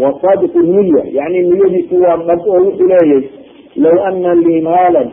waa 0.00 0.12
saadiq 0.22 0.54
niya 0.74 1.02
yani 1.18 1.38
niyadiisu 1.50 1.94
waa 2.04 2.16
dhab 2.28 2.40
oo 2.52 2.60
wuxuu 2.66 2.88
leeyahy 2.92 3.28
law 3.84 3.96
ana 4.08 4.34
lii 4.34 4.60
maalan 4.68 5.08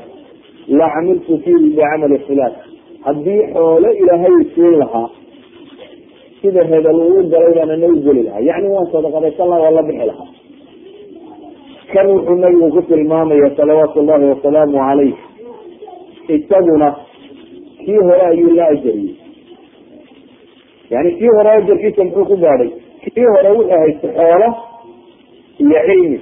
la 0.80 0.88
camiltu 0.96 1.38
fiihi 1.44 1.70
bicamali 1.76 2.20
fulaan 2.28 2.54
haddii 3.06 3.42
xoolo 3.54 3.90
ilaahay 4.02 4.36
siin 4.56 4.76
lahaa 4.82 5.10
sida 6.42 6.64
hebel 6.72 7.00
uu 7.08 7.24
galay 7.34 7.54
baan 7.58 7.72
ana 7.76 7.88
u 7.88 7.96
geli 8.06 8.24
lahaa 8.28 8.40
yani 8.50 8.68
waan 8.76 8.88
sadaqadaysan 8.96 9.50
laha 9.52 9.62
waa 9.66 9.72
la 9.78 9.84
bixi 9.90 10.06
lahaa 10.12 10.30
kan 11.94 12.08
wuxuu 12.14 12.36
nabigu 12.44 12.70
ku 12.76 12.82
tilmaamaya 12.92 13.50
salawaatu 13.58 14.02
llahi 14.08 14.26
wasalaamu 14.34 14.78
calayh 14.78 15.14
isaguna 16.36 16.90
kii 17.86 18.00
hore 18.08 18.22
ayuu 18.32 18.52
la 18.58 18.66
ajariyey. 18.74 19.16
Yani 20.90 21.12
kii 21.20 21.32
hore 21.38 21.50
ajarkiisa 21.50 22.04
muxuu 22.04 22.26
ku 22.26 22.36
gaadhay 22.44 22.70
kii 23.16 23.26
hore 23.34 23.50
wuxuu 23.58 23.78
haysta 23.82 24.08
xoolo 24.18 24.50
iyo 25.64 25.80
cilmi. 25.88 26.20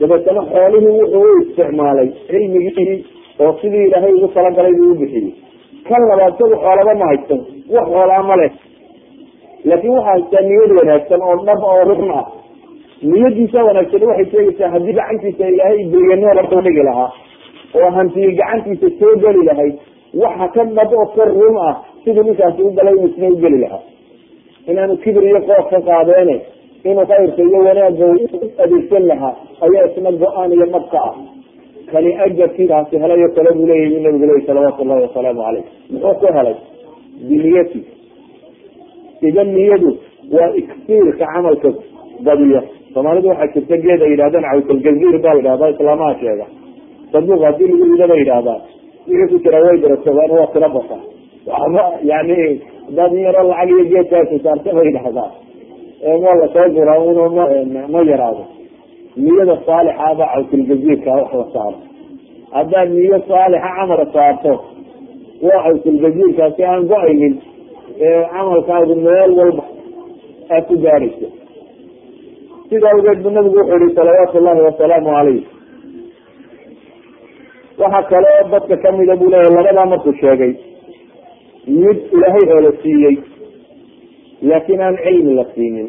Dabeetana 0.00 0.42
xoolihii 0.52 0.94
wuxuu 1.00 1.24
u 1.32 1.40
isticmaalay 1.42 2.08
cilmigii 2.30 3.04
oo 3.40 3.52
sidii 3.60 3.84
ilaahay 3.88 4.12
ugu 4.18 4.28
talagalay 4.36 4.72
buu 4.78 4.92
u 4.92 4.98
bixiyey 5.00 5.32
kan 5.88 6.02
labaad 6.10 6.32
isagu 6.36 6.56
xoolaba 6.64 6.92
ma 7.00 7.06
haysto 7.10 7.34
wax 7.74 7.86
xoolaa 7.94 8.22
ma 8.30 8.36
leh. 8.40 8.50
Laakin 9.68 9.90
waxaa 9.96 10.12
haystaa 10.12 10.42
niyad 10.48 10.70
wanaagsan 10.78 11.20
oo 11.28 11.36
dhab 11.48 11.60
oo 11.70 11.82
run 11.90 12.10
ah. 12.20 12.24
Niyadiisa 13.10 13.64
wanaagsan 13.68 14.02
waxay 14.10 14.26
sheegaysaa 14.32 14.70
haddii 14.74 14.92
gacantiisa 14.98 15.44
ilaahay 15.52 15.84
bilyaneer 15.92 16.38
u 16.56 16.60
dhigi 16.66 16.82
lahaa 16.88 17.10
oo 17.80 17.90
hantii 17.96 18.32
gacantiisa 18.40 18.88
soo 19.00 19.14
geli 19.24 19.42
lahayd 19.50 19.74
waxa 20.22 20.46
ka 20.54 20.62
dhab 20.78 20.90
oo 21.00 21.06
ka 21.16 21.24
run 21.34 21.56
ah 21.68 21.74
siduu 22.04 22.22
ninkaasi 22.28 22.62
u 22.62 22.70
galay 22.78 22.96
isna 23.08 23.26
ugeli 23.36 23.58
lahaa. 23.64 23.82
Inaanu 24.70 24.96
kibir 25.02 25.24
iyo 25.30 25.40
qoof 25.48 25.66
ka 25.72 25.78
qaadeene 25.88 26.36
inuu 26.84 27.06
khayrka 27.10 27.42
iyo 27.48 27.58
wanaagga 27.68 28.06
adeegsan 28.64 29.04
lahaa 29.10 29.34
ayaa 29.66 29.86
isna 29.90 30.10
go'aan 30.22 30.52
iyo 30.56 30.66
madka 30.74 30.98
ah 31.08 31.14
kani 31.92 32.10
ajarkiikaasi 32.24 32.94
helayo 33.02 33.28
kale 33.36 33.50
buu 33.58 33.66
leeyahy 33.70 34.00
nabigu 34.04 34.26
leeyay 34.28 34.46
salawaatu 34.48 34.84
llahi 34.88 35.02
wasalaamu 35.06 35.40
caleyh 35.46 35.64
muxuu 35.92 36.14
ku 36.20 36.26
helay 36.36 36.56
biniyati. 37.28 37.80
Idan 39.28 39.48
niyadu 39.56 39.90
waa 40.34 40.50
iksiirka 40.60 41.24
camalka 41.32 41.68
badiyo 42.26 42.60
soomaalidu 42.94 43.28
waxaa 43.32 43.52
jirta 43.54 43.76
geed 43.84 44.02
ay 44.06 44.10
yidhahdaan 44.14 44.44
cawkalgaziir 44.50 45.16
baa 45.24 45.34
yidhahdaa 45.38 45.68
islaamaha 45.74 46.14
sheega. 46.20 46.46
Saduuq 47.12 47.40
haddii 47.46 47.68
lagu 47.72 47.84
rido 47.92 48.06
bay 48.12 48.18
yidhahdaa 48.24 48.58
wixii 49.08 49.28
ku 49.32 49.36
jira 49.44 49.58
way 49.64 49.76
daratoobaan 49.84 50.30
waa 50.38 50.46
tiro 50.54 50.68
bata 50.76 50.96
waxba 51.50 51.82
yani 52.10 52.36
hadaad 52.88 53.12
in 53.16 53.22
yaroo 53.26 53.44
lacag 53.50 53.70
iyo 53.74 53.84
geedkaasi 53.92 54.38
saarta 54.44 54.70
bay 54.76 54.86
yidhahdaa 54.90 55.30
ma 56.24 56.32
la 56.40 56.46
soo 56.54 56.66
gura 56.76 56.94
ma 57.94 58.00
yaraado 58.10 58.44
niyada 59.16 59.56
saalixa 59.66 60.14
baa 60.18 60.28
cawkulgaziirka 60.34 61.10
wax 61.18 61.32
la 61.40 61.46
saaro 61.54 61.78
haddaad 62.56 62.88
niyo 62.98 63.18
saalixa 63.28 63.70
camala 63.76 64.06
saarto 64.16 64.52
waa 65.46 65.62
cawkulgaziirkaasi 65.66 66.64
aan 66.64 66.86
go'aynin 66.92 67.34
camalkaagu 68.32 68.94
meel 69.06 69.30
walba 69.40 69.64
aad 70.54 70.64
ku 70.70 70.74
gaadhayso 70.84 71.28
sida 72.70 72.86
awgeed 72.94 73.18
bu 73.24 73.30
nabigu 73.36 73.56
wuxuu 73.60 73.78
yihi 73.82 73.94
salawaatu 73.98 74.40
llahi 74.46 74.60
wasalaamu 74.68 75.10
calayh 75.16 75.42
waxa 77.82 78.02
kale 78.10 78.28
oo 78.38 78.48
dadka 78.52 78.76
kamida 78.84 79.16
buu 79.16 79.30
leeyahy 79.32 79.54
labadaa 79.56 79.86
markuu 79.92 80.12
sheegay 80.20 80.52
mid 81.66 81.98
ilaahay 82.16 82.44
oola 82.56 82.72
siiyey 82.82 83.16
laakiin 84.50 84.80
aan 84.86 84.96
cilmi 85.04 85.34
la 85.38 85.44
siinin 85.54 85.88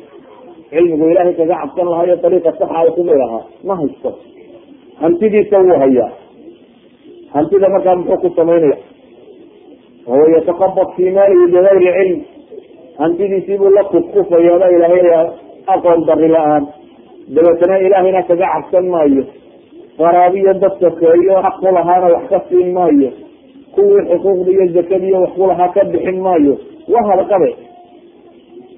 cilmigu 0.71 1.05
ilaahay 1.11 1.33
kaga 1.39 1.55
cabsan 1.61 1.87
lahayo 1.93 2.15
dariiqa 2.23 2.51
saxa 2.59 2.79
u 2.87 2.91
kumay 2.97 3.17
lahaa 3.21 3.43
ma 3.67 3.73
haysto. 3.79 4.09
Hantidiisa 5.01 5.57
wuu 5.65 5.77
hayaa. 5.83 6.11
Hantida 7.33 7.69
markaa 7.73 7.95
muxuu 7.95 8.17
ku 8.23 8.29
samaynaya 8.35 8.77
wahuwa 10.07 10.29
yataqabad 10.35 10.87
fii 10.95 11.11
maalihi 11.17 11.45
bigayri 11.53 11.89
cilm. 11.97 12.19
Hantidiisii 13.01 13.57
buu 13.57 13.69
la 13.77 13.83
kufkufayaaba 13.91 14.67
ilaahay 14.75 15.27
aqoon 15.73 16.05
dari 16.09 16.27
la'aan. 16.35 16.63
Dabeetana 17.35 17.77
ilaahayna 17.85 18.21
kaga 18.29 18.45
cabsan 18.53 18.85
maayo. 18.93 19.23
Qaraabiyo 19.97 20.53
dadka 20.63 20.89
keeyo 20.99 21.35
xaq 21.45 21.55
ku 21.59 21.67
lahaana 21.77 22.07
wax 22.15 22.23
ka 22.31 22.39
siin 22.49 22.69
maayo. 22.77 23.09
Kuwii 23.75 24.03
xuquuqda 24.09 24.51
iyo 24.55 24.65
zakadiiyo 24.77 25.17
wax 25.23 25.31
ku 25.37 25.47
lahaa 25.51 25.69
ka 25.75 25.83
bixin 25.91 26.17
maayo. 26.25 26.53
Waa 26.93 27.05
halqabe 27.09 27.49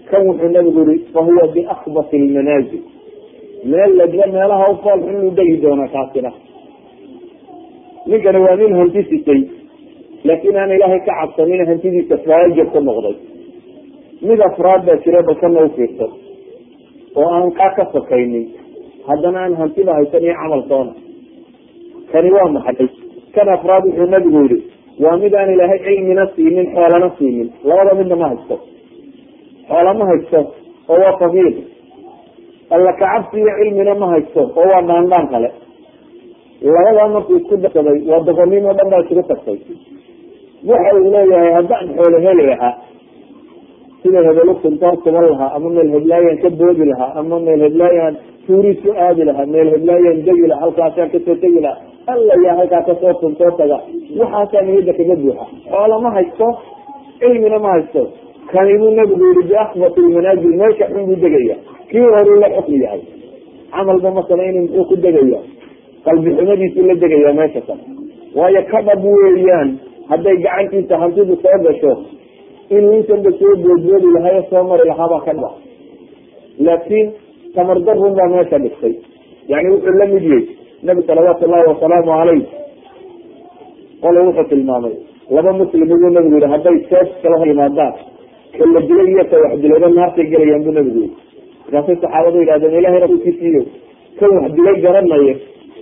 kan 0.10 0.22
wuxuu 0.28 0.50
nabigu 0.56 0.82
yihi 0.90 1.06
fahuwa 1.14 1.46
biakbasi 1.56 2.18
lmanaazil 2.24 2.84
meel 3.72 3.92
ladla 4.00 4.26
meelaha 4.36 4.66
u 4.72 4.76
foolxun 4.84 5.14
inuu 5.20 5.32
degi 5.40 5.58
doona 5.64 5.88
kaasina 5.94 6.32
ninkani 8.10 8.40
waa 8.46 8.56
nin 8.56 8.74
hanti 8.80 9.02
sitay 9.10 9.42
laakiin 10.28 10.58
aan 10.58 10.72
ilaahay 10.76 11.00
ka 11.08 11.14
cabsanin 11.20 11.66
hantidiisa 11.70 12.18
faajir 12.26 12.68
ku 12.74 12.80
noqday. 12.88 13.16
Mid 14.28 14.40
afraad 14.50 14.82
baa 14.88 14.98
jira 15.04 15.22
balkana 15.28 15.60
ufiirsan 15.68 16.12
oo 17.20 17.28
aan 17.38 17.52
kaa 17.60 17.72
ka 17.78 17.84
sakaynin 17.94 18.46
haddana 19.08 19.40
aan 19.44 19.56
hantiba 19.62 19.94
haysan 19.98 20.24
iyo 20.24 20.36
camal 20.42 20.62
toona 20.72 20.94
kani 22.12 22.30
waa 22.36 22.48
maxay? 22.56 22.88
Kan 23.36 23.48
afraad 23.56 23.84
wuxuu 23.88 24.08
nabigu 24.14 24.40
yihi 24.44 24.58
waa 25.04 25.18
mid 25.24 25.34
aan 25.40 25.50
ilaahay 25.54 25.80
cilmina 25.86 26.26
siinin 26.36 26.68
xoolana 26.76 27.10
siinin. 27.18 27.50
Labada 27.68 27.94
midna 28.00 28.16
ma 28.22 28.28
haysto 28.32 28.56
xoola 29.70 29.94
ma 30.00 30.06
haysto 30.12 30.40
oo 30.92 30.98
waa 31.04 31.18
faqiir. 31.22 31.54
Alla 32.76 32.92
kacabsi 33.02 33.38
iyo 33.42 33.52
cilmina 33.60 33.94
ma 34.02 34.08
haysto 34.14 34.42
oo 34.60 34.66
waa 34.72 34.82
dhaandhaan 34.90 35.28
kale. 35.34 35.50
Labadaa 36.76 37.08
markuu 37.16 37.36
isku 37.40 37.56
darsaday 37.64 37.98
waa 38.10 38.22
doqoniin 38.28 38.66
oo 38.70 38.74
dhan 38.78 38.90
baa 38.92 39.02
isugu 39.06 39.24
tagtay. 39.30 39.58
Waxa 40.70 40.90
uu 40.98 41.12
leeyahay 41.14 41.52
haddaan 41.58 41.88
xoolo 41.98 42.18
heli 42.26 42.44
lahaa 42.52 42.74
sida 44.02 44.20
hebelo 44.28 44.54
kuntaar 44.62 44.96
kuban 45.04 45.26
lahaa 45.32 45.52
ama 45.56 45.70
meel 45.76 45.90
heblaayaan 45.96 46.38
ka 46.44 46.50
boodi 46.60 46.86
lahaa 46.92 47.12
ama 47.20 47.40
meel 47.46 47.62
heblaayaan 47.68 48.16
tuuriis 48.48 48.80
ku 48.84 48.92
aadi 49.06 49.24
lahaa 49.30 49.46
meel 49.54 49.70
heblaayaan 49.76 50.20
degi 50.28 50.46
lahaa 50.52 50.62
halkaasaan 50.66 51.10
ka 51.14 51.20
soo 51.26 51.36
tegi 51.44 51.60
lahaa 51.66 51.80
alla 52.14 52.34
yaa 52.46 52.56
halkaa 52.60 52.82
ka 52.88 52.94
soo 53.02 53.14
tuntoo 53.22 53.52
taga. 53.60 53.78
Waxaasaa 54.20 54.62
niyadda 54.68 54.94
kaga 55.00 55.16
buuxa. 55.22 55.46
Xoola 55.72 55.96
ma 56.06 56.10
haysto 56.18 56.48
cilmina 57.20 57.60
ma 57.66 57.70
haysto 57.76 58.02
kani 58.52 58.74
nabigu 58.96 59.26
yihi 59.30 59.44
biakbati 59.50 60.00
lmanaazil 60.02 60.56
meesha 60.62 60.86
xun 60.92 61.06
buu 61.08 61.16
degaya. 61.24 61.56
Kii 61.90 62.00
horuu 62.00 62.40
la 62.42 62.48
xukmi 62.56 62.78
yahay. 62.84 63.02
Camalba 63.72 64.10
masalayni 64.12 64.60
muxuu 64.60 64.86
ku 64.90 64.96
degaya 64.96 65.40
qalbi 66.06 66.30
xumadiisuu 66.38 66.86
la 66.90 66.96
degaya 67.04 67.34
meesha 67.34 67.62
kan 67.68 67.80
waayo 68.36 68.62
ka 68.72 68.82
dhab 68.82 69.04
weeyaan 69.04 69.70
hadday 70.10 70.38
gacantiisa 70.44 70.98
hantidu 71.02 71.36
soo 71.44 71.58
gasho 71.66 71.92
inuu 72.70 72.94
intanba 73.00 73.32
soo 73.40 73.56
boodboodi 73.64 74.08
lahayo 74.16 74.42
soo 74.50 74.64
mari 74.70 74.84
lahaabaa 74.90 75.22
ka 75.26 75.34
dhaba 75.34 75.52
laakiin 76.66 77.08
tamardarun 77.56 78.14
baa 78.18 78.30
meesha 78.36 78.58
dhigtay. 78.60 78.94
Yani 79.48 79.70
wuxuu 79.74 79.96
la 80.00 80.06
mid 80.06 80.24
yahy 80.24 80.46
nabi 80.84 81.02
salawaatu 81.08 81.48
llahi 81.48 81.66
wasalaamu 81.72 82.12
caleyh 82.18 82.46
qole 84.02 84.20
wuxuu 84.28 84.48
tilmaamay 84.50 84.96
laba 85.36 85.52
muslim 85.54 85.88
buu 85.90 86.10
nabigu 86.10 86.36
yihi 86.40 86.52
hadday 86.54 86.78
seef 86.90 87.10
kala 87.24 87.38
hor 87.40 87.48
yimaadaan 87.48 87.94
ka 88.58 88.66
la 88.74 88.80
dilay 88.90 89.08
iyo 89.14 89.24
ka 89.32 89.38
wax 89.44 89.54
dilayba 89.64 89.88
naartay 89.98 90.26
gelayaan 90.34 90.64
buu 90.66 90.74
nabigu 90.78 91.00
yihi 91.04 91.12
markaasay 91.66 91.96
saxaabadu 92.04 92.38
yidhahdeen 92.44 92.74
ilahay 92.82 93.00
rasuulkiisiiyo 93.06 93.62
kan 94.20 94.30
wax 94.40 94.52
dilay 94.58 94.76
garanayo 94.86 95.36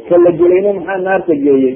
ka 0.09 0.15
la 0.25 0.31
dilayna 0.39 0.69
maxaa 0.77 0.97
naarta 1.07 1.33
geeyey 1.45 1.73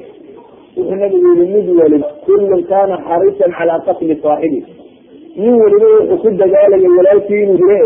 wuxuu 0.76 0.96
nabigu 1.02 1.28
yihi 1.38 1.46
mid 1.56 1.68
waliba 1.80 2.08
kullun 2.26 2.62
kana 2.72 2.96
xariisan 3.08 3.50
calaa 3.58 3.80
qatli 3.88 4.14
saaxibi. 4.24 4.60
Nin 5.40 5.54
waliba 5.62 5.86
wuxuu 6.10 6.18
ku 6.22 6.28
dagaalayo 6.42 6.88
walaalkii 6.98 7.42
inuu 7.44 7.58
dile 7.62 7.80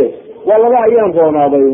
waa 0.49 0.59
laba 0.65 0.79
ayaan 0.87 1.13
roonaaday 1.19 1.67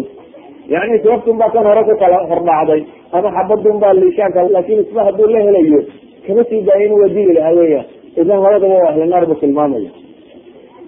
yani 0.75 0.97
seeftun 1.05 1.37
baa 1.41 1.51
kan 1.55 1.65
hore 1.69 1.83
ku 1.89 1.95
kala 2.03 2.17
hordhacday 2.31 2.81
ama 3.17 3.29
xabadun 3.37 3.77
baa 3.83 3.93
liishaanka 4.01 4.41
laakin 4.55 4.81
isba 4.85 5.01
hadduu 5.09 5.29
la 5.35 5.41
helayo 5.47 5.81
kama 6.27 6.43
sii 6.51 6.61
daayo 6.69 6.85
inuu 6.87 6.99
waa 7.03 7.13
dili 7.17 7.33
lahaa 7.39 7.55
weya 7.61 7.83
idan 8.21 8.39
labadaba 8.45 8.75
waa 8.83 8.89
ahli 8.93 9.07
naar 9.13 9.25
buu 9.31 9.39
tilmaamaya 9.43 9.91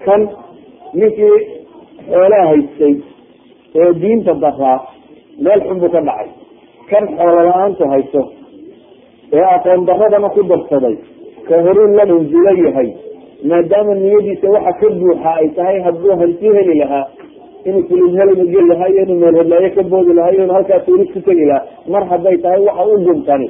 kan 0.04 0.22
ninkii 1.00 1.36
xoolaha 2.10 2.46
haystay 2.52 2.94
ee 3.80 3.92
diinta 4.02 4.34
daraa 4.44 4.78
meel 5.44 5.60
xun 5.68 5.78
buu 5.80 5.90
ka 5.94 6.00
dhacay. 6.08 6.28
Kan 6.90 7.04
xoolo 7.16 7.40
la'aantu 7.48 7.84
haysto 7.92 8.20
ee 9.32 9.44
aqoon 9.54 9.84
daradana 9.88 10.28
ku 10.36 10.42
darsaday 10.50 10.96
ka 11.48 11.54
horuu 11.64 11.88
la 11.98 12.04
manzilo 12.12 12.52
yahay 12.64 12.88
maadaama 13.50 13.94
niyadiisa 13.94 14.46
waxa 14.54 14.72
ka 14.80 14.86
buuxa 15.00 15.30
ay 15.40 15.48
tahay 15.56 15.78
hadduu 15.86 16.14
hanti 16.20 16.46
heli 16.56 16.74
lahaa 16.80 17.06
inuu 17.68 17.84
helina 18.18 18.44
geli 18.52 18.68
lahaa 18.72 18.88
iyo 18.92 19.02
inuu 19.06 19.18
meel 19.22 19.36
hedlaayo 19.40 19.70
ka 19.76 19.82
boodi 19.92 20.12
lahaa 20.18 20.32
iyo 20.34 20.44
inu 20.44 20.52
halkaa 20.58 20.80
tuuris 20.86 21.10
ku 21.14 21.20
tegi 21.26 21.44
lahaa 21.50 21.66
mar 21.92 22.02
hadday 22.12 22.36
tahay 22.44 22.60
waxa 22.68 22.84
u 22.94 22.98
guntani 23.06 23.48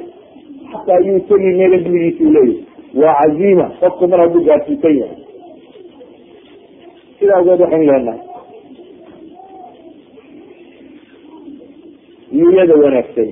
xataa 0.71 0.97
ayuu 1.01 1.19
tegi 1.29 1.49
meela 1.59 1.77
diligiisuu 1.85 2.29
leeyahy 2.35 2.55
waa 3.01 3.13
caziima 3.21 3.65
qofku 3.81 4.07
mar 4.11 4.19
hadduu 4.23 4.43
gaadsiisan 4.49 4.95
yahay 5.01 5.17
sida 7.19 7.33
awgeed 7.37 7.61
waxaynu 7.61 7.85
leenahay 7.91 8.19
niyada 12.31 12.73
wanaagsan. 12.83 13.29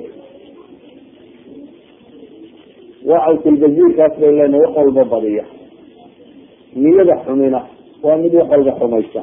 Waa 3.09 3.21
cawsulbaziirkaas 3.25 4.13
bay 4.21 4.31
leenahay 4.38 4.61
wax 4.65 4.75
walba 4.77 5.03
badiya. 5.11 5.45
Niyada 6.75 7.15
xumina 7.25 7.61
waa 8.03 8.17
mid 8.17 8.33
wax 8.39 8.49
walba 8.51 8.71
xumaysa. 8.79 9.21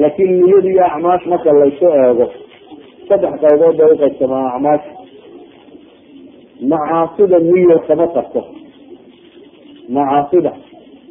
Laakin 0.00 0.30
niyadu 0.40 0.68
iyo 0.68 0.84
acmaash 0.86 1.24
marka 1.32 1.52
laysu 1.60 1.86
eego 2.00 2.26
saddex 3.08 3.32
qaybood 3.42 3.76
bay 3.78 3.88
uqaybsamaa 3.94 4.46
acmaash. 4.56 4.86
Macaasida 6.70 7.38
niya 7.38 7.78
kama 7.86 8.06
tarto 8.14 8.42
macaasida 9.88 10.52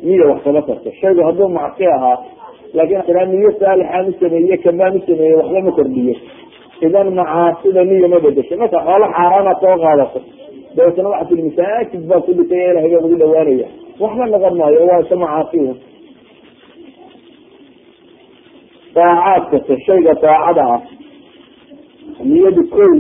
niya 0.06 0.26
wax 0.30 0.40
kama 0.46 0.62
tarto 0.68 0.90
shaygu 1.02 1.22
hadduu 1.28 1.50
macsi 1.58 1.86
ahaa 1.96 2.18
laakin 2.78 2.98
aa 3.22 3.26
niyo 3.32 3.52
saalixaan 3.60 4.08
u 4.10 4.14
sameeye 4.22 4.58
kamaan 4.66 4.96
u 4.98 5.02
sameeye 5.08 5.36
waxba 5.40 5.62
ma 5.68 5.72
kordhiyo. 5.78 6.16
Idan 6.86 7.08
macaasida 7.20 7.82
niya 7.90 8.08
ma 8.14 8.20
bedesho 8.26 8.56
marka 8.62 8.78
xoolo 8.86 9.06
xaaraanaad 9.16 9.58
soo 9.64 9.76
qaadato. 9.84 10.20
Dabeetana 10.76 11.10
waxaa 11.14 11.28
tii 11.30 11.44
masaajid 11.48 12.02
baa 12.10 12.22
ku 12.26 12.32
dhisay 12.38 12.64
ilahay 12.72 12.90
baa 12.94 13.06
ugu 13.08 13.16
dhawaanaya 13.22 13.68
waxba 14.04 14.26
noqon 14.34 14.54
maayo 14.60 14.80
waa 14.90 15.00
isa 15.06 15.16
macaasi 15.24 15.60
daacaadkase 18.96 19.74
shayga 19.86 20.14
daacada 20.24 20.64
ah 20.76 20.82
niyadu 22.32 22.64
kow 22.74 22.92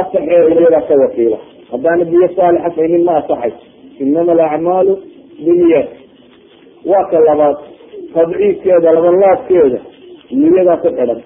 asaxeeyadaa 0.00 0.82
ka 0.88 0.94
wakiila. 1.02 1.38
Haddaana 1.72 2.04
biyo 2.10 2.28
saalixa 2.36 2.70
saynin 2.76 3.04
ma 3.08 3.12
asaxay 3.20 3.52
inama 4.04 4.32
alacmaalu 4.36 4.94
biniyat 5.44 5.88
waa 6.86 7.04
ka 7.10 7.18
labaad 7.28 7.56
tadciifkeeda 8.14 8.92
labalaabkeeda 8.96 9.78
niyadaa 10.40 10.76
ku 10.82 10.88
xidhan. 10.96 11.20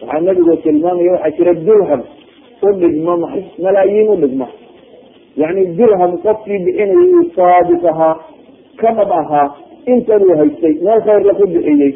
Waxaa 0.00 0.20
nabigu 0.26 0.56
tilmaamaya 0.64 1.12
waxaa 1.12 1.36
jira 1.36 1.52
dirham. 1.66 2.02
U 2.66 2.68
dhigma 2.80 3.16
maxay 3.22 3.44
malaayiin 3.64 4.08
u 4.08 4.16
dhigma. 4.22 4.46
Yani 5.36 5.62
dirham 5.78 6.12
qofkii 6.24 6.58
bixinayay 6.64 7.08
uu 7.18 7.24
saabit 7.36 7.84
ahaa 7.92 8.14
kanab 8.80 9.10
ahaa 9.20 9.48
intan 9.92 10.22
uu 10.28 10.36
haystay 10.40 10.74
meel 10.84 11.00
khayr 11.06 11.22
laku 11.28 11.44
bixiyey. 11.54 11.92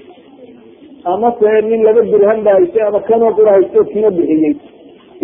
Ama 1.05 1.29
se 1.41 1.49
nin 1.69 1.81
laba 1.87 2.01
dirham 2.13 2.39
ba 2.45 2.51
haystay 2.57 2.83
ama 2.89 3.01
kanoo 3.09 3.33
qura 3.37 3.51
haysto 3.57 3.85
kina 3.93 4.11
bixiyey. 4.11 4.55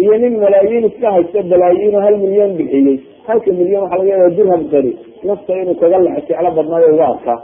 Iyo 0.02 0.14
nin 0.22 0.34
malaayiin 0.42 0.84
iska 0.90 1.09
haysta 1.16 1.42
balaayiino 1.50 1.98
hal 2.04 2.16
milyan 2.24 2.52
bixiyey. 2.59 2.96
Halka 3.26 3.50
milyan 3.59 3.82
waxaa 3.82 3.98
laga 3.98 4.11
yaaba 4.12 4.30
dirham 4.38 4.62
kani 4.72 4.92
nafta 5.29 5.53
inuu 5.62 5.74
kaga 5.83 5.99
lexa 6.07 6.20
jeclo 6.29 6.51
badnaayo 6.59 6.89
uga 6.95 7.07
arkaa 7.12 7.39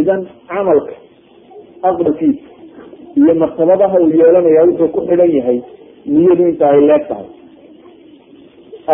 idan 0.00 0.20
camalka 0.50 0.94
aqbalkiisa 1.88 2.46
iyo 3.20 3.34
martabadaha 3.42 3.96
uu 4.04 4.12
yeelanaya 4.20 4.62
wuxuu 4.68 4.88
ku 4.94 5.00
xidhan 5.08 5.30
yahay 5.38 5.58
niyadu 6.14 6.42
inta 6.50 6.64
ay 6.74 6.80
leeg 6.90 7.04
tahay. 7.10 7.28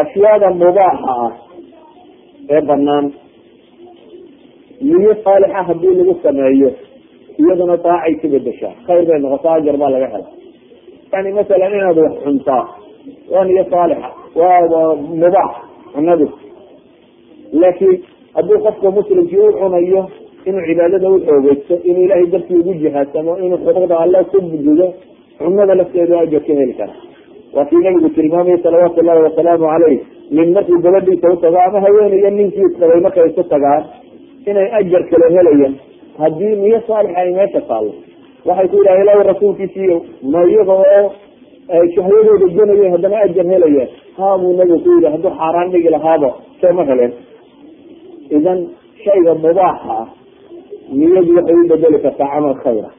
Ashyaada 0.01 0.49
mubaaxa 0.61 1.13
ah 1.27 1.33
ee 2.55 2.61
banaan 2.69 3.07
niyo 4.91 5.13
saalixa 5.25 5.61
haddii 5.69 5.95
lagu 5.99 6.15
sameeyo 6.25 6.71
iyaduna 7.43 7.77
daacay 7.87 8.15
ku 8.21 8.27
bedeshaa 8.35 8.75
khayr 8.87 9.05
bay 9.09 9.19
noqotaa 9.25 9.55
ajar 9.59 9.77
baa 9.83 9.91
laga 9.95 10.09
hela 10.15 10.29
yani 11.13 11.31
masalan 11.39 11.73
inaad 11.79 11.99
wax 12.05 12.15
cuntaa 12.25 12.65
waa 13.33 13.45
niyo 13.49 13.65
saalixa 13.73 14.09
waa 14.41 14.95
mubaax 15.21 15.53
cunadu 15.95 16.27
laakiin 17.61 17.97
hadduu 18.37 18.59
qofka 18.67 18.91
muslimkii 18.99 19.39
u 19.47 19.53
cunayo 19.61 20.03
inuu 20.49 20.65
cibaadada 20.69 21.09
u 21.11 21.19
xoogeysto 21.27 21.75
inuu 21.89 22.05
ilahay 22.07 22.27
dartii 22.35 22.59
ugu 22.63 22.75
jihaadsamo 22.83 23.33
inuu 23.45 23.59
xuquuqda 23.65 23.97
alle 24.05 24.25
ku 24.33 24.39
gudo 24.67 24.87
cunada 25.39 25.75
lafteedu 25.81 26.15
ajar 26.23 26.41
ka 26.47 26.53
heli 26.61 26.75
kara. 26.81 26.95
Waa 27.55 27.65
kii 27.71 27.83
nabigu 27.85 28.09
tilmaamaya 28.17 28.59
salawaatu 28.63 29.03
llahi 29.07 29.23
wasalaamu 29.29 29.67
caleyh 29.73 30.01
nin 30.37 30.53
markuu 30.57 30.79
gabadhiisa 30.85 31.33
utago 31.37 31.59
ama 31.67 31.81
haweenayo 31.85 32.31
ninkii 32.31 32.67
isqabay 32.71 33.01
markay 33.07 33.27
isu 33.31 33.43
tagaan 33.53 33.83
inay 34.51 34.69
ajar 34.79 35.03
kale 35.11 35.27
helayaan. 35.37 35.75
Haddii 36.19 36.55
niyo 36.63 36.81
saalixa 36.87 37.21
ay 37.23 37.31
meesha 37.39 37.61
taallo 37.71 37.93
waxay 38.47 38.69
ku 38.73 38.77
yidhaha 38.77 39.03
ilahi 39.03 39.27
rasuulkiisiiyo 39.31 39.97
ma 40.33 40.41
iyaga 40.53 40.75
oo 40.83 41.05
shahwadooda 41.95 42.47
gunayo 42.57 42.91
haddana 42.95 43.17
ajar 43.27 43.47
helayaan 43.53 43.89
haabuu 44.19 44.53
nabigu 44.59 44.79
ku 44.85 44.91
yidhi 44.97 45.09
hadduu 45.15 45.31
xaaraan 45.41 45.71
dhigi 45.75 45.91
lahaaba 45.97 46.31
sooma 46.61 46.85
heleen 46.91 47.13
idan 48.37 48.59
shayga 49.05 49.33
mubaaxa 49.45 49.93
ah 50.03 50.09
niyadu 50.99 51.31
waxay 51.39 51.57
u 51.63 51.65
bedeli 51.73 51.99
kartaa 52.05 52.29
camal 52.33 52.55
khayra 52.65 52.91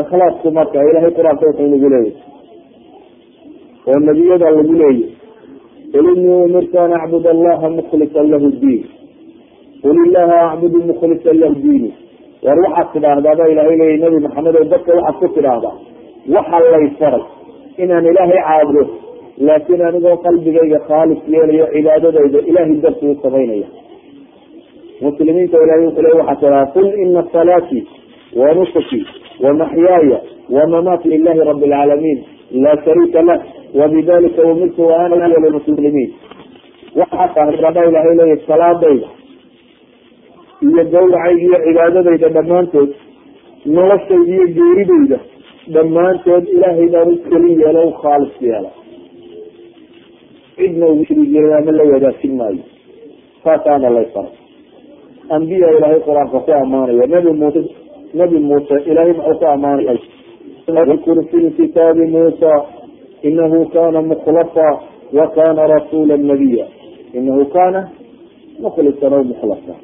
ikhlaasku 0.00 0.48
marka 0.58 0.78
ilahay 0.90 1.10
qur'aanka 1.18 1.44
wuxuu 1.48 1.68
nagu 1.72 1.88
leeyahy 1.94 2.12
oo 3.88 3.98
nebiyada 4.08 4.48
lagu 4.56 4.74
leeyahy 4.82 5.06
qul 5.92 6.06
inii 6.14 6.36
umirtu 6.46 6.76
an 6.84 6.92
acbud 7.00 7.24
allaha 7.34 7.66
mukhlisan 7.78 8.26
lahu 8.32 8.48
diin 8.62 8.82
qul 9.82 9.96
illaha 10.06 10.36
acbudu 10.52 10.78
mukhlisan 10.90 11.36
lahu 11.42 11.54
diini 11.64 11.90
war 12.46 12.58
waxaad 12.64 12.88
tidhaahdaa 12.94 13.34
ba 13.40 13.44
ilahay 13.52 13.76
leeyahy 13.80 13.98
nabi 14.04 14.18
maxamed 14.26 14.54
oo 14.60 14.66
dadka 14.72 14.90
waxaad 14.98 15.16
ku 15.22 15.26
tidhaahdaa 15.36 15.74
waxa 16.36 16.58
lay 16.74 16.86
faray 17.00 17.24
inaan 17.82 18.04
ilaahay 18.12 18.40
caabudo 18.48 18.82
laakiin 19.46 19.82
anigoo 19.88 20.16
qalbigayga 20.16 20.78
khaalis 20.88 21.18
yeelayo 21.34 21.66
cibaadadayda 21.74 22.38
ilahay 22.50 22.76
darti 22.84 23.06
u 23.06 23.18
samaynaya. 23.22 23.68
Muslimiinta 25.00 25.56
ilahay 25.64 25.84
wuxuu 25.86 26.02
le 26.02 26.12
waxaa 26.20 26.40
tiraa 26.40 26.66
qul 26.74 26.88
ina 27.02 27.22
salaatii 27.32 27.86
wa 28.40 28.54
nusuki 28.54 29.06
wamaxyaaya 29.44 30.20
wamamaati 30.50 31.08
lilahi 31.08 31.38
rabi 31.38 31.64
alcaalamiin 31.64 32.18
laa 32.64 32.76
shariika 32.84 33.22
lah 33.22 33.38
wabidalika 33.74 34.42
umirtu 34.42 34.82
wa 34.86 34.98
ana 35.04 35.24
awal 35.24 35.52
muslimiin 35.52 36.14
waxaaba 36.96 37.84
ilahay 37.88 38.14
leeyahy 38.16 38.46
salaadayda 38.46 39.08
iyo 40.62 40.84
gawracayda 40.84 41.42
iyo 41.42 41.58
cibaadadayda 41.64 42.28
dhammaantood 42.28 42.90
noloshayda 43.66 44.32
iyo 44.34 44.46
geeridayda 44.56 45.18
dhammaantood 45.74 46.48
ilaahay 46.48 46.88
baan 46.88 47.08
u 47.12 47.16
kelin 47.28 47.60
yeelo 47.60 47.88
u 47.88 47.92
khaalis 48.02 48.34
yeela 48.40 48.70
cidna 50.58 50.86
ugu 50.86 51.04
shiri 51.08 51.26
jiray 51.32 51.54
ama 51.58 51.72
la 51.72 51.84
wadaagsin 51.92 52.32
maayo. 52.36 52.62
Saasaana 53.44 53.90
lay 53.90 54.06
faray 54.14 54.34
ambiya 55.30 55.68
ilaahay 55.76 56.00
qur'aanka 56.06 56.38
ku 56.46 56.50
amaanaya. 56.52 57.06
Nabi 57.14 57.30
muuse 57.40 57.60
nabi 58.14 58.38
muuse 58.38 58.76
ilahay 58.90 59.12
muxuu 59.12 59.38
ku 59.40 59.46
amaanaya. 59.54 59.94
Wadkur 60.68 61.18
fi 61.30 61.38
kitaabi 61.56 62.04
muusa 62.12 62.52
inahu 63.22 63.66
kana 63.72 64.02
mukhlasa 64.02 64.68
wa 65.12 65.26
kana 65.32 65.66
rasula 65.66 66.16
nabiya 66.16 66.66
inahu 67.16 67.44
kana 67.54 67.88
mukhlisan 68.60 69.12
aw 69.16 69.22
mukhlasa 69.24 69.74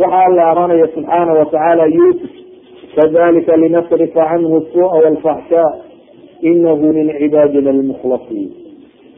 waxaa 0.00 0.24
alla 0.26 0.42
amaanaya 0.50 0.86
subxaana 0.94 1.32
watacaala 1.38 1.86
yusuf 1.86 2.30
kadalika 2.96 3.56
linasrifa 3.56 4.22
canhu 4.30 4.60
suuءa 4.72 4.98
wاlfaxshaa 5.04 5.70
inahu 6.50 6.92
min 6.92 7.06
cibaadina 7.18 7.70
almukhlasiin 7.70 8.50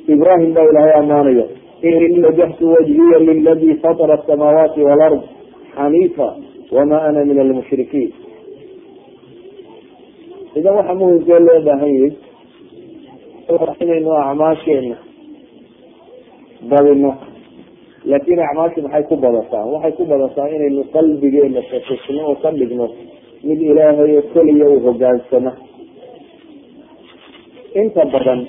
ibrahim 0.09 0.55
baa 0.55 0.65
ilaahay 0.71 0.95
amaanaya 1.01 1.47
ini 1.83 2.21
wajahtu 2.25 2.65
wajhiya 2.73 3.19
liladi 3.19 3.75
fatara 3.83 4.15
asamaawaati 4.21 4.81
walard 4.83 5.21
xaniifa 5.77 6.29
wama 6.73 7.03
ana 7.03 7.25
min 7.25 7.39
almushrikiin 7.41 8.13
idan 10.57 10.75
waxa 10.77 10.95
muhimkee 10.95 11.39
loo 11.39 11.61
baahan 11.67 11.93
yahay 11.95 12.13
inaynu 13.81 14.11
acmaasheena 14.17 14.97
badino 16.71 17.13
laakin 18.05 18.41
acmaashu 18.41 18.83
maxay 18.83 19.03
ku 19.09 19.17
badataa 19.17 19.65
waxay 19.73 19.93
ku 19.99 20.05
badataa 20.05 20.49
inaynu 20.57 20.85
qalbigeena 20.95 21.61
fatusno 21.71 22.21
oo 22.29 22.37
ka 22.43 22.51
dhigno 22.53 22.87
mid 23.45 23.61
ilaahay 23.61 24.17
oo 24.17 24.25
keliya 24.33 24.67
u 24.69 24.81
hogaansama 24.87 25.53
inta 27.81 28.05
badan 28.15 28.41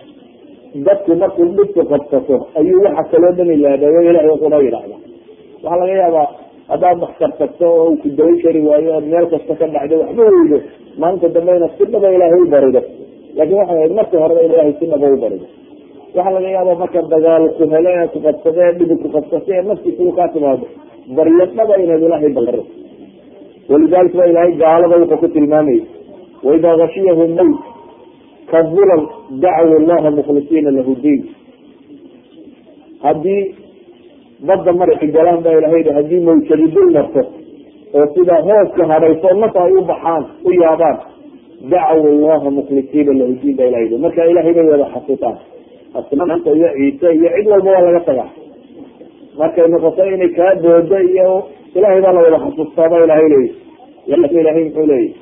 dadku 0.87 1.11
markuu 1.21 1.45
dhibku 1.57 1.81
qabsato 1.91 2.35
ayuu 2.59 2.79
waxa 2.85 3.03
kaloo 3.11 3.33
dhan 3.37 3.49
ilaadhayo 3.57 3.99
ilahay 4.09 4.35
qura 4.43 4.57
yidhahda 4.65 4.95
waxaa 5.63 5.79
laga 5.81 5.93
yaabaa 6.01 6.27
haddaad 6.71 6.97
baktar 7.03 7.31
tagto 7.39 7.65
oo 7.81 7.91
ku 8.01 8.07
dawan 8.17 8.35
kari 8.43 8.61
waayo 8.69 8.89
ood 8.97 9.05
meel 9.13 9.25
kasta 9.33 9.53
ka 9.59 9.65
dhacdo 9.75 9.95
waxba 10.03 10.23
weydo 10.35 10.57
maalinta 11.01 11.27
dambe 11.35 11.51
inaad 11.59 11.71
si 11.77 11.83
dhaba 11.93 12.07
ilaahay 12.15 12.41
u 12.45 12.47
barido. 12.55 12.81
Laakin 13.37 13.55
waxay 13.61 13.77
ahayd 13.79 13.93
marka 13.99 14.15
horeba 14.23 14.41
ilaahay 14.47 14.73
si 14.79 14.85
dhaba 14.91 15.07
u 15.15 15.17
barido. 15.23 15.45
Waxaa 16.17 16.33
laga 16.37 16.49
yaaba 16.57 16.73
marka 16.81 16.99
dagaal 17.13 17.43
ku 17.57 17.63
hele 17.73 17.91
ee 17.99 18.07
ku 18.13 18.17
qabsado 18.25 18.59
ee 18.67 18.73
dhibi 18.79 18.95
ku 19.03 19.07
qabsato 19.15 19.49
ee 19.57 19.61
naftiisa 19.69 20.01
u 20.09 20.11
kaa 20.19 20.29
timaado 20.35 20.65
baryo 21.17 21.45
dhaba 21.57 21.73
inaad 21.83 22.01
ilaahay 22.07 22.31
baro 22.37 22.63
walidalik 23.71 24.13
ba 24.19 24.23
ilaahay 24.31 24.53
gaalada 24.63 24.95
wuxuu 25.01 25.19
ku 25.23 25.27
tilmaamayay 25.35 25.81
waidaa 26.47 26.75
gashiyahum 26.81 27.31
mawt 27.39 27.59
kadulal 28.51 29.03
dacwu 29.43 29.75
llaha 29.87 30.09
mukhlisiina 30.17 30.71
lahu 30.77 30.95
diin. 31.03 31.21
Haddii 33.03 33.55
badda 34.47 34.71
markay 34.73 35.09
galaan 35.15 35.41
ba 35.45 35.51
ilahay 35.57 35.83
haddii 35.97 36.21
mawjadi 36.27 36.67
dul 36.73 36.89
marto 36.95 37.21
oo 37.95 38.05
sidaa 38.15 38.41
hooska 38.47 38.83
hadhayso 38.91 39.29
naf 39.41 39.55
ay 39.63 39.71
u 39.79 39.81
baxaan 39.89 40.23
u 40.47 40.51
yaabaan 40.61 40.97
dacwu 41.71 42.07
llaha 42.23 42.49
mukhlisiina 42.57 43.11
lahu 43.19 43.33
diin 43.41 43.55
ba 43.57 43.63
ilahay 43.69 43.97
marka 44.05 44.21
ilahay 44.31 44.53
bay 44.57 44.67
wada 44.71 44.85
xasuutaan 44.93 45.37
asnaanta 45.99 46.49
iyo 46.57 46.69
ciise 46.77 47.07
iyo 47.17 47.29
cid 47.35 47.47
walba 47.51 47.69
waa 47.75 47.85
laga 47.87 48.01
tagaa. 48.09 48.29
Markay 49.39 49.67
noqoto 49.67 50.03
inay 50.13 50.29
kaa 50.37 50.55
doodo 50.63 50.97
iyo 51.11 51.29
ilahay 51.75 51.99
baa 52.03 52.13
la 52.15 52.21
wada 52.25 52.39
xasuustaa 52.45 52.89
ba 52.91 52.97
ilahay 53.05 53.27
leeyi 53.33 53.49
laakiin 54.07 54.41
ilahay 54.43 54.63
muxuu 54.67 54.85
leeyahy 54.91 55.13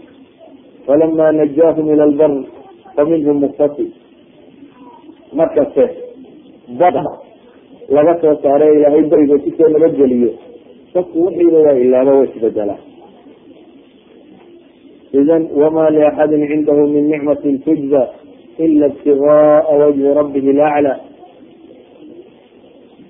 falama 0.85 1.31
najaahum 1.31 1.85
ila 1.93 2.05
lbar 2.13 2.31
faminhum 2.95 3.37
muqtasid 3.43 3.91
markaste 5.33 5.85
bada 6.79 7.03
laga 7.95 8.13
soo 8.21 8.35
saare 8.43 8.67
ilaahay 8.75 9.03
beriga 9.11 9.35
ku 9.43 9.49
soo 9.57 9.69
nabadgeliyo 9.73 10.31
dadku 10.93 11.17
wixiiba 11.25 11.59
waa 11.65 11.77
ilaaba 11.85 12.11
wa 12.19 12.25
isbedelaa 12.29 12.81
idan 15.19 15.43
wama 15.61 15.89
liaxadin 15.95 16.41
cindahu 16.51 16.87
min 16.93 17.03
nicmati 17.13 17.57
tujza 17.65 18.03
ila 18.65 18.85
ibtigaaa 18.87 19.73
wajhi 19.81 20.13
rabbihi 20.19 20.51
lacla 20.61 20.93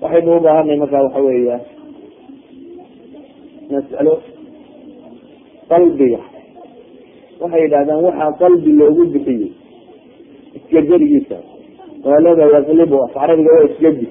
waxaynu 0.02 0.30
ubaahanay 0.36 0.76
markaa 0.82 1.04
waxa 1.06 1.20
weeya 1.26 1.56
masalo 3.72 4.14
qalbiga. 5.68 6.20
Waxay 7.40 7.60
yidhahdaan 7.64 8.00
waxaa 8.04 8.36
qalbi 8.40 8.70
loogu 8.78 9.04
bixiyey 9.12 9.52
iska 10.58 10.80
jerigiisa 10.90 11.36
waalada 12.06 12.44
yaklibu 12.56 12.96
af 13.04 13.12
carabiga 13.18 13.50
waa 13.58 13.66
isgedi 13.70 14.06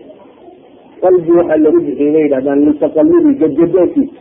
qalbi 1.04 1.32
waxaa 1.40 1.58
lagu 1.66 1.80
bixiyey 1.88 2.12
bay 2.16 2.24
yidhahdaan 2.26 2.60
litaqalubi 2.68 3.32
gadgadoonkiisa 3.42 4.20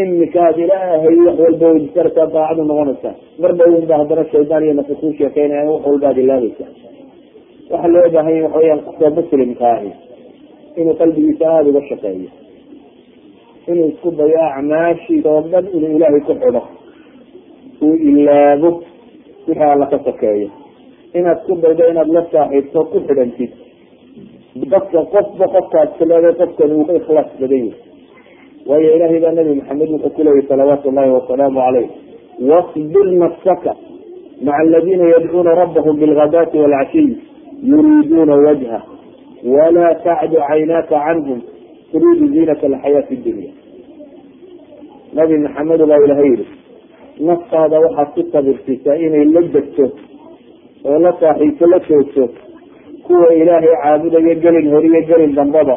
imikaad 0.00 0.56
ilaahay 0.64 1.16
wax 1.26 1.36
walba 1.44 1.66
weydiisartaa 1.72 2.26
daacadu 2.34 2.62
noqonaysaa 2.70 3.14
mar 3.42 3.52
dhowin 3.58 3.86
ba 3.90 3.94
haddana 4.00 4.24
shaydaan 4.32 4.64
iyo 4.66 4.74
nafi 4.78 4.94
kuu 5.00 5.12
sheekeynaya 5.18 5.70
wax 5.70 5.82
walbaad 5.86 6.16
ilaabaysaa 6.24 6.70
waxaa 7.70 7.92
loo 7.94 8.06
baahan 8.14 8.34
yahy 8.34 8.42
waxa 8.46 8.58
weyaan 8.58 8.80
qofka 8.86 9.10
muslimka 9.18 9.66
ahi 9.76 9.90
inuu 10.80 10.94
qalbigiisa 11.00 11.44
aada 11.50 11.68
uga 11.70 11.82
shaqeeyo. 11.90 12.30
Inuu 13.70 13.86
isku 13.92 14.10
dayo 14.18 14.40
acmaashiisa 14.48 15.28
oo 15.34 15.42
dhan 15.52 15.64
inuu 15.76 15.90
ilaahay 15.96 16.20
ku 16.28 16.32
xidho 16.40 16.62
uu 17.86 17.94
ilaabo 18.10 18.70
wixii 19.46 19.70
alla 19.74 19.86
ka 19.92 19.98
sokeeyo 20.06 20.48
inaad 21.18 21.38
ku 21.46 21.52
daydo 21.62 21.84
inaad 21.92 22.08
la 22.16 22.22
saaxiibto 22.32 22.80
ku 22.92 22.98
xidhantid 23.06 23.50
dadka 24.72 24.98
qofba 25.14 25.44
qofkaad 25.54 25.88
sileeday 25.98 26.34
qofkan 26.40 26.70
uu 26.76 26.84
ka 26.88 26.92
ikhlaas 27.00 27.28
badan 27.40 27.64
yahay. 27.66 27.80
Waayo 28.68 28.88
ilahay 28.96 29.18
baa 29.24 29.32
nabi 29.38 29.52
maxamed 29.60 29.88
wuxuu 29.94 30.10
ku 30.16 30.20
leeyay 30.26 30.44
salawaatu 30.48 30.90
llahi 30.96 31.10
wasalaamu 31.16 31.58
caleyh 31.64 31.88
wasbir 32.50 33.06
nafsaka 33.22 33.72
maca 34.46 34.58
aladina 34.62 35.04
yadcuuna 35.14 35.50
rabbahum 35.62 35.94
bilghadaati 36.00 36.56
waalcashiy 36.62 37.10
yuriiduuna 37.70 38.34
wajha 38.46 38.78
walaa 39.54 39.94
tacdu 40.06 40.36
caynaaka 40.48 40.94
canhum 41.06 41.38
turiidu 41.92 42.24
ziinata 42.34 42.66
alxayaati 42.70 43.16
dunya 43.26 43.52
nabi 45.18 45.34
maxamed 45.44 45.80
baa 45.90 46.00
ilahay 46.06 46.28
yihi 46.32 46.46
naftaada 47.28 47.76
waxaad 47.84 48.08
ku 48.16 48.22
sabirsiisaa 48.32 48.96
inay 49.06 49.24
la 49.34 49.40
degto 49.54 49.84
oo 50.88 50.98
la 51.04 51.12
saaxiibto 51.20 51.66
la 51.72 51.78
joogto 51.88 52.24
kuwa 53.06 53.34
ilaahay 53.40 53.74
caabudayo 53.82 54.34
gelin 54.44 54.66
horiyo 54.74 55.00
gelin 55.10 55.34
dambaba 55.38 55.76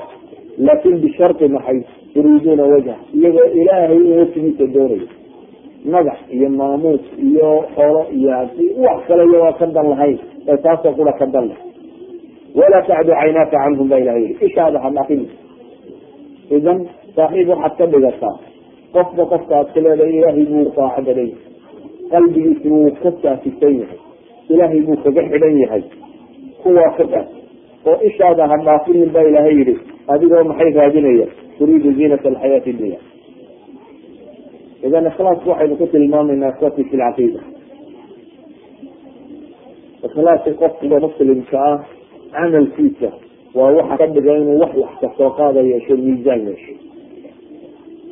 laakin 0.67 0.95
bisharti 1.03 1.47
maxay? 1.55 1.79
Yuriiduuna 2.15 2.63
wajha 2.73 2.95
iyagoo 3.17 3.47
ilaahay 3.61 3.99
wasigiisa 4.19 4.65
doonayo 4.73 5.07
magax 5.93 6.17
iyo 6.35 6.49
maamuus 6.49 7.03
iyo 7.27 7.49
xolo 7.75 8.01
iyo 8.17 8.29
hadi 8.37 8.65
wax 8.85 8.99
kale 9.07 9.23
iyagoo 9.31 9.53
ka 9.59 9.65
dan 9.75 9.87
lahayn 9.91 10.17
ee 10.51 10.57
taasoo 10.65 10.91
kula 10.97 11.13
ka 11.19 11.25
dan 11.33 11.45
leh 11.51 11.59
walaa 12.59 12.81
tacdu 12.89 13.11
caynaaka 13.19 13.57
canhum 13.63 13.87
baa 13.91 13.99
ilahay 14.03 14.21
yihi 14.23 14.45
ishaada 14.47 14.79
ha 14.83 14.89
dhaafin 14.97 15.21
idan 16.57 16.79
saaxiib 17.15 17.49
waxaad 17.53 17.77
ka 17.77 17.85
dhigataa 17.93 18.35
qofba 18.95 19.23
qofka 19.33 19.53
aad 19.59 19.67
ku 19.73 19.79
leedahay 19.85 20.13
ilaahay 20.19 20.45
buu 20.51 20.63
raaco 20.77 21.01
badan 21.07 21.27
yahay 21.27 21.31
qalbigiisi 22.11 22.67
wuu 22.75 22.91
ka 23.03 23.09
saafisan 23.23 23.73
yahay 23.81 23.99
ilaahay 24.49 24.81
buu 24.87 24.97
kaga 25.03 25.21
xidhan 25.31 25.55
yahay. 25.63 25.83
Kuwaa 26.63 26.91
ka 26.97 27.03
dhaaf 27.11 27.27
oo 27.87 27.97
ishaada 28.09 28.47
ha 28.51 28.55
dhaafinin 28.67 29.09
baa 29.15 29.23
ilaahay 29.29 29.55
yihi 29.59 29.75
adigoo 30.13 30.43
maxay 30.49 30.71
raadinaya? 30.79 31.27
Turiidu 31.57 31.91
ziinata 31.97 32.29
alxayaati 32.29 32.73
dunya 32.79 32.99
idan 34.87 35.05
ikhlaasku 35.09 35.49
waxaynu 35.49 35.75
ku 35.79 35.85
tilmaamaynaa 35.93 36.51
ikhwati 36.53 36.83
fi 36.89 36.95
lcaqiida 36.97 37.41
ikhlaaska 40.05 40.51
qofka 40.61 40.99
muslimka 41.05 41.57
ah 41.71 41.79
camalkiisa 42.35 43.09
waa 43.57 43.71
waxa 43.77 43.97
ka 43.97 44.05
dhiga 44.13 44.33
inuu 44.41 44.59
wax 44.61 44.71
wax 44.83 44.91
ka 45.01 45.07
soo 45.17 45.29
qaada 45.37 45.61
yeesho 45.61 45.97
miisaan 45.97 46.41
yeesho. 46.47 46.73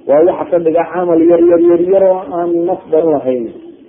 Waa 0.09 0.23
waxa 0.29 0.45
ka 0.51 0.57
dhiga 0.65 0.83
camal 0.93 1.21
yar 1.29 1.41
yar 1.51 1.61
yar 1.69 1.81
yar 1.93 2.03
oo 2.09 2.19
aan 2.38 2.51
naf 2.65 2.81
badan 2.91 3.11
lahayn. 3.13 3.45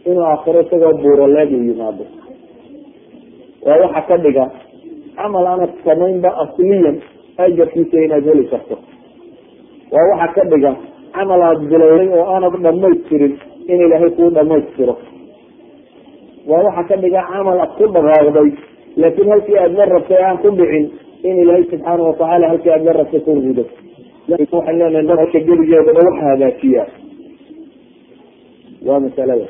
Inuu 0.06 0.24
aakhiro 0.30 0.60
isagoo 0.60 0.92
buuraleed 1.02 1.50
u 1.52 1.58
yimaado 1.68 2.04
waa 3.66 3.78
waxa 3.84 4.02
ka 4.08 4.16
dhiga 4.24 4.44
camal 5.18 5.46
aanad 5.52 5.72
samaynba 5.86 6.30
asliyan 6.44 6.96
ajarkiisa 7.44 7.96
inaad 8.06 8.24
heli 8.30 8.44
karto. 8.52 8.76
Waa 9.94 10.06
waxa 10.12 10.28
ka 10.36 10.42
dhiga 10.52 10.72
camal 11.16 11.42
aada 11.48 11.64
bilowday 11.72 12.08
oo 12.18 12.24
aanad 12.34 12.54
dhamaystirin 12.66 13.34
in 13.72 13.78
ilaahay 13.86 14.10
kuu 14.18 14.30
dhamaystiro 14.38 14.94
waa 16.50 16.62
waxa 16.68 16.82
ka 16.90 16.96
dhiga 17.04 17.20
camal 17.32 17.58
aad 17.64 17.72
ku 17.78 17.84
dhaqaaqday 17.96 18.48
laakiin 19.02 19.28
halkii 19.34 19.58
aad 19.64 19.72
la 19.80 19.84
rabtay 19.94 20.20
aan 20.28 20.38
ku 20.44 20.48
dhicin 20.60 20.84
in 21.28 21.34
ilaahay 21.42 21.64
subxaana 21.70 22.02
watacaala 22.08 22.48
halkii 22.52 22.72
aad 22.76 22.84
la 22.88 22.92
rabtay 23.00 23.20
ku 23.26 23.30
rido 23.46 23.64
waxaan 24.30 24.76
leenahay 24.80 25.06
dadka 25.10 25.38
geligeedana 25.48 26.00
waxa 26.08 26.24
hagaajiya 26.30 26.84
waa 28.88 29.00
masalada 29.06 29.46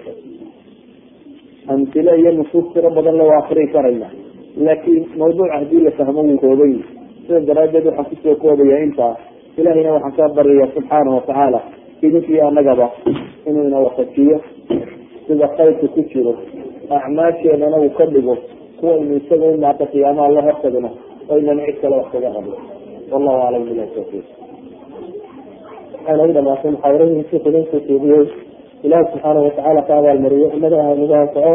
amtile 1.68 2.12
iyo 2.20 2.32
nusuus 2.32 2.66
tiro 2.74 2.90
badan 2.90 3.16
la 3.16 3.38
akrin 3.38 3.68
karayna 3.72 4.08
laakiin 4.56 5.06
mawduuc 5.18 5.50
haddii 5.52 5.80
la 5.86 5.90
fahmo 5.90 6.22
wuu 6.22 6.38
kooban 6.38 6.70
yahi 6.70 6.84
sida 7.26 7.40
daraadeed 7.40 7.86
waxaan 7.86 8.06
ku 8.10 8.16
soo 8.22 8.34
koobaya 8.34 8.78
intaa 8.84 9.16
ilahayna 9.56 9.92
waxaan 9.92 10.12
ka 10.16 10.34
baryaya 10.36 10.66
subxaana 10.74 11.10
watacaala 11.16 11.60
idinkii 12.02 12.40
anagaba 12.40 12.90
inuu 13.46 13.64
ina 13.68 13.78
wafajiyo 13.78 14.40
sida 15.26 15.48
khayrka 15.48 15.86
ku 15.88 16.00
jiro 16.12 16.34
acmaasheenana 16.90 17.76
uu 17.76 17.90
ka 17.98 18.06
dhigo 18.06 18.36
kuwaynu 18.80 19.16
isaga 19.16 19.46
umaata 19.46 19.86
qiyaamaha 19.86 20.28
la 20.28 20.42
hortagno 20.42 20.90
oynan 21.28 21.60
cid 21.66 21.76
kale 21.80 21.96
wax 21.96 22.06
kaga 22.12 22.30
hadlo. 22.30 22.54
Wallahu 23.10 23.38
aclam 23.46 23.64
bilahi 23.68 23.90
tawfiiq. 23.94 24.26
Waxaan 26.06 26.20
ugu 26.20 26.32
dhamaatay 26.32 26.70
muxaadaradiin 26.70 27.24
si 27.30 28.45
ilaahi 28.84 29.06
subxaana 29.12 29.40
watacaala 29.46 29.82
ka 29.88 29.92
abaalmariyo 30.00 30.48
innagana 30.56 30.84
aynugu 30.90 31.14
anfaco 31.14 31.52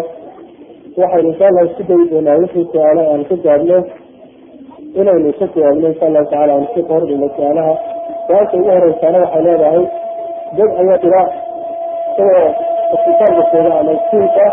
waxaynu 1.01 1.29
insha 1.31 1.45
allah 1.49 1.63
isku 1.69 1.83
dayi 1.89 2.05
doonaa 2.11 2.37
wixii 2.41 2.65
su'aalo 2.73 3.01
aan 3.13 3.23
ka 3.29 3.35
gaadno 3.45 3.77
inaynu 5.01 5.33
ka 5.39 5.45
jawaabno 5.55 5.87
insha 5.93 6.05
allahu 6.09 6.25
tacala 6.31 6.53
aan 6.57 6.65
si 6.73 6.81
kahordhino 6.89 7.27
su'aalaha. 7.35 7.73
Su'aasha 8.27 8.55
ugu 8.57 8.69
horeysaana 8.75 9.19
waxay 9.23 9.41
leedahay 9.47 9.83
dad 10.57 10.69
ayaa 10.81 10.97
jira 11.03 11.21
isagoo 12.11 12.49
isbitaalka 12.95 13.43
jooga 13.53 13.71
ama 13.79 13.91
iskuulka 13.97 14.45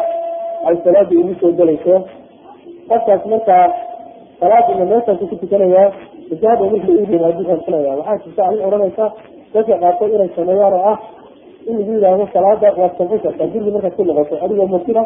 ay 0.68 0.76
salaada 0.84 1.14
igu 1.20 1.34
soo 1.40 1.52
gelayso. 1.58 1.94
Qofkaas 2.90 3.22
markaa 3.32 3.64
salaadina 4.40 4.84
meeshaas 4.92 5.18
ku 5.30 5.36
tukanayaa 5.42 5.88
isaada 6.34 6.64
markii 6.72 6.96
u 7.02 7.06
yimaado 7.12 7.42
ansanaya 7.56 7.92
waxaa 8.00 8.18
jirta 8.24 8.42
arrin 8.46 8.64
odhanaysa 8.68 9.04
dadka 9.54 9.74
qaarkood 9.82 10.12
inay 10.16 10.30
sameeyaan 10.38 10.74
oo 10.78 10.84
ah 10.92 10.98
in 11.68 11.74
lagu 11.78 11.92
yidhaahdo 11.96 12.24
salaada 12.36 12.68
waad 12.80 12.92
samcin 12.98 13.20
kartaa 13.26 13.46
gurigi 13.52 13.70
markaad 13.76 13.94
ku 13.98 14.02
noqoto 14.10 14.34
adigoo 14.44 14.68
murtida 14.74 15.02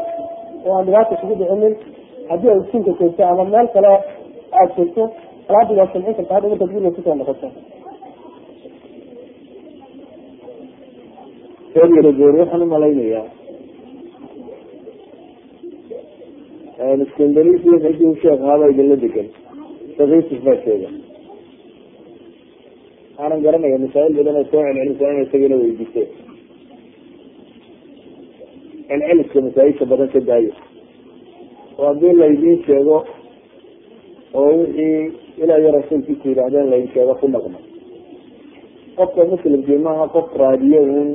oo 0.67 0.73
aan 0.79 0.85
dhibaata 0.87 1.15
kugu 1.21 1.35
dhicinin 1.41 1.75
haddii 2.31 2.51
ay 2.53 2.59
iskuulka 2.63 2.93
joogto 3.01 3.23
ama 3.33 3.45
meel 3.55 3.69
kale 3.77 3.89
aada 4.59 4.73
joogto 4.77 5.03
salaadii 5.47 5.79
waad 5.81 5.91
samcin 5.95 6.15
kartaa 6.19 6.35
hadda 6.37 6.49
markaad 6.53 6.71
guriga 6.75 6.91
ku 6.97 7.01
soo 7.07 7.15
noqoto. 7.21 7.49
Goor 12.19 12.35
waxaan 12.41 12.63
umalaynayaa 12.67 13.27
iskandalisi 17.05 17.69
haddii 17.85 18.15
sheekh 18.23 18.43
haba 18.49 18.65
idinla 18.73 18.97
degan 19.05 19.29
sakiisif 19.97 20.41
baa 20.47 20.57
sheega 20.65 20.89
waxaanan 23.17 23.41
garanaya 23.45 23.79
masaa'il 23.85 24.15
badan 24.19 24.37
oo 24.41 24.45
soo 24.51 24.63
celcelisa 24.67 25.05
ina 25.13 25.23
isagana 25.27 25.57
weydiiseen 25.63 26.09
celceliska 28.93 29.41
masaa-isha 29.47 29.85
badan 29.91 30.09
ka 30.15 30.21
daayo. 30.29 30.53
Oo 31.79 31.87
haddii 31.89 32.15
laydin 32.21 32.57
sheego 32.67 32.97
oo 34.35 34.51
wixii 34.59 35.13
ilah 35.43 35.59
iyo 35.61 35.71
rasuulkiisa 35.79 36.29
yidhaahdeen 36.29 36.71
laydin 36.73 36.91
sheego 36.95 37.15
ku 37.21 37.27
dhaqmo 37.35 37.59
qofka 38.97 39.25
muslimkii 39.33 39.79
maaha 39.87 40.05
qof 40.15 40.29
raadiyo 40.43 40.81
un 41.01 41.11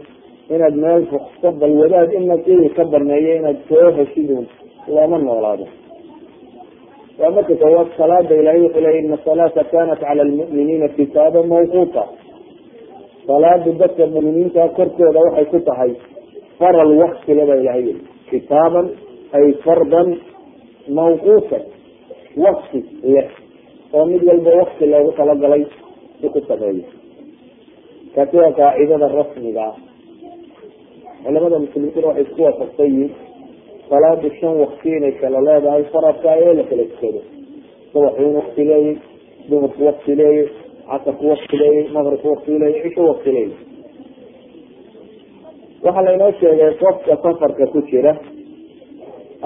inaad 0.53 0.75
meel 0.83 1.03
fukso 1.11 1.51
bal 1.59 1.73
wadaad 1.81 2.09
ina 2.19 2.37
qiil 2.45 2.69
ka 2.77 2.83
baneeyo 2.93 3.31
inaad 3.39 3.57
soo 3.69 3.91
heshid 3.97 4.29
un 4.37 4.45
looma 4.93 5.17
noolaado. 5.17 5.65
Waa 7.19 7.31
marka 7.35 7.55
koowaad 7.61 7.89
salaada 7.97 8.33
ilahay 8.41 8.61
wuxuu 8.65 8.81
leya 8.85 8.99
ina 9.03 9.17
salaata 9.25 9.63
kanat 9.71 9.99
cala 9.99 10.23
lmu'miniina 10.23 10.87
kitaaban 10.97 11.45
mawquuta. 11.51 12.03
Salaadu 13.27 13.71
dadka 13.81 14.05
muminiinta 14.13 14.69
korkooda 14.77 15.19
waxay 15.25 15.45
ku 15.51 15.59
tahay 15.67 15.91
faral 16.59 16.91
waktile 17.01 17.45
baa 17.49 17.59
ilahay 17.61 17.83
yii 17.87 18.01
kitaaban 18.29 18.87
ay 19.37 19.53
fardan 19.63 20.09
mawquutan 20.97 21.63
wakti 22.43 22.79
leh 23.03 23.27
oo 23.93 24.05
mid 24.05 24.23
walba 24.29 24.51
wakti 24.61 24.85
loogu 24.85 25.11
talagalay 25.17 25.63
si 26.21 26.27
ku 26.29 26.39
sameeyo. 26.47 26.85
Kaasi 28.15 28.35
waa 28.37 28.51
qaacidada 28.57 29.07
rasmiga 29.07 29.63
ah. 29.69 29.75
Culamada 31.23 31.59
muslimiintina 31.59 32.07
waxay 32.07 32.23
isku 32.25 32.41
waafaqsan 32.43 32.87
yihiin 32.93 33.11
salaadu 33.89 34.29
shan 34.39 34.53
wakti 34.63 34.89
inay 34.97 35.11
kala 35.21 35.39
leedahay 35.47 35.83
faradka 35.93 36.29
ee 36.43 36.53
la 36.57 36.63
kala 36.69 36.83
tukado 36.91 37.21
subaxu 37.91 38.21
in 38.27 38.35
wakti 38.39 38.63
leeyay 38.69 38.95
duhurku 39.49 39.81
wakti 39.89 40.15
leeyay 40.19 40.47
casarku 40.89 41.25
wakti 41.33 41.55
leeyay 41.61 41.85
maqribku 41.95 42.27
wakti 42.33 42.51
leeyay 42.61 42.81
cisho 42.83 43.01
wakti 43.11 43.31
leeyay 43.35 43.66
waxaa 45.83 46.05
laynoo 46.07 46.31
sheegay 46.39 46.71
qofka 46.81 47.13
safarka 47.23 47.65
ku 47.73 47.79
jira 47.89 48.13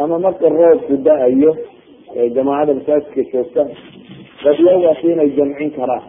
ama 0.02 0.16
marka 0.26 0.48
roobku 0.50 0.94
da'ayo 1.08 1.52
ee 2.20 2.30
jamaacada 2.36 2.74
masaajidka 2.80 3.22
joogta 3.32 3.62
dadlowgaasi 4.44 5.06
inay 5.14 5.30
jamcin 5.38 5.70
karaan. 5.78 6.04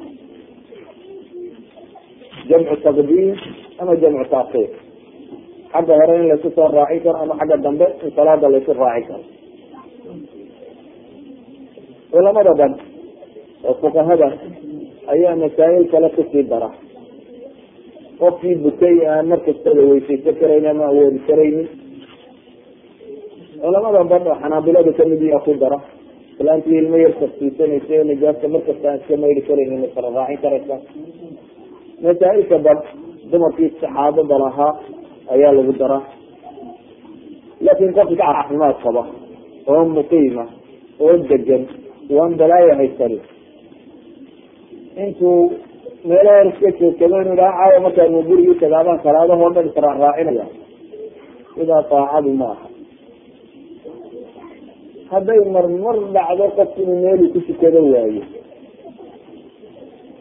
Jamcu 2.49 2.75
taqdiim 2.85 3.31
ama 3.81 3.93
jamcu 4.03 4.25
taakir 4.35 4.71
xagga 5.73 5.95
hore 6.01 6.15
in 6.21 6.27
laysu 6.31 6.49
soo 6.57 6.69
raaci 6.77 6.99
karo 7.05 7.19
ama 7.25 7.35
xagga 7.41 7.57
dambe 7.67 7.87
in 8.05 8.11
salaada 8.17 8.47
laysu 8.55 8.73
raaci 8.81 9.05
karo. 9.09 9.25
Culamada 12.13 12.53
dhan 12.61 12.73
oo 13.69 13.75
fuqahada 13.81 14.29
ayaa 15.13 15.37
masaa'il 15.43 15.85
kale 15.93 16.09
ku 16.17 16.23
sii 16.33 16.45
dara 16.51 16.71
qofkii 18.23 18.57
bukay 18.65 18.97
aan 19.13 19.27
markastaba 19.33 19.83
weysaysan 19.91 20.35
karayn 20.41 20.67
ama 20.73 20.85
awoodi 20.93 21.21
karaynin. 21.29 21.69
Culamada 23.63 24.01
badh 24.13 24.27
oo 24.31 24.37
xanaabilada 24.43 24.93
ka 24.99 25.05
mid 25.11 25.21
iyaa 25.27 25.45
ku 25.47 25.53
dara. 25.63 25.79
Islaantii 26.39 26.79
ilmo 26.83 26.97
yar 27.05 27.13
tafsiisanaysa 27.21 27.95
o 28.01 28.05
nijaasta 28.11 28.47
markasta 28.55 28.87
aan 28.91 28.99
iska 29.01 29.15
mayri 29.23 29.43
karaynin 29.49 29.83
kala 29.95 30.09
raacin 30.17 30.39
karaysa 30.45 30.77
masaa-ilka 32.05 32.57
badh 32.67 32.85
dumarkii 33.31 33.69
saxaabada 33.81 34.37
lahaa 34.45 34.73
ayaa 35.35 35.53
lagu 35.59 35.73
daraa 35.83 36.03
laakin 37.67 37.91
qofka 37.97 38.17
caafimaad 38.23 38.77
qaba 38.85 39.03
oo 39.73 39.83
muqiima 39.97 40.45
oo 41.05 41.15
degan 41.31 41.63
waan 42.17 42.33
balaayo 42.41 42.73
haysani 42.81 43.19
intuu 45.05 45.39
meelaha 46.09 46.43
iska 46.51 46.69
joogtaba 46.81 47.23
inu 47.23 47.35
dhaha 47.41 47.53
caawa 47.59 47.81
markaanu 47.87 48.23
gurigii 48.29 48.59
tagaabaan 48.63 49.01
salaadahoo 49.07 49.51
dhan 49.55 49.67
israaraacinaya 49.71 50.47
sidaa 51.55 51.83
daacadu 51.91 52.31
ma 52.41 52.47
aha. 52.55 52.67
Hadday 55.13 55.41
marmar 55.57 55.97
dhacdo 56.17 56.45
qofku 56.57 56.79
inuu 56.83 56.99
meeluu 57.05 57.33
ku 57.35 57.41
tukado 57.49 57.81
waayo 57.93 58.23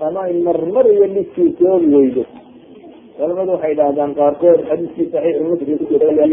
ama 0.05 0.19
ay 0.27 0.35
marmar 0.47 0.85
iyo 0.93 1.07
dhiskii 1.15 1.55
soogi 1.59 1.87
weydo. 1.95 2.23
Culamadu 3.17 3.51
waxay 3.55 3.73
dhahdaan 3.79 4.11
qaarkood 4.19 4.59
xadiiskii 4.69 5.07
saxiix 5.13 5.37
muslim 5.49 5.77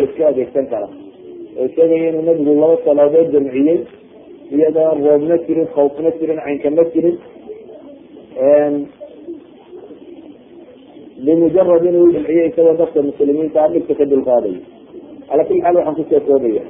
iska 0.04 0.22
adeegsan 0.30 0.66
kara. 0.72 0.88
Oo 1.58 1.68
sheegaya 1.74 2.08
inuu 2.10 2.24
nabigu 2.28 2.52
laba 2.60 2.76
salaadood 2.84 3.28
jamciyey 3.34 3.78
iyadoo 4.54 4.92
roobna 5.04 5.36
jirin 5.46 5.68
khawfna 5.74 6.10
jirin 6.18 6.40
caynkama 6.44 6.84
jirin 6.92 7.16
bimujarad 11.26 11.84
inuu 11.90 12.06
jamciyey 12.14 12.46
isagoo 12.50 12.74
dadka 12.80 13.02
muslimiinta 13.08 13.58
a 13.64 13.68
dhibka 13.72 13.94
ka 14.00 14.04
dulqaadayo 14.12 14.60
ala 15.32 15.42
kuli 15.48 15.60
xaal 15.64 15.76
waxaan 15.78 15.96
ku 15.98 16.04
soo 16.10 16.20
koobaya 16.28 16.62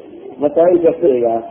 masaa'ilka 0.42 0.92
fiiga 1.00 1.30
ah 1.38 1.42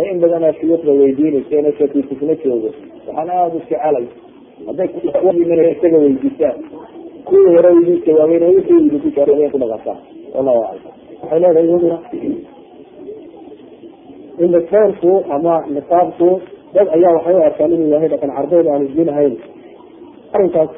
ee 0.00 0.06
in 0.12 0.18
badan 0.22 0.44
aad 0.48 0.56
shuyuukhda 0.60 0.92
weydiinaysa 1.00 1.54
ina 1.60 1.70
shakiikusna 1.78 2.34
joogo 2.44 2.70
waxaan 3.06 3.28
aada 3.38 3.54
u 3.56 3.60
jecelay 3.60 4.06
hadday 4.66 4.88
isaga 5.74 5.98
weydiisaan 6.04 6.58
kuwii 7.28 7.50
hore 7.56 7.70
idin 7.80 7.98
jawaabayna 8.08 8.46
wixii 8.56 8.80
idinku 8.88 9.08
jawaabeen 9.16 9.50
ku 9.54 9.58
dhaqataan 9.62 9.98
wallahu 10.34 10.60
aclam 10.70 10.92
waxay 11.22 11.40
leedahay 11.44 11.66
iyaduna 11.68 11.98
indhakeerku 14.44 15.12
ama 15.36 15.54
niqaabku 15.76 16.28
dad 16.74 16.86
ayaa 16.96 17.12
waxay 17.16 17.34
u 17.34 17.42
arkaan 17.48 17.72
inuu 17.76 17.90
yahay 17.94 18.08
dhaqan 18.14 18.30
carbeed 18.36 18.66
aan 18.72 18.82
isdiin 18.88 19.08
ahayn 19.14 19.34
arrinkaas 20.36 20.70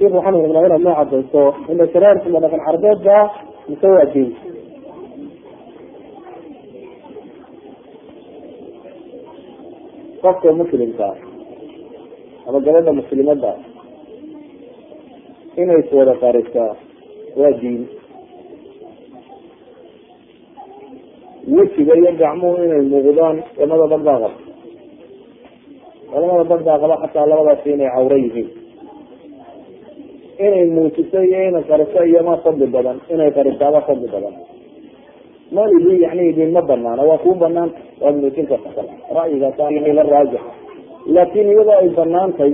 sheikh 0.00 0.12
waxaan 0.16 0.34
rabnaa 0.44 0.66
inaad 0.66 0.82
noo 0.86 0.96
cadayso 1.00 1.42
indhashareerku 1.72 2.26
ma 2.32 2.38
dhaqan 2.44 2.62
carbeedba 2.66 3.16
mise 3.68 3.86
waa 3.94 4.06
diin 4.12 4.30
qofka 10.22 10.52
muslimka 10.52 11.08
ama 12.48 12.58
gabadha 12.60 12.92
muslimada 12.92 13.52
inay 15.56 15.80
iswada 15.84 16.14
qarisaa 16.22 16.72
waa 17.40 17.52
diin 17.60 17.82
wejiga 21.54 21.94
iyo 22.00 22.12
gacmuhu 22.20 22.56
inay 22.64 22.82
muuqdaan 22.90 23.36
culamada 23.56 23.86
badbaa 23.92 24.18
qaba. 24.22 24.30
Culamada 26.12 26.44
badbaa 26.50 26.78
qaba 26.82 26.94
xataa 27.02 27.26
labadaasi 27.30 27.68
inay 27.74 27.90
cawro 27.94 28.16
yihiin 28.24 28.48
inay 30.46 30.66
muujiso 30.76 31.18
iyo 31.28 31.38
inay 31.48 31.64
qariso 31.70 32.00
iyoma 32.10 32.34
fadli 32.44 32.66
badan 32.74 32.98
inay 33.12 33.30
qarisaaba 33.36 33.80
fadli 33.88 34.08
badan. 34.14 34.34
Maligi 35.54 35.94
yani 36.04 36.22
idinma 36.30 36.62
banaana 36.62 37.02
waa 37.10 37.18
kuu 37.24 37.34
banaan 37.42 37.70
waad 38.02 38.16
muujin 38.22 38.46
karta 38.50 38.82
ra'yigaas 39.16 39.58
la 39.98 40.02
raajix 40.12 40.42
laakin 41.14 41.46
iyadoo 41.52 41.76
ay 41.82 41.88
banaantay 41.98 42.52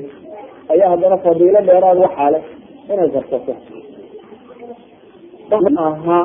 ayaa 0.73 0.91
haddana 0.93 1.17
fadiilo 1.25 1.61
dheeraad 1.69 1.99
waxaa 2.05 2.31
leh 2.35 2.43
inay 2.93 3.09
karsato. 3.15 3.53
Aha 5.87 6.19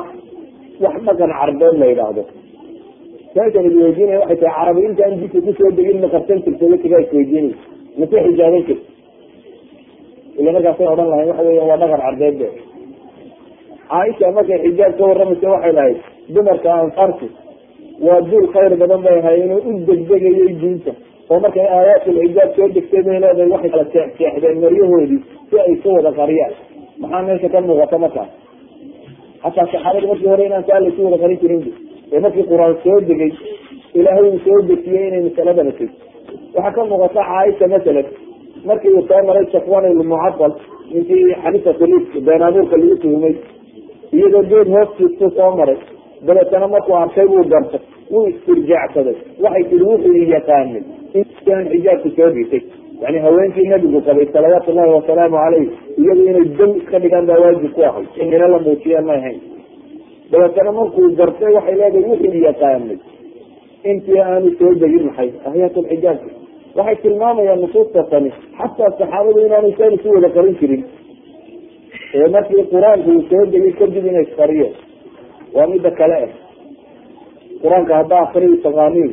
wax 0.82 0.94
dhaqan 1.06 1.30
carbeed 1.38 1.74
la 1.80 1.86
yidhaahdo. 1.90 2.22
Meeshan 3.34 3.64
isweydiinaya 3.68 4.20
waxay 4.22 4.36
tahay 4.42 4.54
carabi 4.56 4.80
intaan 4.88 5.14
jidka 5.20 5.38
ku 5.46 5.52
soo 5.58 5.70
degin 5.76 5.98
ma 6.02 6.08
karsan 6.14 6.38
jirta 6.44 6.64
wejigaa 6.72 7.00
isweydiinay 7.04 7.54
mase 7.98 8.16
xijaaban 8.26 8.62
jirta 8.68 8.91
ila 10.42 10.50
markaasay 10.56 10.86
odhan 10.94 11.08
lahayn 11.12 11.28
waxa 11.32 11.42
weya 11.48 11.62
waa 11.70 11.76
dhaqan 11.82 12.00
carbeed 12.06 12.34
be 12.42 12.48
caaisha 13.90 14.32
markay 14.38 14.58
xijaab 14.66 14.92
ka 14.98 15.04
waramaysa 15.10 15.46
waxay 15.54 15.72
lahayd 15.78 15.98
dumarka 16.36 16.70
anfarku 16.84 17.26
waa 18.06 18.20
dul 18.30 18.46
khayr 18.54 18.72
badan 18.82 19.00
bay 19.06 19.16
ahaayeen 19.22 19.52
oo 19.56 19.60
u 19.68 19.72
degdegayay 19.88 20.52
diinta. 20.62 20.92
Oo 21.30 21.38
markay 21.44 21.66
aayaadkul 21.76 22.18
xijaab 22.26 22.50
soo 22.56 22.68
degtay 22.76 23.02
bay 23.08 23.18
leedahay 23.24 23.48
waxay 23.54 23.70
kala 23.74 23.84
seexseexdeen 23.94 24.58
maryahoodii 24.64 25.20
si 25.50 25.56
ay 25.66 25.74
ka 25.84 25.88
wada 25.96 26.10
qariyaan 26.20 26.54
maxaa 27.02 27.22
meesha 27.28 27.48
ka 27.54 27.60
muuqata 27.68 27.98
markaas 28.04 28.30
hataa 29.44 29.66
saxaabada 29.72 30.06
markii 30.12 30.28
hore 30.32 30.44
inaan 30.48 30.64
saa 30.70 30.80
laysu 30.84 31.00
wada 31.06 31.18
qarin 31.24 31.38
jirin 31.42 31.62
ee 32.14 32.20
markii 32.26 32.46
qur'aan 32.52 32.74
soo 32.84 32.98
degay 33.10 33.32
ilaahay 34.00 34.24
uu 34.30 34.38
soo 34.46 34.58
dejiyey 34.70 35.04
inay 35.08 35.22
masaladana 35.28 35.72
teg 35.80 35.90
waxaa 36.56 36.72
ka 36.76 36.82
muuqata 36.90 37.20
caaisha 37.30 37.66
masalan 37.74 38.06
markii 38.68 38.92
uu 38.96 39.06
soo 39.08 39.22
maray 39.28 39.46
safwan 39.52 39.84
ilmucadal 39.92 40.52
ninkii 40.92 41.34
xanifatlis 41.42 42.04
been 42.26 42.42
abuurka 42.48 42.76
lagu 42.76 42.96
tuhumay 43.02 43.34
iyadoo 44.16 44.42
geed 44.50 44.68
hoostiisu 44.74 45.30
soo 45.36 45.50
maray 45.60 45.76
dabeetana 46.26 46.68
markuu 46.74 46.96
arkay 47.02 47.26
buu 47.32 47.44
gartay 47.52 47.80
wuu 48.12 48.26
istirjaacsaday. 48.30 49.16
Waxay 49.42 49.64
tiri 49.70 49.84
wuxuu 49.90 50.14
yaqaanay 50.34 50.82
inaan 51.14 51.66
xijaabku 51.72 52.08
soo 52.16 52.30
dhitay 52.36 52.62
yani 53.02 53.18
haweenkii 53.24 53.68
nabigu 53.72 54.00
qabay 54.06 54.26
salawaatu 54.32 54.72
llahi 54.76 54.90
wasalaamu 54.98 55.36
caleyh 55.44 55.68
iyadu 56.02 56.22
inay 56.30 56.46
dam 56.58 56.70
iska 56.80 56.98
dhigaan 57.02 57.26
baa 57.30 57.38
waajib 57.44 57.72
ku 57.76 57.80
ahay. 57.88 58.04
Inina 58.22 58.48
la 58.52 58.58
muujiyeen 58.58 59.04
may 59.08 59.16
ahayn. 59.18 59.40
Dabeetana 60.30 60.72
markuu 60.78 61.08
gartay 61.20 61.52
waxay 61.56 61.74
leedahay 61.80 62.04
wuxuu 62.10 62.42
yaqaanay 62.48 62.98
intii 63.90 64.20
aanu 64.20 64.50
soo 64.58 64.72
degin 64.82 65.04
maxay 65.08 65.30
ahyaatulxijaabka 65.48 66.30
waxay 66.76 66.96
tilmaamayaan 67.04 67.60
nusuusta 67.64 68.02
tani 68.12 68.30
xataa 68.58 68.90
saxaabadu 68.98 69.38
inaanay 69.46 69.74
saan 69.78 69.92
isu 69.98 70.08
wada 70.16 70.28
qarin 70.36 70.56
jirin. 70.60 70.82
Ee 72.16 72.28
markii 72.34 72.64
qur'aanku 72.72 73.10
uu 73.16 73.22
soo 73.30 73.44
degay 73.52 73.72
kadib 73.80 74.04
inay 74.10 74.24
isqariyeen 74.28 74.74
waa 75.56 75.66
mida 75.72 75.90
kale 76.00 76.16
ah 76.26 76.32
qur'aanka 77.62 77.92
haddaa 78.00 78.22
akriyi 78.26 78.56
taqaaniin 78.66 79.12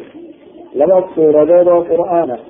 laba 0.79 0.97
suuradood 1.15 1.67
oo 1.75 1.81
qur'aan 1.91 2.29
ah 2.35 2.41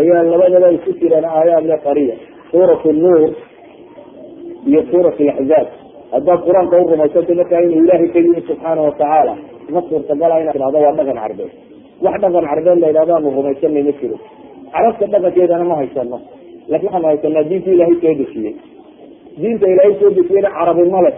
ayaa 0.00 0.22
labadaba 0.32 0.66
ay 0.72 0.78
ku 0.84 0.90
jiraan 1.00 1.26
aayaad 1.38 1.64
le 1.72 1.76
qariya 1.86 2.14
suurat 2.50 2.82
nuur 3.04 3.22
iyo 4.70 4.80
suurat 4.90 5.16
laxzaab 5.28 5.68
haddaad 6.14 6.40
qur'aanka 6.46 6.74
u 6.82 6.84
rumaysanta 6.92 7.32
markaa 7.40 7.60
inuu 7.66 7.80
ilaahay 7.84 8.08
ka 8.14 8.18
yimi 8.24 8.40
subxaana 8.48 8.80
watacaala 8.88 9.34
ma 9.74 9.80
suurtagala 9.88 10.34
inaad 10.42 10.54
tidhahdo 10.56 10.78
waa 10.84 10.94
dhaqan 10.98 11.18
carbeed. 11.22 11.52
Wax 12.04 12.14
dhaqan 12.24 12.44
carbeed 12.50 12.78
la 12.82 12.86
yidhahdo 12.90 13.12
aanu 13.16 13.28
rumaysanay 13.38 13.82
ma 13.88 13.92
jiro 14.00 14.16
carabta 14.74 15.04
dhaqankeedana 15.12 15.64
ma 15.70 15.74
haysano 15.80 16.18
laakiin 16.70 16.88
waxaanu 16.92 17.06
haysanaa 17.10 17.44
diinta 17.50 17.70
ilaahay 17.74 17.96
soo 18.02 18.14
dejiyey. 18.20 18.54
Diinta 19.40 19.66
ilaahay 19.72 19.94
soo 20.00 20.10
dejiyeyna 20.18 20.50
carabi 20.58 20.84
ma 20.94 21.00
leh. 21.06 21.14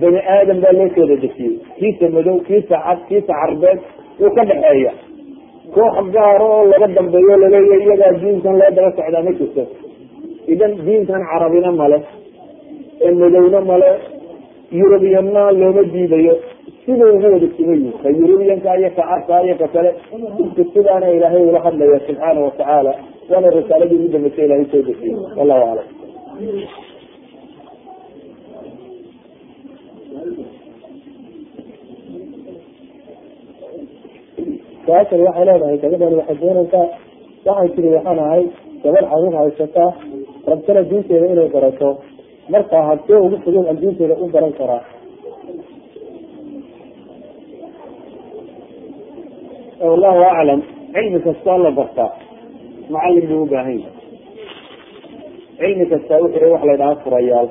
Bani 0.00 0.20
aadam 0.34 0.58
baa 0.64 0.72
loo 0.78 0.88
sooda 0.96 1.16
dejiyey. 1.24 1.52
Kiisa 1.78 2.06
madow 2.16 2.36
kiisa 2.48 2.76
cad 2.86 2.98
kiisa 3.08 3.32
carbeed 3.40 3.78
wuu 4.20 4.30
ka 4.36 4.42
dhexeeya. 4.50 4.92
Koox 5.74 5.96
gaaro 6.16 6.46
oo 6.56 6.64
laga 6.72 6.86
dambeeyo 6.96 7.34
laleeya 7.42 7.76
iyagaa 7.84 8.12
diintan 8.22 8.54
loo 8.60 8.70
daba 8.76 8.90
socdaa 8.98 9.22
ma 9.26 9.32
jirto. 9.38 9.62
Idan 10.52 10.72
diintan 10.86 11.22
carabina 11.30 11.70
male 11.80 11.98
ee 13.06 13.12
madowna 13.20 13.60
male 13.70 13.90
yurubiyanna 14.78 15.42
looma 15.60 15.82
diidayo 15.92 16.34
siday 16.88 17.10
ugu 17.16 17.28
wada 17.34 17.48
sugan 17.56 17.78
yihiin 17.84 17.96
ka 18.02 18.08
yurubiyanka 18.18 18.70
iyo 18.80 18.90
ka 18.98 19.02
carka 19.10 19.36
iyo 19.46 19.54
ka 19.62 19.66
kale 19.74 19.90
dadka 20.38 20.62
sidaana 20.74 21.06
ilaahay 21.16 21.42
ula 21.50 21.60
hadlaya 21.66 22.00
subxaana 22.08 22.40
watacaala 22.46 22.92
waana 23.30 23.48
risaaladii 23.58 23.98
ugu 24.00 24.08
dambeysay 24.16 24.44
ilahay 24.48 24.66
soo 24.72 24.82
dejiyey 24.88 25.16
wallahu 25.38 25.62
aclam. 25.70 25.88
Su'aashani 34.86 35.22
waxay 35.28 35.44
leedahay 35.48 35.76
gabadhani 35.82 36.16
waxay 36.20 36.36
doonaysaa 36.42 36.86
waxay 37.46 37.68
tiri 37.74 37.88
waxaan 37.96 38.18
ahay 38.24 38.42
gabadh 38.84 39.06
carruur 39.10 39.34
haysataa 39.40 39.90
rabtana 40.50 40.82
diinteeda 40.90 41.26
inay 41.32 41.48
barato. 41.54 41.88
Marka 42.52 42.78
hadee 42.88 43.18
ugu 43.26 43.36
fudud 43.44 43.66
adduuntooda 43.72 44.14
u 44.22 44.26
garan 44.34 44.52
karaa 44.58 44.82
wallahu 49.80 50.22
aclam 50.30 50.60
cilmi 50.94 51.20
kastoo 51.26 51.58
la 51.64 51.70
bartaa. 51.78 52.10
Macalin 52.90 53.26
buu 53.28 53.42
ubaahan 53.46 53.78
yahay. 53.78 53.94
Cilmi 55.58 55.86
kastaa 55.92 56.20
wuxuu 56.22 56.52
wax 56.52 56.62
la 56.68 56.74
ydhaha 56.76 56.96
furayaal. 57.04 57.48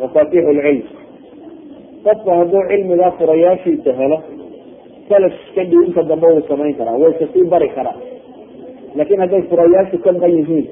Mafaatix 0.00 0.44
lcilm 0.56 0.82
qofka 2.04 2.30
hadduu 2.38 2.62
cilmigaa 2.70 3.10
furayaashiisa 3.18 3.92
helo 4.00 4.18
salaf 5.08 5.34
kadib 5.56 5.80
inta 5.88 6.02
dambe 6.10 6.26
wuu 6.32 6.42
samayn 6.48 6.74
karaa 6.78 6.96
wayse 7.02 7.26
sii 7.32 7.44
bari 7.52 7.68
karaa. 7.76 7.96
Laakin 8.96 9.20
hadday 9.22 9.42
furayaashu 9.50 9.98
ka 10.04 10.12
ban 10.22 10.30
yihiin 10.38 10.66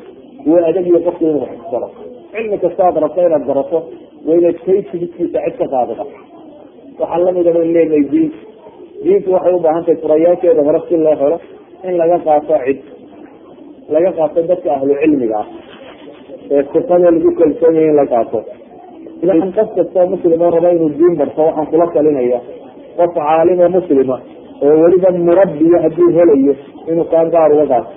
wuu 0.46 0.60
adag 0.68 0.86
iyo 0.86 1.00
qofku 1.06 1.24
inuu 1.24 1.40
wax 1.44 1.58
baro 1.72 1.88
cilmi 2.32 2.58
kasta 2.62 2.82
ad 2.88 2.96
rabto 3.04 3.20
inaad 3.26 3.44
barato 3.50 3.78
waa 4.26 4.36
inaad 4.40 4.58
kaysigiskiisa 4.66 5.38
cid 5.44 5.56
ka 5.60 5.66
qaadada 5.72 6.04
waxaa 7.00 7.18
lamida 7.26 7.52
ban 7.56 7.68
leenahay 7.74 8.04
diin 8.12 8.30
diintu 9.04 9.28
waxay 9.36 9.54
ubaahan 9.58 9.84
tahay 9.86 9.98
furayaasheeda 10.02 10.62
hore 10.68 10.80
si 10.88 10.96
loo 11.04 11.16
helo 11.22 11.36
in 11.88 11.94
laga 12.00 12.18
qaato 12.26 12.54
cid 12.66 12.78
laga 13.94 14.10
qaato 14.18 14.38
dadka 14.50 14.68
ahlu 14.76 14.92
cilmiga 15.02 15.38
ah. 15.42 15.46
Ee 16.54 16.62
sifada 16.72 17.10
lagu 17.14 17.30
kalsoonyay 17.40 17.86
in 17.90 17.96
la 18.00 18.04
qaato. 18.12 18.38
Ilaan 19.22 19.52
qof 19.56 19.68
kastoo 19.76 20.06
muslimo 20.12 20.46
raba 20.54 20.68
inuu 20.76 20.90
diin 20.98 21.14
barto 21.20 21.40
waxaan 21.48 21.66
kula 21.70 21.86
talinaya 21.94 22.40
qof 22.98 23.10
caalimo 23.16 23.66
muslima 23.76 24.16
oo 24.64 24.74
weliba 24.82 25.10
murabbiya 25.28 25.78
hadduu 25.84 26.08
helayo 26.16 26.54
inuu 26.90 27.06
kaa 27.12 27.24
gaar 27.34 27.50
uga 27.56 27.66
qaato. 27.72 27.92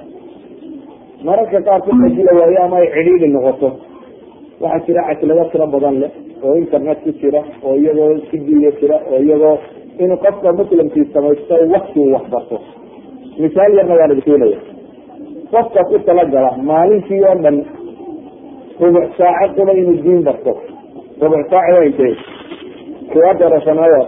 Mararka 1.28 1.60
qaarkood 1.68 1.98
haddii 2.06 2.28
waayo 2.40 2.60
ama 2.66 2.78
ay 2.82 2.88
cidhiidhi 2.96 3.28
noqoto. 3.36 3.70
Waxaa 4.62 4.86
jira 4.86 5.02
caslado 5.10 5.44
tiro 5.52 5.66
badan 5.74 5.96
leh 6.04 6.12
oo 6.46 6.54
internet 6.64 7.00
ku 7.06 7.12
jira 7.22 7.42
oo 7.66 7.74
iyagoo 7.82 8.12
sidiya 8.30 8.72
jira 8.80 8.98
oo 9.12 9.20
iyagoo 9.26 9.56
inuu 10.00 10.18
qofka 10.18 10.52
muslimkii 10.60 11.06
samaysto 11.14 11.56
wax 11.74 12.26
barto. 12.34 12.58
Misaal 13.40 13.74
yarna 13.78 13.96
waan 14.00 14.12
idinkiinaya 14.12 14.60
qofka 15.54 15.82
ku 15.90 16.00
talagala 16.06 16.52
maalintii 16.70 17.24
oo 17.30 17.36
dhan 17.44 17.58
rubuc 18.82 19.08
saaco 19.18 19.54
quba 19.58 19.74
inuu 19.82 19.98
diin 20.04 20.24
barto. 20.28 20.54
Rubuc 21.22 21.44
saac 21.50 21.66
waa 21.76 21.86
intee 21.90 22.16
kuwadarasanayo 23.12 24.02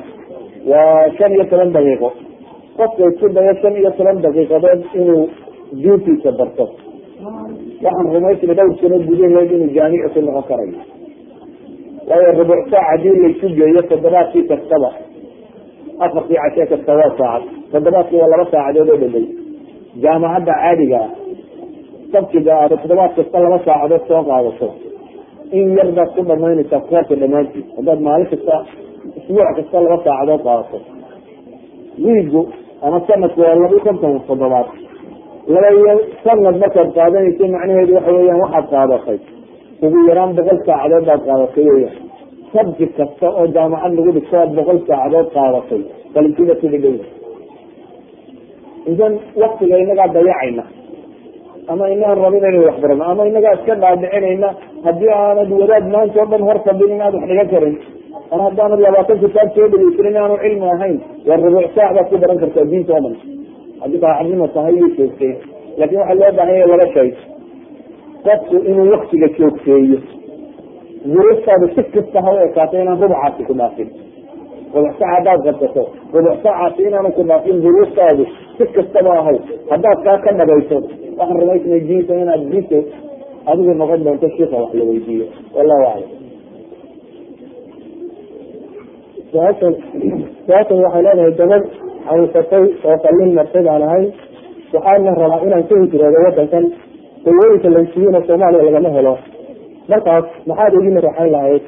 waa 0.71 1.09
shan 1.17 1.31
iyo 1.35 1.45
toban 1.51 1.71
daqiiqo. 1.73 2.09
Qofka 2.77 3.03
isku 3.11 3.29
dayo 3.35 3.53
shan 3.61 3.75
iyo 3.77 3.91
toban 3.97 4.21
daqiiqadood 4.25 4.81
inuu 5.01 5.29
diintiisa 5.83 6.31
barto. 6.39 6.65
Waxaan 7.83 8.07
rumaysnay 8.13 8.55
dhowr 8.57 8.75
sano 8.81 8.97
gudaheed 9.07 9.51
inuu 9.51 9.73
jaamici 9.75 10.09
ku 10.13 10.19
noqon 10.21 10.43
karayo. 10.49 10.79
Waayo 12.09 12.31
rubuc 12.39 12.61
saac 12.71 12.85
haddii 12.89 13.15
laysu 13.23 13.47
geeyo 13.57 13.81
toddobaadkii 13.89 14.47
kastaba 14.49 14.89
afartii 16.05 16.37
cashee 16.43 16.65
kasta 16.71 16.91
waa 16.99 17.11
saacad 17.19 17.43
toddobaadkii 17.71 18.19
waa 18.21 18.31
laba 18.33 18.45
saacadood 18.53 18.89
oo 18.93 18.97
dhadhay 19.03 19.25
jaamacadda 20.03 20.53
caadiga 20.61 20.99
ah 21.05 21.11
sabkiga 22.13 22.51
aad 22.61 22.71
toddobaad 22.81 23.11
kasta 23.19 23.37
laba 23.45 23.57
saacadood 23.67 24.03
soo 24.09 24.23
qaadato. 24.29 24.67
In 25.57 25.65
yar 25.77 25.89
baad 25.97 26.09
ku 26.15 26.21
dhamaynaysaa 26.29 26.81
koorka 26.89 27.13
dhamaantiis 27.21 27.65
haddaad 27.77 27.99
maalin 28.07 28.27
kasta 28.33 28.55
isbuuc 29.19 29.49
kasta 29.59 29.77
laba 29.85 29.97
saacadood 30.07 30.41
qaadato. 30.47 30.77
Wiigu 32.05 32.41
ama 32.85 32.97
sanadku 33.07 33.39
waa 33.45 33.55
laba 33.63 33.77
konton 33.85 34.13
toddobaad. 34.29 34.67
Laba 35.53 35.69
iyo 35.79 35.93
sanad 36.23 36.55
markaad 36.63 36.89
qaadanaysa 36.97 37.43
macnaheedu 37.55 37.91
waxa 37.97 38.11
weeyaan 38.17 38.41
waxaad 38.45 38.65
qaadatay 38.73 39.19
ugu 39.85 39.97
yaraan 40.09 40.31
boqol 40.37 40.59
saacadood 40.69 41.05
baad 41.09 41.21
qaadatay 41.29 41.65
weyaan 41.75 41.95
sabki 42.53 42.85
kasta 42.97 43.27
oo 43.39 43.45
jaamacad 43.55 43.91
lagu 43.97 44.11
dhigto 44.17 44.35
aad 44.41 44.51
boqol 44.59 44.79
saacadood 44.89 45.27
qaadatay 45.37 45.81
qalinkiida 46.15 46.53
ku 46.61 46.65
dhidhow 46.73 46.95
idan 48.91 49.13
waktiga 49.43 49.75
inagaa 49.83 50.07
dayacayna 50.15 50.63
ama 51.71 51.83
inagaan 51.95 52.19
rabin 52.25 52.39
inaynu 52.41 52.65
wax 52.69 52.77
barano 52.83 53.03
ama 53.11 53.21
inagaa 53.31 53.53
iska 53.57 53.73
dhaadhicinayna 53.83 54.49
haddii 54.85 55.11
aanad 55.19 55.49
wadaad 55.61 55.85
maanta 55.95 56.17
o 56.23 56.25
dhan 56.31 56.41
hor 56.49 56.59
fadhin 56.67 56.91
inaad 56.97 57.13
wax 57.17 57.25
dhigan 57.29 57.47
karin 57.53 57.75
mar 58.31 58.39
haddaanad 58.47 58.79
labaatan 58.85 59.17
kitaab 59.23 59.49
soo 59.55 59.67
dhegeysan 59.73 60.07
inaanu 60.11 60.35
cilmi 60.43 60.67
ahayn 60.75 60.97
waa 61.29 61.37
rubuuc 61.45 61.67
saac 61.77 61.91
baad 61.97 62.07
ku 62.11 62.15
baran 62.23 62.37
kartaa 62.43 62.65
diinta 62.71 62.93
o 62.97 62.99
dhan. 63.05 63.15
Haddii 63.81 64.01
daacadnimo 64.03 64.47
tahay 64.55 64.73
iyo 64.79 64.87
joogtay 64.97 65.31
laakin 65.79 65.97
waxaa 66.01 66.17
loo 66.21 66.31
baahan 66.37 66.55
yahay 66.59 66.69
laba 66.73 66.87
shay. 66.95 67.09
Qofku 68.27 68.55
inuu 68.69 68.87
waktiga 68.95 69.27
joogteeyo 69.37 69.97
duruuftaadu 71.13 71.65
si 71.75 71.81
kasta 71.95 72.19
ha 72.25 72.29
u 72.35 72.37
ekaato 72.47 72.75
inaan 72.83 72.99
rubucaasi 73.03 73.41
ku 73.49 73.53
dhaafin. 73.61 73.89
Rubuc 74.75 74.93
saac 74.99 75.11
haddaad 75.15 75.39
qabsato. 75.47 75.83
Rubuc 76.15 76.35
saacaasi 76.45 76.81
inaanu 76.89 77.09
ku 77.17 77.23
dhaafin 77.29 77.57
duruuftaadu 77.65 78.23
si 78.57 78.63
kastaba 78.77 79.11
ahaw 79.21 79.37
haddaad 79.71 79.97
kaa 80.07 80.17
ka 80.25 80.31
dhabayso 80.39 80.77
waxaan 81.19 81.37
rumaysnay 81.41 81.81
diinta 81.89 82.13
inaad 82.23 82.43
diinta 82.51 82.79
adigu 83.51 83.73
noqon 83.81 84.03
doonto 84.05 84.27
shiika 84.35 84.55
wax 84.61 84.71
la 84.79 84.83
weydiiyo. 84.89 85.25
Wallahu 85.55 85.83
aclam. 85.91 86.11
Su'aashan 89.31 89.73
su'aashan 90.45 90.77
waxay 90.85 91.01
leedahay 91.05 91.31
gabadh 91.39 91.65
xanuunsatay 92.07 92.63
oo 92.89 92.95
qalin 93.05 93.31
martay 93.37 93.65
aan 93.73 93.83
ahay 93.87 94.05
waxaana 94.73 95.11
rabaa 95.21 95.39
inaan 95.47 95.63
ka 95.69 95.73
hijroodo 95.81 96.19
wadankan 96.27 96.65
dawooyinka 97.25 97.69
lansiiyana 97.75 98.19
soomaaliya 98.27 98.63
lagama 98.67 98.89
helo 98.97 99.13
markaas 99.91 100.25
maxaad 100.49 100.73
igu 100.79 100.89
naraxayn 100.97 101.31
lahayd? 101.35 101.63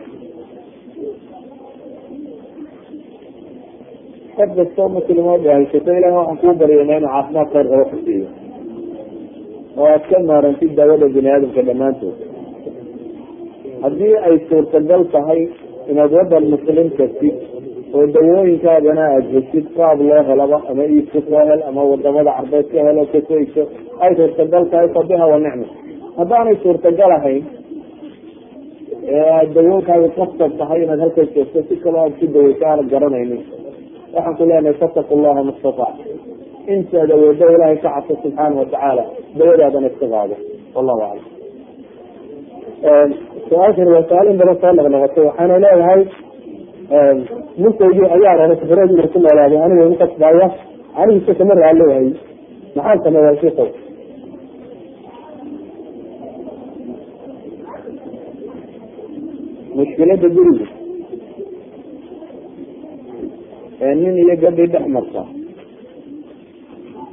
Qof 4.38 4.50
kastoo 4.58 4.88
muslimoo 4.96 5.38
dhahaysato 5.44 5.92
ilahi 5.98 6.16
waxaan 6.20 6.38
kuu 6.42 6.54
baryana 6.62 6.98
inuu 6.98 7.10
caafimaad 7.14 7.48
khayr 7.54 7.68
qaba 7.72 7.86
ku 7.92 7.98
siiyo 8.06 8.28
oo 9.80 9.88
aad 9.94 10.04
ka 10.10 10.18
maarantid 10.30 10.72
daawada 10.78 11.08
bini 11.16 11.30
aadamka 11.34 11.62
dhammaantood. 11.70 12.16
Haddii 13.84 14.16
ay 14.28 14.36
suurtagal 14.50 15.04
tahay 15.16 15.42
inaad 15.92 16.12
wadan 16.20 16.46
muslim 16.54 16.88
kastid 17.00 17.36
oo 17.96 18.06
dawooyinkaagana 18.16 19.04
aada 19.14 19.30
heshid 19.36 19.66
qaab 19.78 20.00
loo 20.10 20.22
helaba 20.30 20.58
ama 20.72 20.84
iibka 20.94 21.20
soo 21.30 21.44
hel 21.50 21.62
ama 21.70 21.82
waddamada 21.92 22.32
carbeed 22.38 22.68
ka 22.74 22.80
helo 22.88 23.04
kasayso 23.14 23.64
ay 24.04 24.12
suurtagal 24.20 24.64
tahay 24.72 24.90
fabiha 24.98 25.26
wa 25.34 25.38
nicma. 25.46 25.68
Haddaanay 26.20 26.56
suurtagal 26.64 27.12
ahayn 27.20 27.44
ee 29.16 29.24
aad 29.38 29.50
dawooyinkaaga 29.58 30.10
kastab 30.20 30.52
tahay 30.62 30.80
inaad 30.86 31.00
halkaas 31.06 31.30
joogto 31.36 31.60
si 31.70 31.76
kaloo 31.84 32.02
aad 32.06 32.14
ku 32.22 32.26
daweyso 32.36 32.64
aanad 32.72 32.88
garanaynin. 32.94 33.42
Waxaan 34.16 34.36
ku 34.40 34.44
leenahay 34.50 34.76
fattaqu 34.82 35.14
llaha 35.24 35.42
mastatac 35.50 35.96
intaad 36.76 37.10
awoodo 37.18 37.46
ilaahay 37.56 37.78
ka 37.84 37.90
cabso 37.96 38.14
subxaana 38.24 38.56
watacaala 38.62 39.04
dawadaadana 39.40 39.88
iska 39.92 40.06
qaado 40.14 40.36
wallahu 40.76 41.02
aclam. 41.10 41.26
Su'aashan 43.50 43.88
waa 43.94 44.04
su'aal 44.10 44.28
in 44.32 44.38
badan 44.42 44.58
soo 44.62 44.72
noqnoqotay 44.80 45.24
waxaana 45.30 45.56
leedahay 45.66 46.02
ninkaygii 47.64 48.08
ayaa 48.16 48.36
raba 48.42 48.56
safaradi 48.62 48.94
inuu 48.96 49.10
ku 49.14 49.20
noolaaday 49.26 49.60
aniga 49.66 49.84
igu 49.88 49.96
kasbaaya 50.04 50.48
anigiisa 51.02 51.34
kama 51.40 51.54
raaleeyahay 51.62 52.10
maxaan 52.78 53.00
sameeyaa 53.06 53.36
shiikow 53.42 53.68
mushkilada 59.78 60.28
guriga. 60.36 60.68
Ee 63.86 63.94
nin 64.02 64.16
iyo 64.24 64.36
gabdhii 64.44 64.70
dhex 64.74 64.86
marta. 64.96 65.22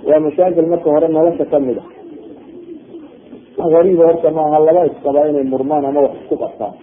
Waa 0.09 0.21
mashaakil 0.27 0.67
marka 0.73 0.89
hore 0.95 1.09
nolosha 1.17 1.45
ka 1.53 1.59
mid 1.67 1.79
a 3.65 3.67
gariiba 3.75 4.05
horta 4.09 4.29
maaha 4.37 4.59
laba 4.67 4.83
isqabaa 4.91 5.29
inay 5.31 5.45
murmaan 5.53 5.85
ama 5.89 6.01
wax 6.07 6.15
isku 6.23 6.35
qabtaan 6.43 6.75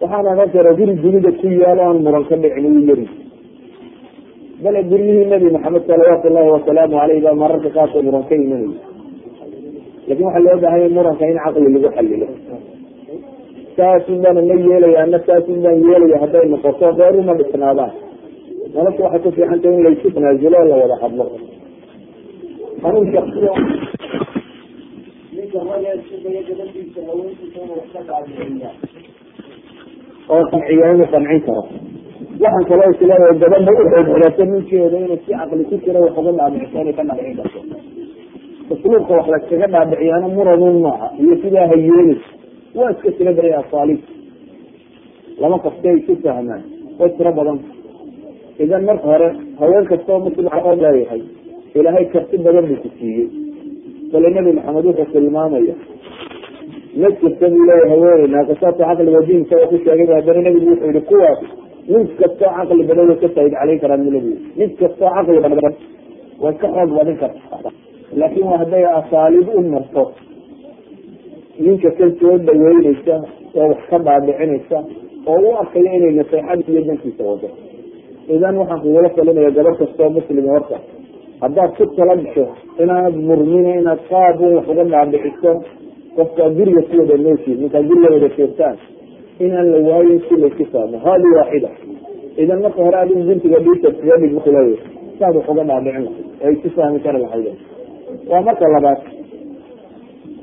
waxaana 0.00 0.28
ohan 0.34 0.48
kara 0.54 0.70
guri 0.78 0.94
dunida 1.02 1.30
ku 1.40 1.46
yaalo 1.62 1.82
aan 1.86 1.98
muran 2.04 2.24
ka 2.28 2.34
dhicin 2.42 2.64
uu 2.70 2.84
yari. 2.90 3.06
Bale 4.62 4.80
guryihii 4.90 5.26
nabi 5.32 5.48
maxamed 5.56 5.82
salawaatu 5.88 6.28
llahi 6.34 6.50
wasalaamu 6.56 6.96
aleyh 7.02 7.18
baa 7.26 7.36
mararka 7.42 7.68
qaarkood 7.76 8.04
muran 8.08 8.24
ka 8.28 8.34
imanaya 8.44 8.78
laakiin 10.08 10.26
waxaa 10.26 10.44
loo 10.46 10.56
baahanya 10.62 10.88
muranka 10.96 11.24
in 11.32 11.38
caqli 11.44 11.68
lagu 11.74 11.88
xalilo 11.96 12.26
saasun 13.78 14.18
baana 14.24 14.40
la 14.50 14.54
yeelaya 14.68 14.98
ana 15.06 15.18
saasun 15.28 15.58
baan 15.64 15.78
yeelaya 15.88 16.16
hadday 16.24 16.44
noqoto 16.54 16.86
reeruma 17.00 17.34
dhisnaadaan 17.40 17.92
nolosha 18.76 19.02
waxay 19.06 19.20
ku 19.26 19.30
fiican 19.38 19.60
tahay 19.64 19.76
in 19.78 19.84
laysu 19.86 20.08
tanaazulo 20.16 20.58
la 20.70 20.76
wada 20.82 20.96
hadlo 21.04 21.24
oo 30.34 30.42
qanciya 30.52 30.86
inuu 30.94 31.08
qancin 31.12 31.40
karo 31.46 31.62
waxaan 32.42 32.64
kaloo 32.70 32.90
is 32.94 33.00
leeyahay 33.08 33.36
gabadha 33.42 33.70
u 33.72 33.84
xoogxirato 33.92 34.44
ninkeeda 34.52 34.96
inuu 35.04 35.18
si 35.24 35.30
caqli 35.38 35.64
ku 35.70 35.76
jiro 35.84 35.98
wax 36.04 36.14
uga 36.20 36.32
dhaadhiciso 36.38 36.78
inay 36.82 36.94
ka 36.98 37.02
dhaadhicin 37.08 37.36
karto 37.40 37.60
usluubka 38.74 39.12
wax 39.18 39.26
laskaga 39.34 39.66
dhaadhiciyaana 39.74 40.28
muranun 40.36 40.76
maaha 40.86 41.06
iyo 41.22 41.34
sidaa 41.42 41.66
ha 41.72 41.76
yeeli 41.86 42.14
waa 42.78 42.90
iska 42.94 43.10
tiro 43.18 43.32
baray 43.38 43.54
asaaliib 43.62 44.00
lama 45.42 45.58
kastay 45.64 45.94
isu 46.00 46.12
fahmaan. 46.24 46.62
Way 46.98 47.10
tiro 47.18 47.32
badan. 47.38 47.58
Idan 48.64 48.82
marka 48.88 49.06
hore 49.12 49.28
haween 49.60 49.84
kastoo 49.90 50.18
muslim 50.26 50.46
oo 50.58 50.72
leeyahay 50.82 51.22
ilaahay 51.78 52.04
karti 52.14 52.36
badan 52.46 52.64
buu 52.70 52.80
ku 52.84 52.88
siiyey. 52.98 53.26
Bale 54.12 54.28
nabi 54.36 54.50
maxamed 54.58 54.84
wuxuu 54.88 55.12
tilmaamaya 55.14 55.74
ma 57.00 57.08
jirta 57.20 57.46
buu 57.52 57.64
leeyahay 57.68 57.90
haweeney 57.92 58.28
naaqishaatu 58.34 58.80
caqliga 58.88 59.20
diin 59.28 59.42
isagoo 59.44 59.68
ku 59.72 59.76
sheegay 59.84 60.06
haddana 60.18 60.40
nabigu 60.46 60.66
wuxuu 60.72 60.90
yihi 60.90 61.02
kuwaas 61.10 61.40
mid 61.92 62.08
kastoo 62.20 62.50
caqli 62.56 62.82
badan 62.90 63.06
way 63.10 63.18
ka 63.22 63.28
faaid 63.36 63.52
calayn 63.60 63.78
karaan 63.82 64.00
bu 64.06 64.10
nabigu 64.16 64.36
mid 64.60 64.70
kastoo 64.82 65.10
caqli 65.16 65.40
badan 65.44 65.74
way 66.44 66.54
ka 66.62 66.66
xoog 66.74 66.90
badin 66.98 67.16
kartaa. 67.22 67.70
Laakin 68.20 68.44
waa 68.50 68.58
hadday 68.62 68.84
asaaliib 69.00 69.48
u 69.58 69.60
marto 69.74 70.02
ninka 71.64 71.90
kan 71.98 72.10
soo 72.20 72.34
dhaweyneysa 72.46 73.14
oo 73.58 73.66
wax 73.72 73.80
ka 73.90 73.98
dhaadhicinaysa 74.06 74.78
oo 75.32 75.38
u 75.48 75.56
arkayo 75.60 75.90
inay 75.98 76.12
naseexad 76.20 76.60
iyo 76.68 76.80
dankiisa 76.88 77.22
wado. 77.30 77.48
Idan 78.34 78.56
waxaan 78.60 78.80
kugula 78.84 79.08
talinaya 79.16 79.50
gabar 79.56 79.74
kastoo 79.80 80.10
muslima 80.16 80.50
horta. 80.54 80.76
Haddaad 81.42 81.70
ku 81.76 81.84
tala 81.96 82.14
gasho 82.16 82.44
inaanad 82.82 83.16
murmina 83.28 83.70
inaad 83.80 84.00
qaab 84.10 84.40
un 84.40 84.54
wax 84.56 84.66
uga 84.72 84.84
dhaadhiciso 84.92 85.50
qofkaa 86.16 86.50
guriga 86.56 86.82
ku 86.90 86.94
wada 87.00 87.16
nooshiid 87.24 87.58
markaa 87.62 87.82
guriga 87.88 88.08
wada 88.14 88.28
joogtaan 88.36 88.76
inaan 89.44 89.66
la 89.72 89.78
waayin 89.88 90.20
si 90.28 90.34
laysu 90.42 90.64
fahmo 90.72 90.98
hadi 91.06 91.28
waaxida 91.38 91.70
idan 92.42 92.58
marka 92.64 92.80
hore 92.86 92.96
adigu 93.02 93.22
bintiga 93.28 93.58
dhiisa 93.64 93.88
kaga 93.98 94.16
dhig 94.22 94.34
saad 95.18 95.34
wax 95.36 95.46
uga 95.52 95.64
dhaadhicin 95.70 96.04
lahayd 96.06 96.26
ay 96.46 96.54
ku 96.62 96.68
fahmi 96.76 96.98
kari 97.04 97.18
lahayd. 97.24 97.46
Waa 98.30 98.42
marka 98.48 98.64
labaad 98.74 98.98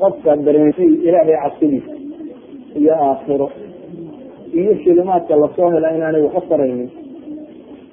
qofka 0.01 0.31
dareensay 0.47 0.89
ilaahay 1.07 1.37
cabsidiisa 1.43 1.91
iyo 2.79 2.93
aakhiro 3.07 3.47
iyo 4.59 4.71
shilimaadka 4.83 5.33
la 5.41 5.47
soo 5.55 5.69
hela 5.75 5.87
inaanay 5.97 6.21
waxu 6.27 6.41
taraynin 6.51 6.89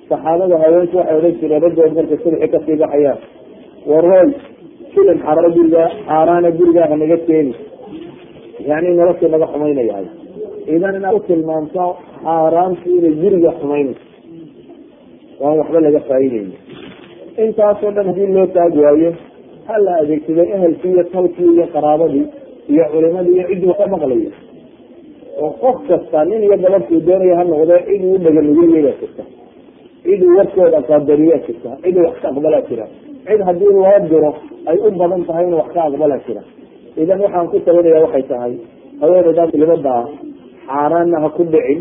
saxaabada 0.08 0.56
haweenku 0.62 0.96
waxay 1.00 1.16
odhan 1.18 1.34
jireen 1.40 1.62
raggood 1.66 1.92
markay 1.98 2.18
subaxi 2.24 2.48
ka 2.54 2.58
sii 2.66 2.76
baxayaan 2.82 3.18
waroy 3.90 4.28
shilim 4.94 5.18
xararo 5.26 5.50
gurigaa 5.56 5.88
xaaraana 6.08 6.50
gurigaaha 6.58 6.96
naga 7.02 7.16
keeni 7.28 7.52
yani 8.70 8.88
noloshii 9.00 9.30
naga 9.34 9.46
xumaynayahay 9.52 10.06
idan 10.74 10.94
inaad 10.98 11.14
u 11.18 11.20
tilmaamto 11.28 11.84
xaaraantu 12.24 12.86
inay 12.98 13.14
guriga 13.22 13.50
xumaynayso 13.60 14.04
waan 15.42 15.56
waxba 15.60 15.78
laga 15.86 16.00
faa'iideyni 16.08 16.54
intaasoo 17.44 17.90
dhan 17.96 18.06
haddii 18.10 18.30
loo 18.36 18.46
taag 18.56 18.74
waayo 18.84 19.10
ha 19.66 19.74
la 19.86 19.92
adeegsaday 20.02 20.48
ehelkii 20.56 20.92
iyo 20.94 21.04
talkii 21.14 21.50
iyo 21.56 21.66
qaraabadii 21.74 22.24
iyo 22.72 22.84
culimadii 22.92 23.34
iyo 23.38 23.44
cidduu 23.50 23.74
ka 23.78 23.84
maqlayo. 23.92 24.30
oo 25.42 25.50
qof 25.62 25.76
kasta 25.88 26.18
nin 26.30 26.42
iyo 26.46 26.56
gabadhkuu 26.64 27.00
doonaya 27.06 27.36
ha 27.38 27.44
noqde 27.50 27.76
cid 27.88 28.02
uu 28.10 28.18
dhaganugulyedaa 28.24 28.96
jirta. 29.00 29.22
cid 30.04 30.20
uu 30.26 30.36
warkooda 30.38 30.78
qaadariyaa 30.88 31.40
jirta. 31.46 31.70
cid 31.84 31.96
wax 32.06 32.14
ka 32.22 32.28
aqbalaa 32.32 32.62
jira. 32.68 32.86
cid 33.26 33.40
haddii 33.48 33.72
loo 33.76 33.98
diro 34.10 34.30
ay 34.70 34.76
u 34.86 34.90
badan 35.00 35.22
tahay 35.28 35.44
inuu 35.46 35.58
wax 35.62 35.68
ka 35.76 35.80
aqbalaa 35.88 36.20
jira. 36.26 36.42
idan 37.02 37.18
waxaan 37.24 37.46
ku 37.52 37.56
talinaya 37.66 38.00
waxay 38.04 38.24
tahay 38.32 38.52
haweeneydaa 39.00 39.46
mulimada 39.52 39.90
ah 40.00 40.06
xaaraanna 40.68 41.16
ha 41.24 41.28
ku 41.36 41.42
dhicin. 41.52 41.80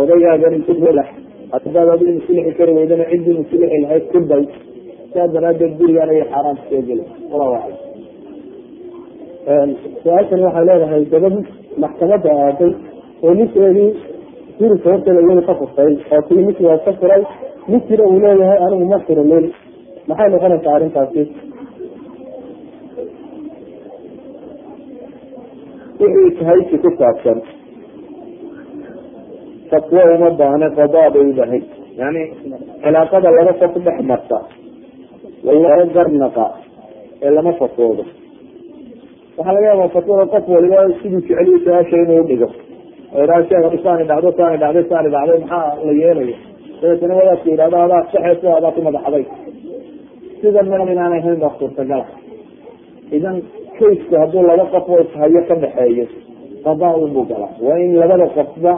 odaygaagana 0.00 0.58
kulax 0.68 1.08
hadaad 1.54 1.88
adigu 1.94 2.12
muslixi 2.18 2.52
kari 2.58 2.72
weydana 2.78 3.04
ciddii 3.12 3.34
muslixi 3.40 3.76
lahayd 3.84 4.04
ku 4.12 4.18
day 4.30 4.44
saa 5.14 5.26
daraadeed 5.34 5.72
gurigaan 5.80 6.10
ayay 6.14 6.26
xaaraanta 6.32 6.62
soo 6.70 6.82
geli 6.88 7.04
wallahu 7.30 7.54
aclam 7.58 7.78
su'aashani 10.02 10.42
waxay 10.48 10.64
leedahay 10.70 11.02
gabadh 11.14 11.38
maxkamadda 11.84 12.30
aaday 12.46 12.72
oo 13.26 13.32
ninkeedii 13.40 13.90
guriga 14.58 14.86
horteeda 14.92 15.20
iyadu 15.26 15.42
ka 15.48 15.54
furtay 15.60 15.90
oo 16.14 16.20
tii 16.28 16.40
ninkii 16.46 16.66
waa 16.70 16.78
ka 16.86 16.92
furay 17.00 17.22
ninkiina 17.72 18.04
uu 18.10 18.18
leeyahay 18.24 18.58
anigu 18.66 18.84
ma 18.92 18.98
furinin 19.06 19.46
maxay 20.08 20.28
noqonaysaa 20.34 20.74
arrintaasi? 20.78 21.22
Wixii 26.00 26.30
tahaysi 26.38 26.76
ku 26.82 26.88
saabsan 26.98 27.38
fatwo 29.70 30.00
uma 30.14 30.28
baahne 30.40 30.68
qadaa 30.78 31.08
bay 31.14 31.24
udahay 31.32 31.62
yani 32.00 32.22
cilaaqada 32.82 33.28
laba 33.36 33.52
qof 33.60 33.74
dhex 33.86 33.98
marta 34.10 34.38
walaga 35.46 35.84
garnaqa 35.96 36.44
ee 37.24 37.30
lama 37.36 37.52
fatwoodo 37.60 38.04
waxaa 39.36 39.54
laga 39.56 39.66
yaaba 39.70 39.88
fatwada 39.96 40.24
qof 40.34 40.44
waliba 40.56 40.78
siduu 41.02 41.20
jeceliyo 41.26 41.58
su'aasha 41.64 41.96
inuu 42.04 42.20
udhigo 42.24 42.48
saani 43.84 44.04
dhacdo 44.10 44.30
saani 44.38 44.56
dhacday 44.62 44.84
saani 44.90 45.08
dhacday 45.14 45.38
maxaa 45.40 45.76
la 45.86 45.92
yeelaya 46.02 46.36
dabeetana 46.82 47.14
wadaadka 47.18 47.48
yidhahdo 47.50 47.76
adaa 47.86 48.02
saxeeso 48.12 48.48
adaa 48.58 48.72
ku 48.76 48.80
madaxday. 48.86 49.24
Sida 50.40 50.62
meel 50.70 50.88
inaan 50.94 51.12
ahayn 51.18 51.38
baa 51.42 51.52
suurtagala 51.58 52.06
idan 53.16 53.36
kaysku 53.78 54.14
hadduu 54.22 54.42
laba 54.50 54.64
qof 54.74 54.86
oo 54.94 55.00
ishayo 55.06 55.40
ka 55.48 55.54
dhexeeyo 55.62 56.06
qadaa 56.66 56.92
unbuu 57.04 57.24
galaa. 57.30 57.52
Waa 57.66 57.78
in 57.84 57.92
labada 58.02 58.26
qofba 58.36 58.72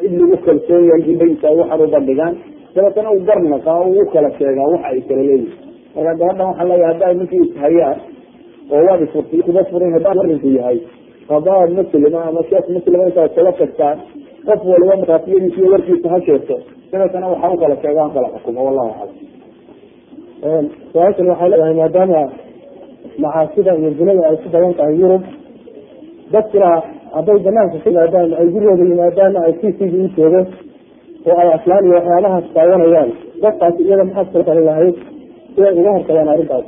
cid 0.00 0.12
lagu 0.20 0.36
kalsoon 0.46 0.84
yahay 0.90 1.14
baysa 1.22 1.46
ay 1.50 1.56
waxan 1.60 1.80
u 1.84 1.88
bandhigaan. 1.94 2.34
Dabeetana 2.74 3.10
garnaqa 3.28 3.70
oo 3.82 3.90
u 4.02 4.06
kala 4.14 4.30
sheegaa 4.38 4.68
waxa 4.72 4.88
ay 4.92 5.00
kala 5.08 5.22
leeyihiin 5.28 5.52
marka 5.94 6.12
gabadhan 6.20 6.46
waxaa 6.50 6.66
leeyahay 6.70 6.92
hadda 6.92 7.06
ninkii 7.18 7.42
ishayaan 7.48 7.98
oo 8.74 8.80
waad 8.88 9.00
ifurtiy 9.06 9.42
kuba 9.46 9.62
furin 9.70 9.92
haddii 9.96 10.20
arrinku 10.22 10.48
yahay. 10.58 10.78
Qadaa 11.28 11.66
muslima 11.78 12.20
ama 12.28 12.40
sheekh 12.50 12.66
muslima 12.76 13.04
intaad 13.08 13.30
kala 13.36 13.52
tagtaan. 13.60 13.96
Qof 14.46 14.60
waliba 14.70 14.94
makaafiyadiisa 15.02 15.58
iyo 15.60 15.70
warkiisa 15.74 16.08
ha 16.12 16.18
sheegto. 16.26 16.56
Dabeetana 16.92 17.26
waxa 17.32 17.48
u 17.54 17.56
kala 17.62 17.76
sheegaan 17.82 18.10
kala 18.16 18.28
xukumo 18.34 18.60
wallahu 18.66 18.90
aclam. 19.02 20.64
Su'aashan 20.92 21.26
waxay 21.32 21.48
leedahay 21.52 21.74
maadaama 21.80 22.22
macaasida 23.22 23.72
iyo 23.80 23.90
zinada 23.98 24.22
ay 24.30 24.36
ku 24.42 24.48
badan 24.54 24.74
tahay 24.78 24.94
yurub 25.00 25.22
dadkina 26.32 26.70
hadday 27.16 27.38
banaanka 27.46 27.76
ka 27.84 27.88
yimaadaan 27.90 28.30
ay 28.40 28.46
gurigooda 28.54 28.84
yimaadaanna 28.90 29.40
ay 29.46 29.52
siisigi 29.60 29.98
u 30.04 30.08
joogo 30.16 30.40
oo 31.30 31.36
ay 31.42 31.48
aslaan 31.56 31.84
iyo 31.88 31.94
waxyaabahaas 31.98 32.46
taawanayaan 32.56 33.10
dadkaasi 33.44 33.80
iyada 33.86 34.04
maxaad 34.08 34.28
kala 34.32 34.44
tali 34.48 34.62
lahayd 34.68 34.96
siday 35.54 35.74
uga 35.80 35.90
hortageen 35.96 36.28
arrintaas. 36.34 36.66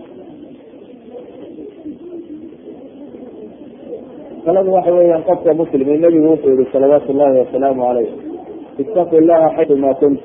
Taladu 4.44 4.70
waxa 4.76 4.92
weeyaan 4.96 5.24
qofka 5.28 5.54
muslime 5.60 5.94
nabigu 6.04 6.26
wuxuu 6.32 6.50
yihi 6.54 6.70
salawaatu 6.72 7.12
llahi 7.18 7.38
wasalaamu 7.42 7.80
caleyh 7.86 8.10
itaqi 8.82 9.20
llaha 9.28 9.48
xayuma 9.56 9.94
kunt. 10.00 10.20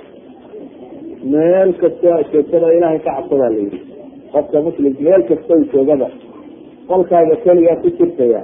Meel 1.32 1.70
kastoo 1.82 2.12
aad 2.18 2.26
joogtada 2.34 2.68
ilaahay 2.78 3.00
ka 3.06 3.12
cabsadaa 3.18 3.50
la 3.54 3.58
yihi 3.64 3.80
qofka 4.34 4.58
muslim 4.68 4.94
meel 5.06 5.22
kasta 5.30 5.54
u 5.62 5.64
joogaba 5.74 6.08
qolkaaga 6.90 7.36
keligaa 7.44 7.78
ku 7.84 7.90
jirtaya 7.98 8.42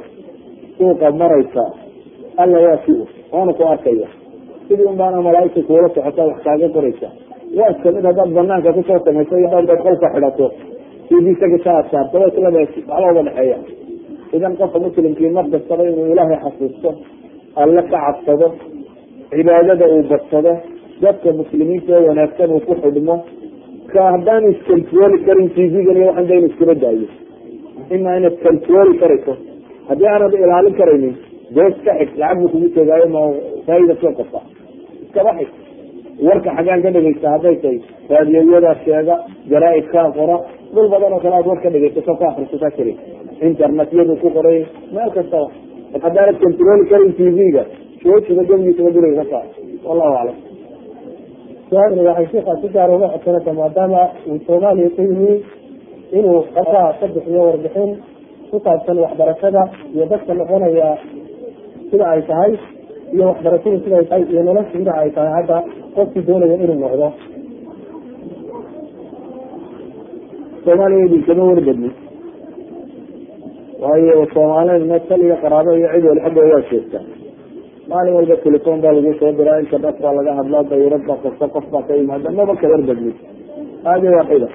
suuqa 0.77 1.07
maraysa 1.22 1.64
alla 2.41 2.57
waa 2.65 2.77
si 2.85 2.91
waana 3.34 3.53
ku 3.57 3.64
arkaya. 3.73 4.07
Sidii 4.68 4.88
un 4.91 4.98
baana 5.02 5.22
malaaigta 5.27 5.61
kuula 5.68 5.89
socota 5.95 6.22
wax 6.30 6.38
kaaga 6.45 6.68
qoraysa 6.76 7.10
waa 7.57 7.69
iska 7.74 7.90
mid 7.95 8.06
haddaad 8.10 8.32
banaanka 8.38 8.74
ku 8.78 8.82
soo 8.90 8.99
samayso 9.06 9.36
iyo 9.41 9.49
dad 9.69 9.80
qolka 9.86 10.07
xidhato 10.14 10.45
sidii 11.10 11.32
isaga 11.36 11.57
ka 11.65 11.72
adsaarto 11.82 12.15
waa 12.22 12.30
isla 12.32 12.49
uga 12.49 13.24
dhexeeya 13.28 13.57
idan 14.38 14.53
qofka 14.60 14.78
muslimkii 14.86 15.30
mar 15.38 15.45
kastaba 15.53 15.84
inuu 15.91 16.07
ilaahay 16.14 16.40
xasuusto 16.45 16.90
alle 17.61 17.82
ka 17.91 17.98
cabsado 18.06 18.48
cibaadada 19.32 19.86
uu 19.95 20.03
badsado 20.11 20.53
dadka 21.03 21.30
muslimiinta 21.41 21.91
oo 21.98 22.06
wanaagsan 22.10 22.49
uu 22.56 22.61
ku 22.68 22.74
xidhmo 22.84 23.15
ka 23.94 24.02
haddaanu 24.14 24.48
iscontroli 24.56 25.18
karin 25.28 25.49
tvgan 25.56 25.98
iyo 25.99 26.07
waxan 26.10 26.28
da 26.30 26.34
inu 26.40 26.48
iskula 26.52 26.76
daayo. 26.84 27.07
Ima 27.95 28.10
inaad 28.19 28.36
controli 28.45 28.94
karayso 29.02 29.34
haddii 29.90 30.10
aanad 30.14 30.34
ilaalin 30.44 30.76
karaynin 30.80 31.15
dee 31.56 31.68
iska 31.74 31.91
xig 31.99 32.10
lacag 32.22 32.38
buu 32.41 32.49
kugu 32.53 32.68
tegaayo 32.78 33.07
ma 33.15 33.22
faaida 33.68 33.94
soo 34.02 34.11
qabta. 34.19 34.40
Iskaba 35.06 35.32
xig 35.40 35.49
warka 36.27 36.49
xagaan 36.57 36.81
ka 36.85 36.89
dhegeysta 36.95 37.27
hadday 37.34 37.56
tahay 37.64 37.80
raadiyoyadaa 38.10 38.76
sheega 38.85 39.15
jaraaidkaa 39.52 40.07
qora 40.18 40.38
dhul 40.73 40.88
badan 40.94 41.14
oo 41.14 41.19
kale 41.26 41.35
aad 41.39 41.48
war 41.52 41.60
ka 41.65 41.69
dhegeysato 41.76 42.14
ka 42.22 42.26
akrisataa 42.31 42.72
keli 42.77 42.94
internetyadu 43.49 44.14
ku 44.22 44.27
qoray 44.38 44.60
meel 44.95 45.10
kastaba 45.18 45.48
haddaanad 46.06 46.38
controli 46.44 46.85
karin 46.91 47.11
tv-ga 47.19 47.64
joojiga 48.03 48.44
gebigiisaba 48.49 48.89
guriga 48.95 49.23
ka 49.23 49.26
saar. 49.31 49.45
Wallahu 49.88 50.14
aclam. 50.22 50.38
Su'aashani 51.69 52.02
waxay 52.07 52.27
sheekha 52.31 52.53
si 52.61 52.68
gaar 52.76 52.89
uga 52.95 53.07
codsanaysa 53.14 53.52
maadaama 53.60 54.02
uu 54.30 54.38
soomaaliya 54.48 54.89
ka 54.98 55.02
yimi 55.10 55.34
inuu 56.18 56.39
qasaa 56.56 56.89
ka 56.99 57.06
bixiyo 57.14 57.41
warbixin 57.48 57.91
ku 58.52 58.57
saabsan 58.65 58.98
waxbarashada 59.06 59.64
iyo 59.94 60.06
dadka 60.11 60.34
noqonaya 60.39 60.89
sida 61.91 62.06
ay 62.14 62.22
tahay 62.30 62.52
iyo 63.14 63.24
waxbarashadu 63.32 63.78
siday 63.84 64.04
tahay 64.10 64.24
iyo 64.34 64.42
nolosha 64.48 64.72
sida 64.78 64.92
ay 65.02 65.10
tahay 65.18 65.32
hadda 65.38 65.58
qofkii 65.96 66.26
doonaya 66.28 66.56
inuu 66.64 66.80
noqdo. 66.84 67.08
Soomaaliya 70.66 71.06
idinkama 71.08 71.44
warbadni 71.50 71.90
waayo 73.82 74.26
soomaalida 74.34 75.00
tal 75.10 75.22
iyo 75.28 75.36
qaraabo 75.44 75.72
iyo 75.80 75.88
cid 75.94 76.06
wali 76.10 76.22
xagga 76.26 76.42
waa 76.52 76.64
sheegtaa 76.70 77.04
maalin 77.90 78.14
walba 78.18 78.36
telefon 78.46 78.82
baa 78.84 78.92
lagu 78.98 79.14
soo 79.20 79.32
diraa 79.38 79.60
internet 79.64 79.98
baa 80.04 80.14
laga 80.18 80.32
hadlaa 80.40 80.64
dawirad 80.72 81.04
baa 81.10 81.20
kasta 81.24 81.46
qof 81.56 81.66
baa 81.74 81.84
ka 81.88 81.94
yimaada 82.00 82.30
maba 82.40 82.54
kabar 82.62 82.82
badmid 82.90 83.16
haadi 83.88 84.08
waaxida 84.16 84.48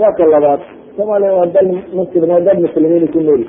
waa 0.00 0.12
ka 0.18 0.24
labaad 0.34 0.60
soomaaliya 0.96 1.32
waa 1.38 1.46
dal 1.56 1.68
muslim 1.98 2.30
waa 2.32 2.40
dal 2.48 2.58
muslimiin 2.66 3.08
ku 3.14 3.20
nool. 3.26 3.42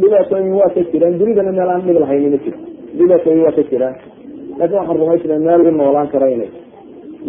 Dhibaatooyin 0.00 0.54
waa 0.60 0.70
ka 0.74 0.80
jiraan 0.92 1.18
dunidana 1.20 1.52
meel 1.58 1.70
aan 1.74 1.82
dhib 1.86 1.98
lahayni 2.02 2.28
ma 2.34 2.38
jiro 2.44 2.58
dhibaatooyin 2.98 3.42
waa 3.46 3.54
ka 3.58 3.62
jiraan 3.70 3.96
laakiin 4.58 4.78
waxaan 4.78 4.98
rumaysnaa 5.02 5.38
meel 5.46 5.60
u 5.68 5.70
noolaan 5.80 6.08
kara 6.14 6.26
inay. 6.34 6.50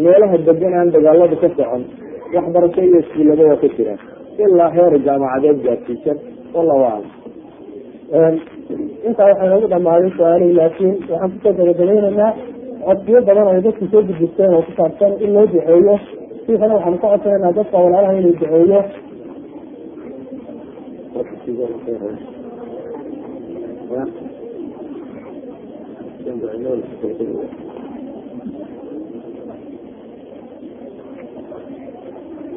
Meelaha 0.03 0.37
degan 0.47 0.73
aan 0.79 0.89
dagaaladu 0.95 1.35
ka 1.41 1.47
socon 1.57 1.83
waxbarasho 2.35 2.81
iyo 2.87 2.97
iskuullada 3.03 3.43
waa 3.49 3.59
ka 3.63 3.67
jiraan 3.77 3.99
ilaa 4.43 4.69
heer 4.75 4.93
jaamacadeed 5.07 5.57
gaarsiisan 5.65 6.17
wallahu 6.55 7.03
intaa 9.07 9.27
waxay 9.31 9.47
noogu 9.51 9.67
dhamaaday 9.73 10.11
su'aalihii 10.17 10.57
laakiin 10.59 10.93
waxaan 11.11 11.31
ku 11.33 11.37
soo 11.43 11.53
gabagabaynaynaa 11.59 12.31
codsiyo 12.85 13.19
badan 13.27 13.47
ay 13.53 13.61
dadku 13.67 13.85
soo 13.91 14.01
gudbisteen 14.07 14.51
oo 14.57 14.61
ku 14.67 14.71
saabsan 14.79 15.11
in 15.23 15.29
loo 15.35 15.45
duceeyo. 15.53 15.95
Siikana 16.45 16.73
waxaanu 16.77 16.97
ka 17.01 17.07
codsanaynaa 17.13 17.55
dadka 17.59 17.75
walaalaha 17.83 18.13
inuu 18.19 18.33
duceeyo 18.39 18.79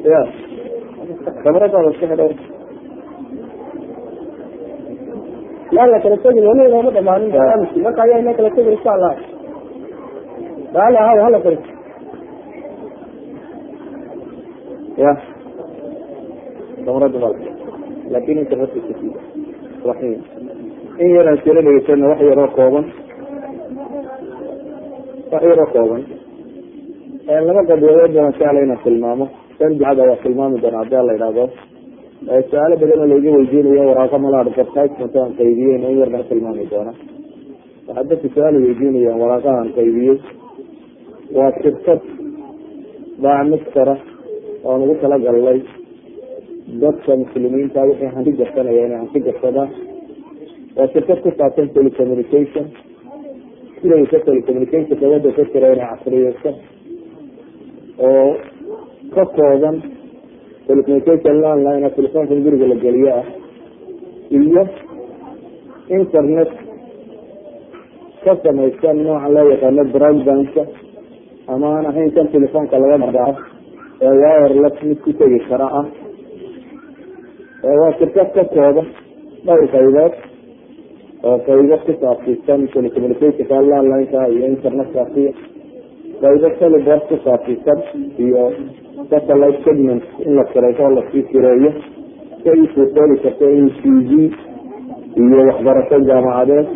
ya 0.03 0.21
kamaradaada 1.43 1.89
iska 1.91 2.07
xidhay 2.07 2.33
laan 5.75 5.89
la 5.91 5.99
kala 6.03 6.17
tegin 6.23 6.45
weli 6.49 6.63
inooma 6.69 6.91
dhamaanin 6.97 7.31
barnaamijki 7.35 7.79
marka 7.85 8.01
ayaa 8.05 8.19
ina 8.23 8.33
kala 8.37 8.49
tegin 8.55 8.73
insha 8.77 8.91
allah 8.95 9.13
raali 10.75 10.97
ahaw 11.03 11.17
hala 11.25 11.39
kala 11.45 11.57
ya 15.03 15.11
kamarada 16.85 17.19
mal 17.23 17.35
laakin 18.13 18.45
kasida 18.49 19.19
raxiim 19.89 20.21
in 21.03 21.09
yaraan 21.15 21.37
sira 21.43 21.61
dhegeysana 21.65 22.09
wax 22.11 22.19
yaroo 22.29 22.49
kooban 22.57 22.85
wax 25.31 25.41
yaroo 25.49 25.69
kooban 25.73 26.03
laba 27.47 27.61
qadiyoood 27.69 28.11
baan 28.15 28.33
jecla 28.37 28.59
inaan 28.65 28.81
tilmaamo. 28.83 29.25
Tan 29.59 29.71
ducada 29.77 30.03
waa 30.09 30.21
tilmaami 30.23 30.57
doona 30.63 30.77
haddii 30.81 31.03
la 31.07 31.13
idhaahdo 31.17 31.43
su'aalo 32.49 32.75
badan 32.81 32.99
oo 33.03 33.07
laiga 33.11 33.29
weydiinayo 33.37 33.83
waraaqo 33.89 34.17
mala 34.23 34.37
advertisement 34.43 35.15
aan 35.21 35.31
qaybiyey 35.39 35.75
in 35.75 35.97
yar 35.99 36.09
tilmaami 36.29 36.65
doona 36.71 36.93
waxaa 37.87 38.03
dadka 38.09 38.27
su'aal 38.35 38.55
weydiinayaan 38.65 39.19
waraaqahaan 39.23 39.69
qaybiyey 39.77 40.17
waa 41.37 41.49
shirkad 41.61 42.01
baamistara 43.23 43.95
oon 44.67 44.81
ugu 44.83 44.95
talagalnay 45.01 45.59
dadka 46.83 47.11
muslimiinta 47.23 47.79
wixii 47.89 48.11
hanti 48.15 48.31
garsanaya 48.39 48.81
inay 48.85 48.99
hanti 49.03 49.19
garsadaan 49.27 49.69
waa 50.77 50.87
shirkad 50.93 51.19
ku 51.23 51.29
saabsan 51.37 51.67
telecommunication 51.75 52.65
sidaysa 53.81 54.17
telecommunicationka 54.27 55.05
wadda 55.13 55.29
ka 55.37 55.43
jira 55.53 55.67
inay 55.75 55.87
casriyeyso 55.91 56.49
oo 58.07 58.29
ka 59.15 59.23
kooban 59.37 59.75
telecommunication 60.67 61.37
online 61.53 61.89
telefoonka 61.97 62.35
guriga 62.45 62.67
la 62.71 62.75
geliyo 62.85 63.11
ah 63.19 63.25
iyo 64.37 64.63
internet 65.99 66.51
ka 68.23 68.31
samaysan 68.43 68.97
nooca 69.05 69.27
loo 69.35 69.45
yaqaano 69.53 69.83
broadbandka 69.95 70.63
ama 71.53 71.67
aan 71.77 71.85
ahayn 71.91 72.11
kan 72.17 72.27
telefoonka 72.35 72.75
laga 72.83 72.97
dhaao 73.15 73.33
ee 74.07 74.13
wireless 74.23 74.77
mid 74.89 74.99
ku 75.05 75.11
tegi 75.21 75.39
kara 75.49 75.67
ah 75.79 75.85
waa 77.81 77.91
shirkad 77.99 78.29
ka 78.37 78.43
kooban 78.55 78.87
dhowr 79.47 79.63
qaybood 79.73 80.13
oo 81.27 81.37
qaybo 81.47 81.75
ku 81.85 81.91
saabsiisan 82.01 82.61
telecommunicationka 82.73 83.55
online-ka 83.61 84.19
iyo 84.33 84.45
internetkaasi 84.53 85.23
qaybo 86.21 86.47
celibor 86.59 86.99
ku 87.09 87.15
saabsiisan 87.25 87.79
iyo 88.25 88.43
satellite 89.11 89.59
segment 89.65 90.03
in 90.25 90.35
la 90.39 90.43
kirayso 90.51 90.83
oo 90.87 90.91
la 90.97 91.01
sii 91.11 91.23
kireeyo 91.31 91.71
si 92.43 92.49
ay 92.49 92.59
usuuqooli 92.65 93.15
karto 93.23 93.45
in 93.59 93.67
t 93.79 93.81
v 94.07 94.11
iyo 95.23 95.39
waxbarasho 95.49 95.97
jaamacadeed 96.09 96.67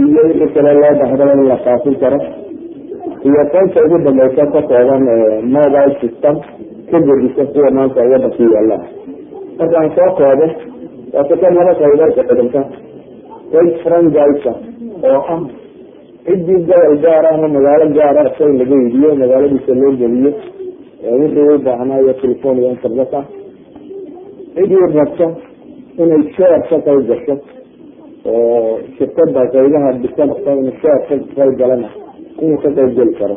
iyo 0.00 0.20
wixii 0.28 0.52
kale 0.54 0.72
loo 0.80 0.92
bahdo 1.00 1.24
in 1.34 1.48
la 1.50 1.56
faafin 1.64 1.96
karo. 2.02 2.18
Iyo 3.28 3.42
qaybta 3.52 3.78
ugu 3.86 3.96
dambeysa 4.06 4.44
ka 4.52 4.60
kooban 4.68 5.04
mobile 5.54 5.92
system 6.00 6.36
ka 6.90 6.98
gedisan 7.06 7.46
kuwa 7.54 7.70
maanta 7.76 8.00
wadanku 8.12 8.42
yaalla 8.54 8.76
markaan 9.58 9.88
soo 9.96 10.10
koobo 10.18 10.46
waa 11.14 11.24
saka 11.30 11.46
laba 11.56 11.72
qaybood 11.80 12.12
kadanta 12.28 12.60
qayb 13.54 13.72
franjisa 13.84 14.52
oo 15.10 15.20
ah 15.34 15.40
ciddii 16.26 16.60
gobol 16.68 16.94
gaara 17.04 17.28
ama 17.36 17.48
magaalo 17.56 17.86
gaara 17.98 18.22
shay 18.38 18.50
laga 18.60 18.74
iibiyo 18.82 19.10
magaaladiisa 19.22 19.72
loo 19.80 19.92
geliyo 20.02 20.32
wixii 21.20 21.48
u 21.54 21.58
baahnaa 21.66 22.00
iyo 22.04 22.12
telefon 22.22 22.58
iyo 22.60 22.68
internet 22.76 23.14
ah. 23.20 23.24
Cidii 24.54 24.86
rabto 24.98 25.26
inay 26.02 26.22
share 26.36 26.58
ka 26.70 26.76
qayb 26.86 27.02
gasho 27.10 27.34
oo 28.30 28.78
shirkada 28.96 29.42
qaybaha 29.54 29.88
dhisanaysa 30.02 30.50
in 30.60 30.68
share 30.80 31.00
ka 31.08 31.14
qayb 31.36 31.52
galana 31.60 31.88
inuu 32.42 32.58
ka 32.64 32.68
qayb 32.78 32.90
geli 32.98 33.14
karo. 33.20 33.36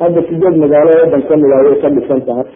Hadda 0.00 0.20
sideed 0.28 0.56
magaalo 0.64 0.90
wadan 1.02 1.22
ka 1.28 1.34
mid 1.42 1.52
ayay 1.58 1.76
ka 1.82 1.88
dhisan 1.96 2.20
tahay 2.28 2.48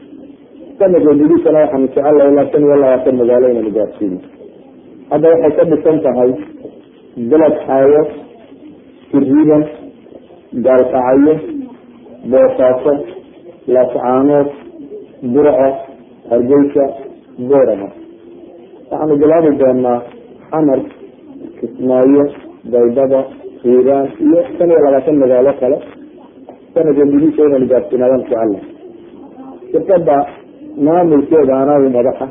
sanadka 0.78 1.10
gudiisana 1.20 1.58
waxaanu 1.64 1.86
jecelahay 1.88 2.28
ilaa 2.32 2.46
shan 2.52 2.62
iyo 2.66 2.76
labaatan 2.82 3.14
magaalo 3.22 3.46
inaynu 3.52 3.72
gaarsiino 3.78 4.18
hadda 5.10 5.28
waxay 5.32 5.52
ka 5.58 5.64
dhisan 5.70 5.96
tahay 6.06 6.30
beled 7.30 7.54
xaayo 7.66 8.02
siriban 9.10 9.62
gaalkacyo 10.66 11.34
boosaaso 12.32 12.92
laascaanood 13.74 14.48
burco 15.34 15.68
hargeysa 16.30 16.84
boorama. 17.48 17.88
Waxaanu 18.90 19.14
bilaabi 19.22 19.50
doonaa 19.60 19.98
xamar 20.50 20.80
kismaayo 21.58 22.24
baydhaba 22.72 23.20
hiiraan 23.64 24.06
iyo 24.26 24.40
shan 24.56 24.68
iyo 24.72 24.80
labaatan 24.86 25.16
magaalo 25.22 25.52
kale. 25.60 25.76
Sanadka 26.74 27.04
gudiisa 27.12 27.40
inaynu 27.48 27.66
gaarsiinaadaan 27.72 28.22
jecela 28.28 28.60
shirkada 29.72 30.16
maamulkeeda 30.86 31.52
anaagu 31.62 31.88
madaxa 31.96 32.26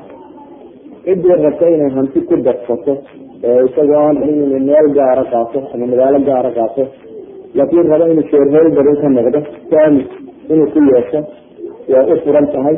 ciddii 1.06 1.36
rabta 1.46 1.66
inay 1.76 1.92
hanti 1.98 2.20
ku 2.28 2.36
darsato 2.46 2.94
isagoo 3.68 4.00
aan 4.08 4.18
inay 4.30 4.60
meel 4.70 4.88
gaara 4.98 5.24
qaato 5.34 5.60
ama 5.74 5.86
magaalo 5.92 6.20
gaara 6.30 6.52
qaato. 6.58 6.84
Laakiin 7.58 7.88
raba 7.92 8.06
inuu 8.14 8.26
sheerholderin 8.32 8.98
ka 9.02 9.08
noqdo 9.18 9.40
saami 9.72 10.02
inuu 10.54 10.68
ku 10.74 10.80
yeesho 10.92 11.20
waa 11.92 12.04
u 12.12 12.16
furan 12.24 12.48
tahay. 12.54 12.76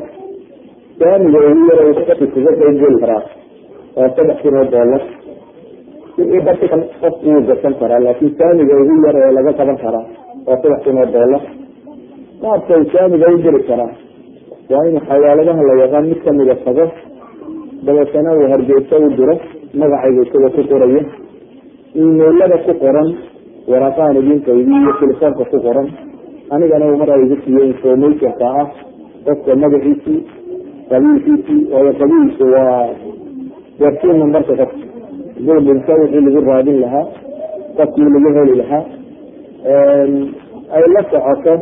Saamiga 0.99 1.39
ugu 1.52 1.64
yara 1.69 1.84
kaga 2.07 2.14
qayb 2.60 2.76
geli 2.81 2.97
karaa 3.03 3.23
waa 3.97 4.10
saddex 4.15 4.38
kun 4.41 4.56
oo 4.60 4.65
dadka 6.47 6.77
qof 7.02 7.15
wuu 7.26 7.41
gasan 7.49 7.73
karaa 7.80 7.99
laakiin 8.06 8.31
saamiga 8.39 8.76
ugu 8.81 8.95
yara 9.06 9.19
ee 9.27 9.34
laga 9.38 9.52
qaban 9.60 9.77
karaa 9.84 10.06
waa 10.47 10.57
saddex 10.61 10.80
kun 10.85 10.97
oo 11.02 11.07
dollar. 11.15 11.41
Qaabka 12.41 12.73
saamiga 12.93 13.27
u 13.34 13.38
geli 13.45 13.61
karaa. 13.69 13.91
Waa 14.72 14.84
inuu 14.89 15.03
xawaaladaha 15.10 15.61
la 15.69 15.73
yaqaan 15.84 16.06
mid 16.11 16.19
kamida 16.26 16.56
tago 16.65 16.85
dabeetana 17.84 18.30
uu 18.38 18.47
hargeysa 18.53 18.95
u 19.06 19.10
diro 19.18 19.35
magacayga 19.80 20.22
isaga 20.27 20.49
ku 20.56 20.61
qorayo 20.72 21.02
imailada 21.95 22.57
ku 22.65 22.73
qoran 22.84 23.10
waraaqahan 23.72 24.15
idin 24.22 24.39
qaybiy 24.47 24.77
iyo 24.81 24.91
telefoonka 25.02 25.43
ku 25.52 25.57
qoran. 25.65 25.88
Anigana 26.53 26.85
uu 26.91 26.97
maraa 27.02 27.18
igu 27.26 27.35
siiyo 27.43 27.61
informationka 27.72 28.47
ah 28.61 28.68
qofka 29.26 29.56
magaciisii 29.64 30.19
qabiilkiisii 30.89 31.61
waayo 31.73 31.93
qabiilku 32.02 32.43
waa 32.56 32.89
warsiin 33.81 34.18
numbarka 34.22 34.53
qofka 34.61 34.85
haduu 35.35 35.56
wixii 36.03 36.22
lagu 36.26 36.39
raadin 36.49 36.77
lahaa 36.84 37.06
qofkii 37.77 38.10
lagu 38.15 38.30
heli 38.38 38.56
lahaa 38.61 38.84
ay 40.76 40.84
la 40.95 41.02
socoto 41.11 41.53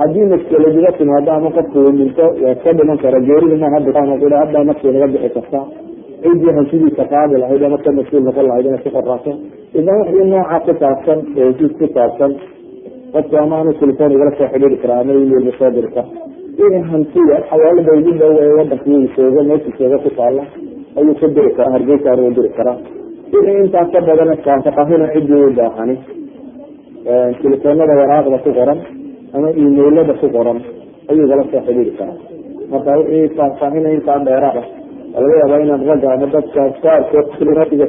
haddii 0.00 0.26
maskeladuga 0.32 0.90
timaado 0.98 1.30
ama 1.38 1.50
qofka 1.56 1.78
uu 1.84 1.92
dhinto 1.98 2.26
waa 2.44 2.54
ka 2.62 2.70
dhiman 2.78 2.98
kara 3.04 3.18
geerida 3.28 3.56
ma 3.62 3.68
hadda 3.74 4.64
naftii 4.68 4.92
naga 4.94 5.06
bixi 5.12 5.30
kartaa 5.36 5.64
ciddii 6.24 6.52
hantidiisa 6.56 7.04
qaadi 7.12 7.34
lahayd 7.42 7.62
ama 7.68 7.78
ka 7.84 7.90
mas'uul 7.98 8.22
noqon 8.28 8.44
lahayd 8.50 8.66
inay 8.68 8.80
ku 8.84 8.90
qoraato 8.96 9.32
idan 9.78 9.96
wixii 10.00 10.26
nooca 10.32 10.56
ku 10.66 10.72
saabsan 10.82 11.18
hesiis 11.36 11.72
ku 11.78 11.86
saabsan 11.96 12.30
qofku 13.14 13.34
ama 13.44 13.54
anu 13.62 13.72
telefoon 13.80 14.10
igala 14.16 14.32
soo 14.38 14.48
xidhiiri 14.52 14.76
karaa 14.82 15.00
ama 15.02 15.12
email 15.22 15.46
soo 15.58 15.70
diri 15.76 15.90
kara 15.96 16.08
in 16.64 16.74
hantida 16.90 17.36
xawaalada 17.50 17.92
ugu 17.98 18.12
dhow 18.20 18.32
ee 18.44 18.52
meesha 19.48 19.70
jooga 19.78 19.98
ku 20.04 20.10
taala 20.18 20.42
ayuu 20.98 21.14
ka 21.20 21.26
diri 21.36 21.50
karaa 21.56 21.72
hargeysaana 21.76 22.22
u 22.28 22.32
diri 22.38 22.50
karaa. 22.58 22.76
Wixii 23.32 23.58
intaas 23.64 23.88
ka 23.94 24.00
badan 24.08 24.30
faahfaahina 24.44 25.06
ciddii 25.14 25.42
u 25.48 25.50
baahani 25.58 25.96
telefoonada 27.42 27.94
waraaqda 28.00 28.38
ku 28.44 28.50
qoran 28.58 28.78
ama 29.36 29.48
imailada 29.62 30.14
ku 30.20 30.26
qoran 30.36 30.58
ayuu 31.10 31.26
kala 31.30 31.42
soo 31.52 31.60
xidhiiri 31.66 31.92
karaa 31.98 32.18
marka 32.72 32.90
wixii 32.98 33.28
faahfaahina 33.38 33.88
intaa 33.96 34.18
dheeraada 34.28 34.62
laga 35.22 35.34
yaabaa 35.40 35.60
inaan 35.64 35.82
ragga 35.90 36.08
ama 36.16 36.26
dadka 36.34 36.60
qaarkood 36.84 37.26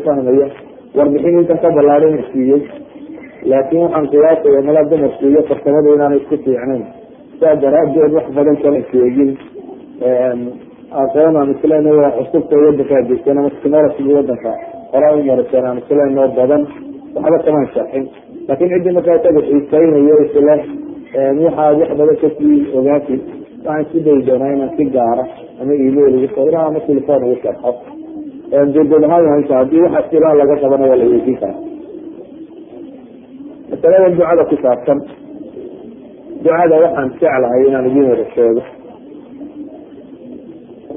fahmaya 0.05 0.47
warbixin 0.97 1.39
intan 1.41 1.57
ka 1.63 1.69
ballaadan 1.77 2.17
siiyey. 2.31 2.61
Laakiin 3.51 3.81
waxaan 3.83 4.05
qiyaasaya 4.11 4.61
mala 4.67 4.81
dumarku 4.91 5.25
iyo 5.31 5.41
farsamada 5.49 5.89
inaanay 5.95 6.19
isku 6.21 6.35
fiicnayn. 6.43 6.83
Saa 7.39 7.55
daraadeed 7.63 8.11
wax 8.17 8.27
badan 8.37 8.57
kala 8.63 8.79
sheegin. 8.91 9.31
Aqoon 11.01 11.35
aan 11.39 11.49
isleena 11.55 11.91
waa 11.99 12.11
cusubta 12.17 12.55
wadanka 12.63 12.95
adeegsan 13.01 13.37
ama 13.39 13.49
technology 13.55 14.13
wadanka 14.17 14.51
horaa 14.93 15.13
u 15.17 15.23
mariseen 15.29 15.65
aan 15.69 15.77
isleenoo 15.81 16.27
badan 16.37 16.63
waxba 17.15 17.37
kamaan 17.45 17.67
sharxin 17.73 18.05
laakiin 18.47 18.69
ciddii 18.73 18.93
markaa 18.97 19.15
isaga 19.19 19.41
xiisaynayo 19.49 20.15
isle 20.25 20.55
waxaad 21.13 21.75
wax 21.79 21.89
badan 21.99 22.15
ka 22.21 22.29
sii 22.37 22.59
ogaati 22.77 23.15
waxaan 23.65 23.81
isku 23.85 23.99
dayi 24.05 24.21
doonaa 24.27 24.53
inaan 24.55 24.71
si 24.77 24.85
gaara 24.95 25.23
ama 25.61 25.73
email 25.87 26.13
ugu 26.17 26.27
sawira 26.35 26.59
ama 26.67 26.79
telefon 26.87 27.23
ugu 27.27 27.37
sharxo 27.43 27.71
duduub 28.73 29.03
ahaan 29.07 29.29
haysa 29.33 29.53
haddii 29.59 29.81
waxa 29.85 30.01
siraa 30.09 30.33
laga 30.39 30.55
qabana 30.63 30.85
waa 30.89 30.99
la 31.01 31.05
weydiin 31.11 31.37
karaa. 31.41 31.61
Masalada 33.69 34.09
ducada 34.15 34.43
ku 34.49 34.55
saabsan 34.63 34.99
ducada 36.43 36.75
waxaan 36.83 37.09
jeclahay 37.19 37.61
inaan 37.67 37.85
idin 37.89 38.05
wada 38.11 38.25
sheego. 38.35 38.61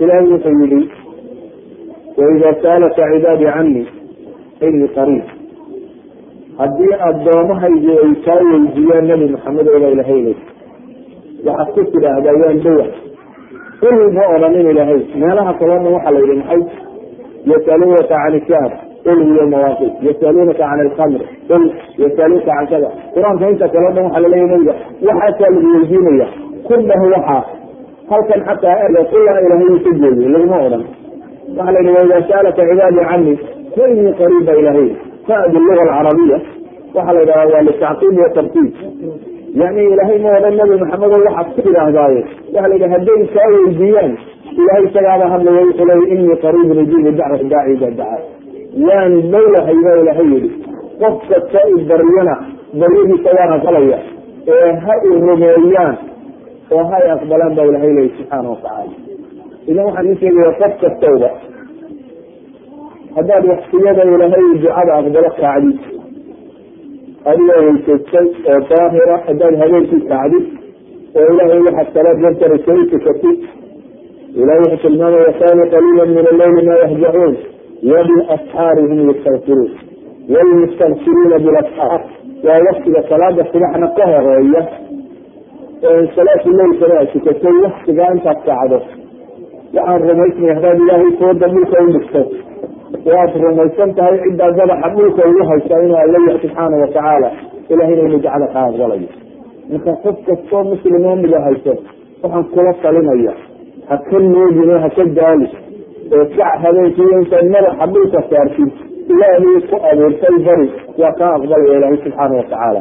Ilaahay 0.02 0.26
wuxuu 0.32 0.56
yihi 0.62 0.80
waida 2.18 2.50
saalaka 2.62 3.02
cibaadii 3.12 3.50
cani 3.54 3.82
ini 4.66 4.88
qariib 4.96 5.26
haddii 6.60 6.94
addoommahaygu 7.08 7.92
ay 8.04 8.12
kaa 8.26 8.40
weydiiyaan 8.50 9.06
nabi 9.12 9.26
maxamed 9.34 9.66
oba 9.76 9.88
ilahaynay 9.94 10.36
waxaad 11.46 11.68
ku 11.74 11.80
tidhaahdaa 11.92 12.36
waan 12.42 12.58
dawa 12.66 12.86
qul 13.82 13.98
ma 14.16 14.24
odhanin 14.34 14.66
ilaahay 14.72 15.00
meelaha 15.22 15.52
dhan 15.60 15.86
waxaa 15.96 16.12
la 16.16 16.20
yihi 16.24 16.36
maxay? 16.42 16.62
Yasaluunaka 17.50 18.08
can 18.22 18.34
ishaar 18.40 18.70
qul 19.06 19.18
hiya 19.26 19.44
mawaaqit 19.52 19.92
yasaluunaka 20.06 20.58
can 20.70 20.80
alkamr 20.86 21.22
qul 21.48 21.62
yasaluuka 22.02 22.50
can 22.56 22.66
kada 22.72 22.88
qur'aanka 23.14 23.44
inta 23.52 23.66
kaloo 23.74 23.92
dhan 23.96 24.04
waxaa 24.06 24.22
laleeya 24.24 24.46
nabiga 24.52 24.74
waxaasaa 25.08 25.50
lagu 25.54 25.68
weydiinaya 25.76 26.26
kullahu 26.68 27.04
waxaa 27.14 27.42
halkan 28.10 28.40
xataa 28.48 28.76
erga 28.86 29.02
kullaa 29.12 29.38
ilahay 29.46 29.68
uu 29.74 29.80
ka 29.84 29.90
jeediyo 30.00 30.28
laguma 30.34 30.58
odhan 30.66 30.82
waxaa 31.56 31.72
la 31.76 31.80
yihi 31.84 31.94
waida 31.98 32.18
saalaka 32.30 32.62
cibaadii 32.70 33.06
cani 33.10 33.34
fa 33.76 33.82
inii 33.92 34.12
qariib 34.20 34.42
ba 34.48 34.52
ilahay 34.60 34.88
fadi 35.26 35.56
luga 35.66 35.82
alcarabiya 35.86 36.38
waxaa 36.94 37.12
la 37.16 37.20
yidhahda 37.20 37.52
waa 37.54 37.62
litacqiib 37.68 38.14
wa 38.24 38.28
tartiib 38.36 38.72
yani 39.60 39.82
ilaahay 39.92 40.18
ma 40.24 40.30
odhan 40.38 40.54
nabi 40.60 40.74
maxamedo 40.82 41.16
waxaad 41.26 41.46
ku 41.56 41.60
tidhaahdaaye 41.66 42.20
waxa 42.54 42.68
la 42.68 42.74
yidhi 42.74 42.88
hadday 42.94 43.20
kaa 43.34 43.48
weydiiyaan 43.54 44.12
ilahay 44.60 44.84
isagaaba 44.88 45.26
hadlaya 45.34 45.60
wuxuu 45.68 45.86
leeya 45.90 46.06
inii 46.14 46.36
qariibun 46.44 46.78
ujiibu 46.84 47.10
dacwat 47.20 47.42
daaci 47.52 47.72
ida 47.90 48.08
waan 48.88 49.12
dowlahay 49.34 49.78
ba 49.86 49.92
ilahay 50.02 50.28
yihi 50.34 50.50
qof 51.00 51.16
kasta 51.30 51.60
baryana 51.90 52.34
baryadiisa 52.80 53.30
waan 53.38 53.50
aqbalaya 53.58 53.98
ee 54.54 54.72
ha 54.84 54.94
i 55.08 55.10
rumeeyaan 55.28 55.96
oo 56.76 56.84
ha 56.90 56.96
i 57.06 57.08
aqbalaan 57.16 57.52
ba 57.58 57.62
ilahay 57.70 57.92
leeya 57.98 58.10
subxaana 58.18 58.48
watacaala 58.54 58.94
idan 59.70 59.84
waxaan 59.88 60.06
ii 60.12 60.16
sheegaya 60.22 60.52
qof 60.60 60.72
kastowba 60.82 61.30
haddaad 63.16 63.44
waktiyada 63.52 64.02
ilahay 64.14 64.44
ducada 64.62 64.92
aqbalo 65.00 65.30
kacdid 65.40 65.78
adigoo 67.30 67.60
weysaystay 67.66 68.26
oo 68.52 68.60
daahira 68.70 69.16
haddaad 69.26 69.54
habeenkii 69.62 70.02
kacdid 70.12 70.44
oo 71.20 71.26
ilahay 71.32 71.60
waxaad 71.66 71.88
salaad 71.96 72.18
lantarasa 72.24 72.72
u 72.80 72.84
tukatid 72.92 73.38
ilahay 74.40 74.60
wuxuu 74.64 74.80
tilmaamaya 74.84 75.32
kaana 75.40 75.64
qaliila 75.74 76.04
min 76.16 76.26
alleyli 76.32 76.62
ma 76.68 76.74
yahjacuun 76.84 77.34
wabilasxaari 77.92 78.82
hum 78.90 79.00
yastakfiruun 79.10 79.70
walmustakfiruuna 80.34 81.36
bilasxaar 81.46 82.00
waa 82.46 82.60
waktiga 82.68 83.00
salaada 83.10 83.42
subaxna 83.52 83.88
ka 83.98 84.04
horreeya 84.12 84.62
salaatu 86.16 86.48
leylkana 86.60 86.94
aad 87.00 87.08
tukatay 87.14 87.56
waktigaa 87.66 88.10
intaad 88.16 88.40
kacdo 88.48 88.78
waxaan 89.76 90.00
rumaysnay 90.10 90.52
hadaad 90.58 90.78
ilaahay 90.84 91.10
sooda 91.20 91.46
dhulka 91.54 91.76
u 91.86 91.88
dhigto 91.96 92.22
waad 93.04 93.30
rumaysan 93.44 93.90
tahay 93.98 94.18
ciddaa 94.24 94.50
madaxa 94.60 94.88
dhulka 94.96 95.22
ugu 95.30 95.42
haysa 95.50 95.74
inuu 95.84 95.98
alla 96.04 96.18
yahay 96.26 96.38
subxaana 96.44 96.76
watacaala 96.82 97.28
ilahayna 97.72 98.02
inu 98.08 98.18
gacda 98.26 98.46
ka 98.54 98.60
aqbalayo 98.68 99.08
marka 99.70 99.92
qof 100.04 100.16
kastoo 100.28 100.62
muslimoo 100.72 101.16
mida 101.22 101.40
hayso 101.46 101.72
waxaan 102.22 102.44
kula 102.54 102.72
talinaya 102.84 103.34
ha 103.88 103.96
ka 104.08 104.18
noogin 104.32 104.70
oo 104.74 104.78
ha 104.84 104.88
ka 104.96 105.04
daali 105.18 105.48
oo 106.16 106.24
kac 106.36 106.52
habeenkii 106.64 107.10
intaad 107.20 107.46
madaxa 107.56 107.86
dhulka 107.94 108.18
saartid 108.30 108.72
ilaahay 109.12 109.58
ku 109.70 109.76
abuurtay 109.90 110.36
bari 110.48 110.68
waa 111.00 111.12
kaa 111.20 111.32
aqbalaya 111.38 111.76
ilaahay 111.78 111.98
subxaana 112.04 112.34
watacaala 112.40 112.80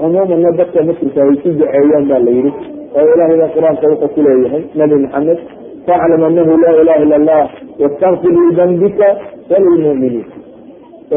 cumuumanna 0.00 0.50
dadka 0.60 0.82
muslimka 0.90 1.20
ay 1.26 1.34
ku 1.42 1.48
duceeyaan 1.58 2.04
ba 2.10 2.18
la 2.26 2.30
yihi 2.38 2.50
oo 2.98 3.06
ilahayba 3.14 3.46
qur'aanka 3.56 3.84
wuxuu 3.92 4.10
ku 4.14 4.20
leeyahay 4.26 4.62
nabi 4.80 4.94
maxamed 5.04 5.38
faclam 5.86 6.22
anahu 6.28 6.52
laa 6.64 6.74
ilaha 6.82 7.02
ila 7.06 7.16
allah 7.20 7.42
wastakfir 7.82 8.34
lidambika 8.46 9.08
walilmu'miniin 9.50 10.26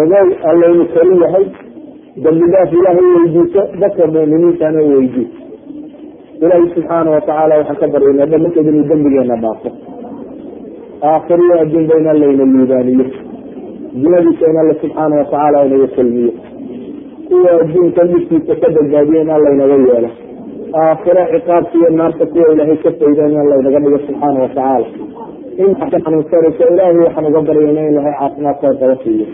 ogow 0.02 0.28
allaynu 0.52 0.86
kali 0.96 1.16
yahay 1.24 1.46
dambi 2.26 2.46
dhaaf 2.54 2.72
ilaahay 2.80 3.08
weydiiso 3.18 3.62
dadka 3.82 4.08
mu'miniintana 4.16 4.80
weydiis 4.92 5.32
ilaahay 6.44 6.68
subxaana 6.76 7.10
watacaala 7.16 7.58
waxaan 7.62 7.80
ka 7.82 7.88
baryaynaa 7.96 8.30
dhamankeed 8.34 8.68
inuu 8.72 8.88
dembigeena 8.92 9.36
dhaafo 9.44 9.70
aakhiriyo 11.12 11.56
adduunba 11.64 11.96
in 12.02 12.08
allayna 12.14 12.46
liibaaniyo 12.54 13.06
dunadiisa 14.04 14.46
in 14.52 14.58
alla 14.64 14.74
subxaana 14.82 15.16
watacaala 15.22 15.66
inaga 15.68 15.88
kulmiyo 15.96 16.34
kuwa 17.30 17.52
adduunka 17.62 18.04
dhibkiisa 18.12 18.56
ka 18.62 18.68
badbaadiyo 18.78 19.22
in 19.26 19.30
allaynaga 19.38 19.78
yeelo 19.88 20.10
aakhiro 20.82 21.24
ciqaabka 21.34 21.76
iyo 21.78 21.90
naarta 22.00 22.26
kuwa 22.26 22.48
ilaahay 22.54 22.78
ka 22.84 22.92
faydaan 23.00 23.32
in 23.32 23.46
laynaga 23.52 23.80
dhigo 23.84 23.98
subxaana 24.08 24.40
watacaala 24.44 24.88
inta 25.64 25.86
xanuunsanaysa 26.04 26.64
ilaahay 26.74 26.98
waxaan 27.06 27.26
uga 27.30 27.42
baryayna 27.48 27.82
in 27.88 27.92
ilahay 27.94 28.14
caafimaadkooda 28.20 28.80
kala 28.82 28.96
siiyo. 29.04 29.26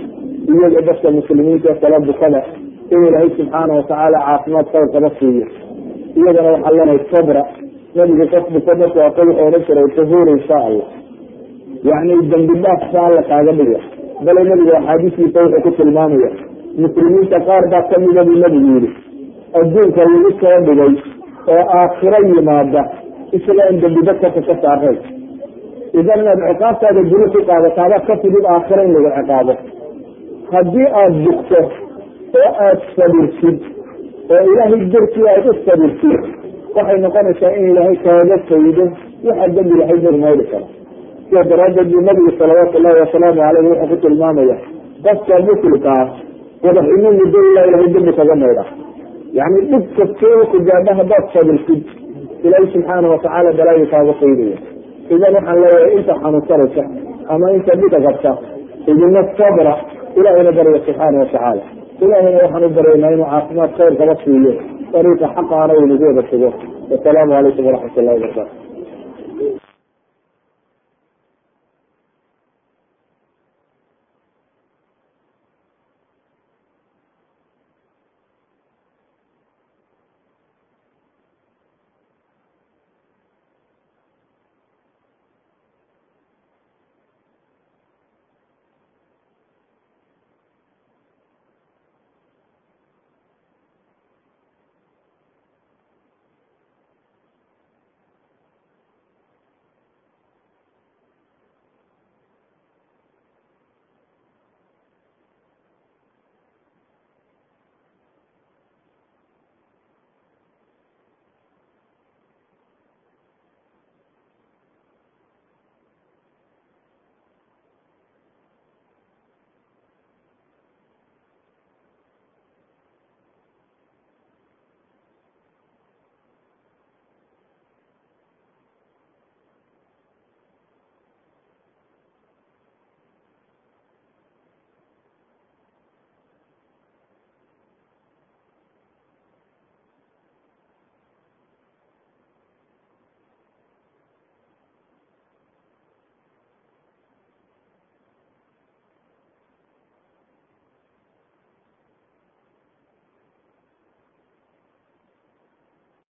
Iyaga 0.53 0.81
dadka 0.87 1.11
muslimiinta 1.17 1.75
kala 1.81 1.99
bukada 2.07 2.41
in 2.93 3.01
ilaahay 3.07 3.29
subxaana 3.37 3.73
watacaala 3.79 4.17
caafimaadkooda 4.27 4.87
kala 4.95 5.09
siiyo. 5.19 5.45
Iyagana 6.19 6.49
waxaa 6.55 6.71
leenahay 6.75 6.99
sabra. 7.11 7.43
Nabigu 7.95 8.25
qof 8.33 8.45
buka 8.53 8.75
markuu 8.81 9.01
aqo 9.07 9.21
wuxuu 9.29 9.59
jiray 9.67 9.87
tahuur 9.95 10.27
insha 10.35 10.57
allah. 10.67 10.87
Yacni 11.89 12.15
dambi 12.31 12.53
dhaaf 12.63 12.81
sa 12.91 12.99
alla 13.07 13.21
kaaga 13.31 13.51
dhiga. 13.59 13.79
Bale 14.25 14.43
nabigu 14.49 14.71
axaadiistiisa 14.79 15.39
wuxuu 15.43 15.61
ku 15.65 15.71
tilmaamaya 15.77 16.29
muslimiinta 16.83 17.39
qaar 17.47 17.63
baa 17.71 17.83
kamida 17.91 18.23
buu 18.27 18.37
nabigu 18.43 18.67
yihi 18.75 18.89
adduunka 19.59 20.01
lagu 20.05 20.31
soo 20.41 20.59
dhigay 20.67 20.93
oo 21.53 21.63
aakhiro 21.79 22.19
yimaada 22.31 22.81
isagaan 23.37 23.79
dambiba 23.83 24.13
kaka 24.21 24.41
ka 24.47 24.55
saaray 24.63 24.97
idan 25.99 26.19
inaad 26.23 26.39
ciqaabtaada 26.49 27.01
duni 27.11 27.27
ku 27.33 27.39
qaadato 27.49 27.99
ka 28.07 28.13
fidid 28.23 28.45
aakhiro 28.55 28.81
in 28.87 28.93
lagu 28.95 29.11
ciqaabo. 29.17 29.53
Haddii 30.53 30.87
aada 31.01 31.17
bugto 31.25 31.59
oo 32.39 32.49
aada 32.65 32.81
sabirtid 32.97 33.57
oo 34.33 34.41
ilaahay 34.51 34.83
darkii 34.93 35.27
aad 35.33 35.45
u 35.49 35.53
sabirtid 35.67 36.21
waxay 36.75 36.97
noqonaysaa 37.05 37.53
in 37.59 37.65
ilaahay 37.71 37.95
kaaga 38.05 38.37
faydo 38.49 38.85
waxaa 39.27 39.47
dembi 39.55 39.73
ilahay 39.77 39.99
darmayli 40.05 40.45
karo. 40.51 40.67
Sida 41.29 41.43
daraaddeed 41.51 41.87
buu 41.93 42.01
nabigu 42.07 42.31
salawaatu 42.39 42.77
wasalaamu 43.01 43.39
caleyh 43.41 43.63
wuxuu 43.69 43.87
ku 43.91 43.95
tilmaamaya 44.03 44.57
dadka 45.05 45.33
muslimka 45.47 45.89
ah 46.01 46.07
wadaximo 46.65 47.09
muddo 47.19 47.39
ilaa 47.49 47.65
ilahay 47.69 47.89
dembi 47.95 48.11
kaga 48.19 48.35
maydha 48.43 48.63
yani 49.37 49.59
dhib 49.71 49.85
kastoo 49.97 50.41
ku 50.51 50.57
gaadha 50.69 50.91
haddaad 50.99 51.25
sabirtid 51.35 51.83
ilaahay 52.45 52.67
subxaana 52.73 53.07
watacaala 53.13 53.49
balaayo 53.59 53.85
kaaga 53.93 54.13
faydaya 54.21 54.57
idan 55.15 55.33
waxaan 55.37 55.57
leeyahay 55.63 55.91
inta 55.99 56.13
xanuunsanaysa 56.23 56.83
ama 57.33 57.45
inta 57.57 57.73
dhida 57.81 57.99
qabta 58.07 58.31
idina 58.91 59.21
sabra 59.39 59.73
ilahayna 60.19 60.51
barya 60.57 60.79
subxaana 60.87 61.17
watacaala 61.23 61.63
ilahayna 62.05 62.37
waxaan 62.43 62.63
u 62.67 62.69
baryaynaa 62.77 63.11
inuu 63.15 63.27
caafimaad 63.33 63.71
khayr 63.77 63.93
kaba 64.01 64.15
siiyo 64.23 64.53
dariiqa 64.93 65.27
xaqaana 65.37 65.73
uu 65.79 65.85
nagu 65.91 66.05
wada 66.09 66.23
sugo 66.31 66.49
wasalaamu 66.91 67.31
calaykum 67.35 67.65
waraxmat 67.69 67.97
ullahi 68.01 68.17
wabarakatu 68.21 68.68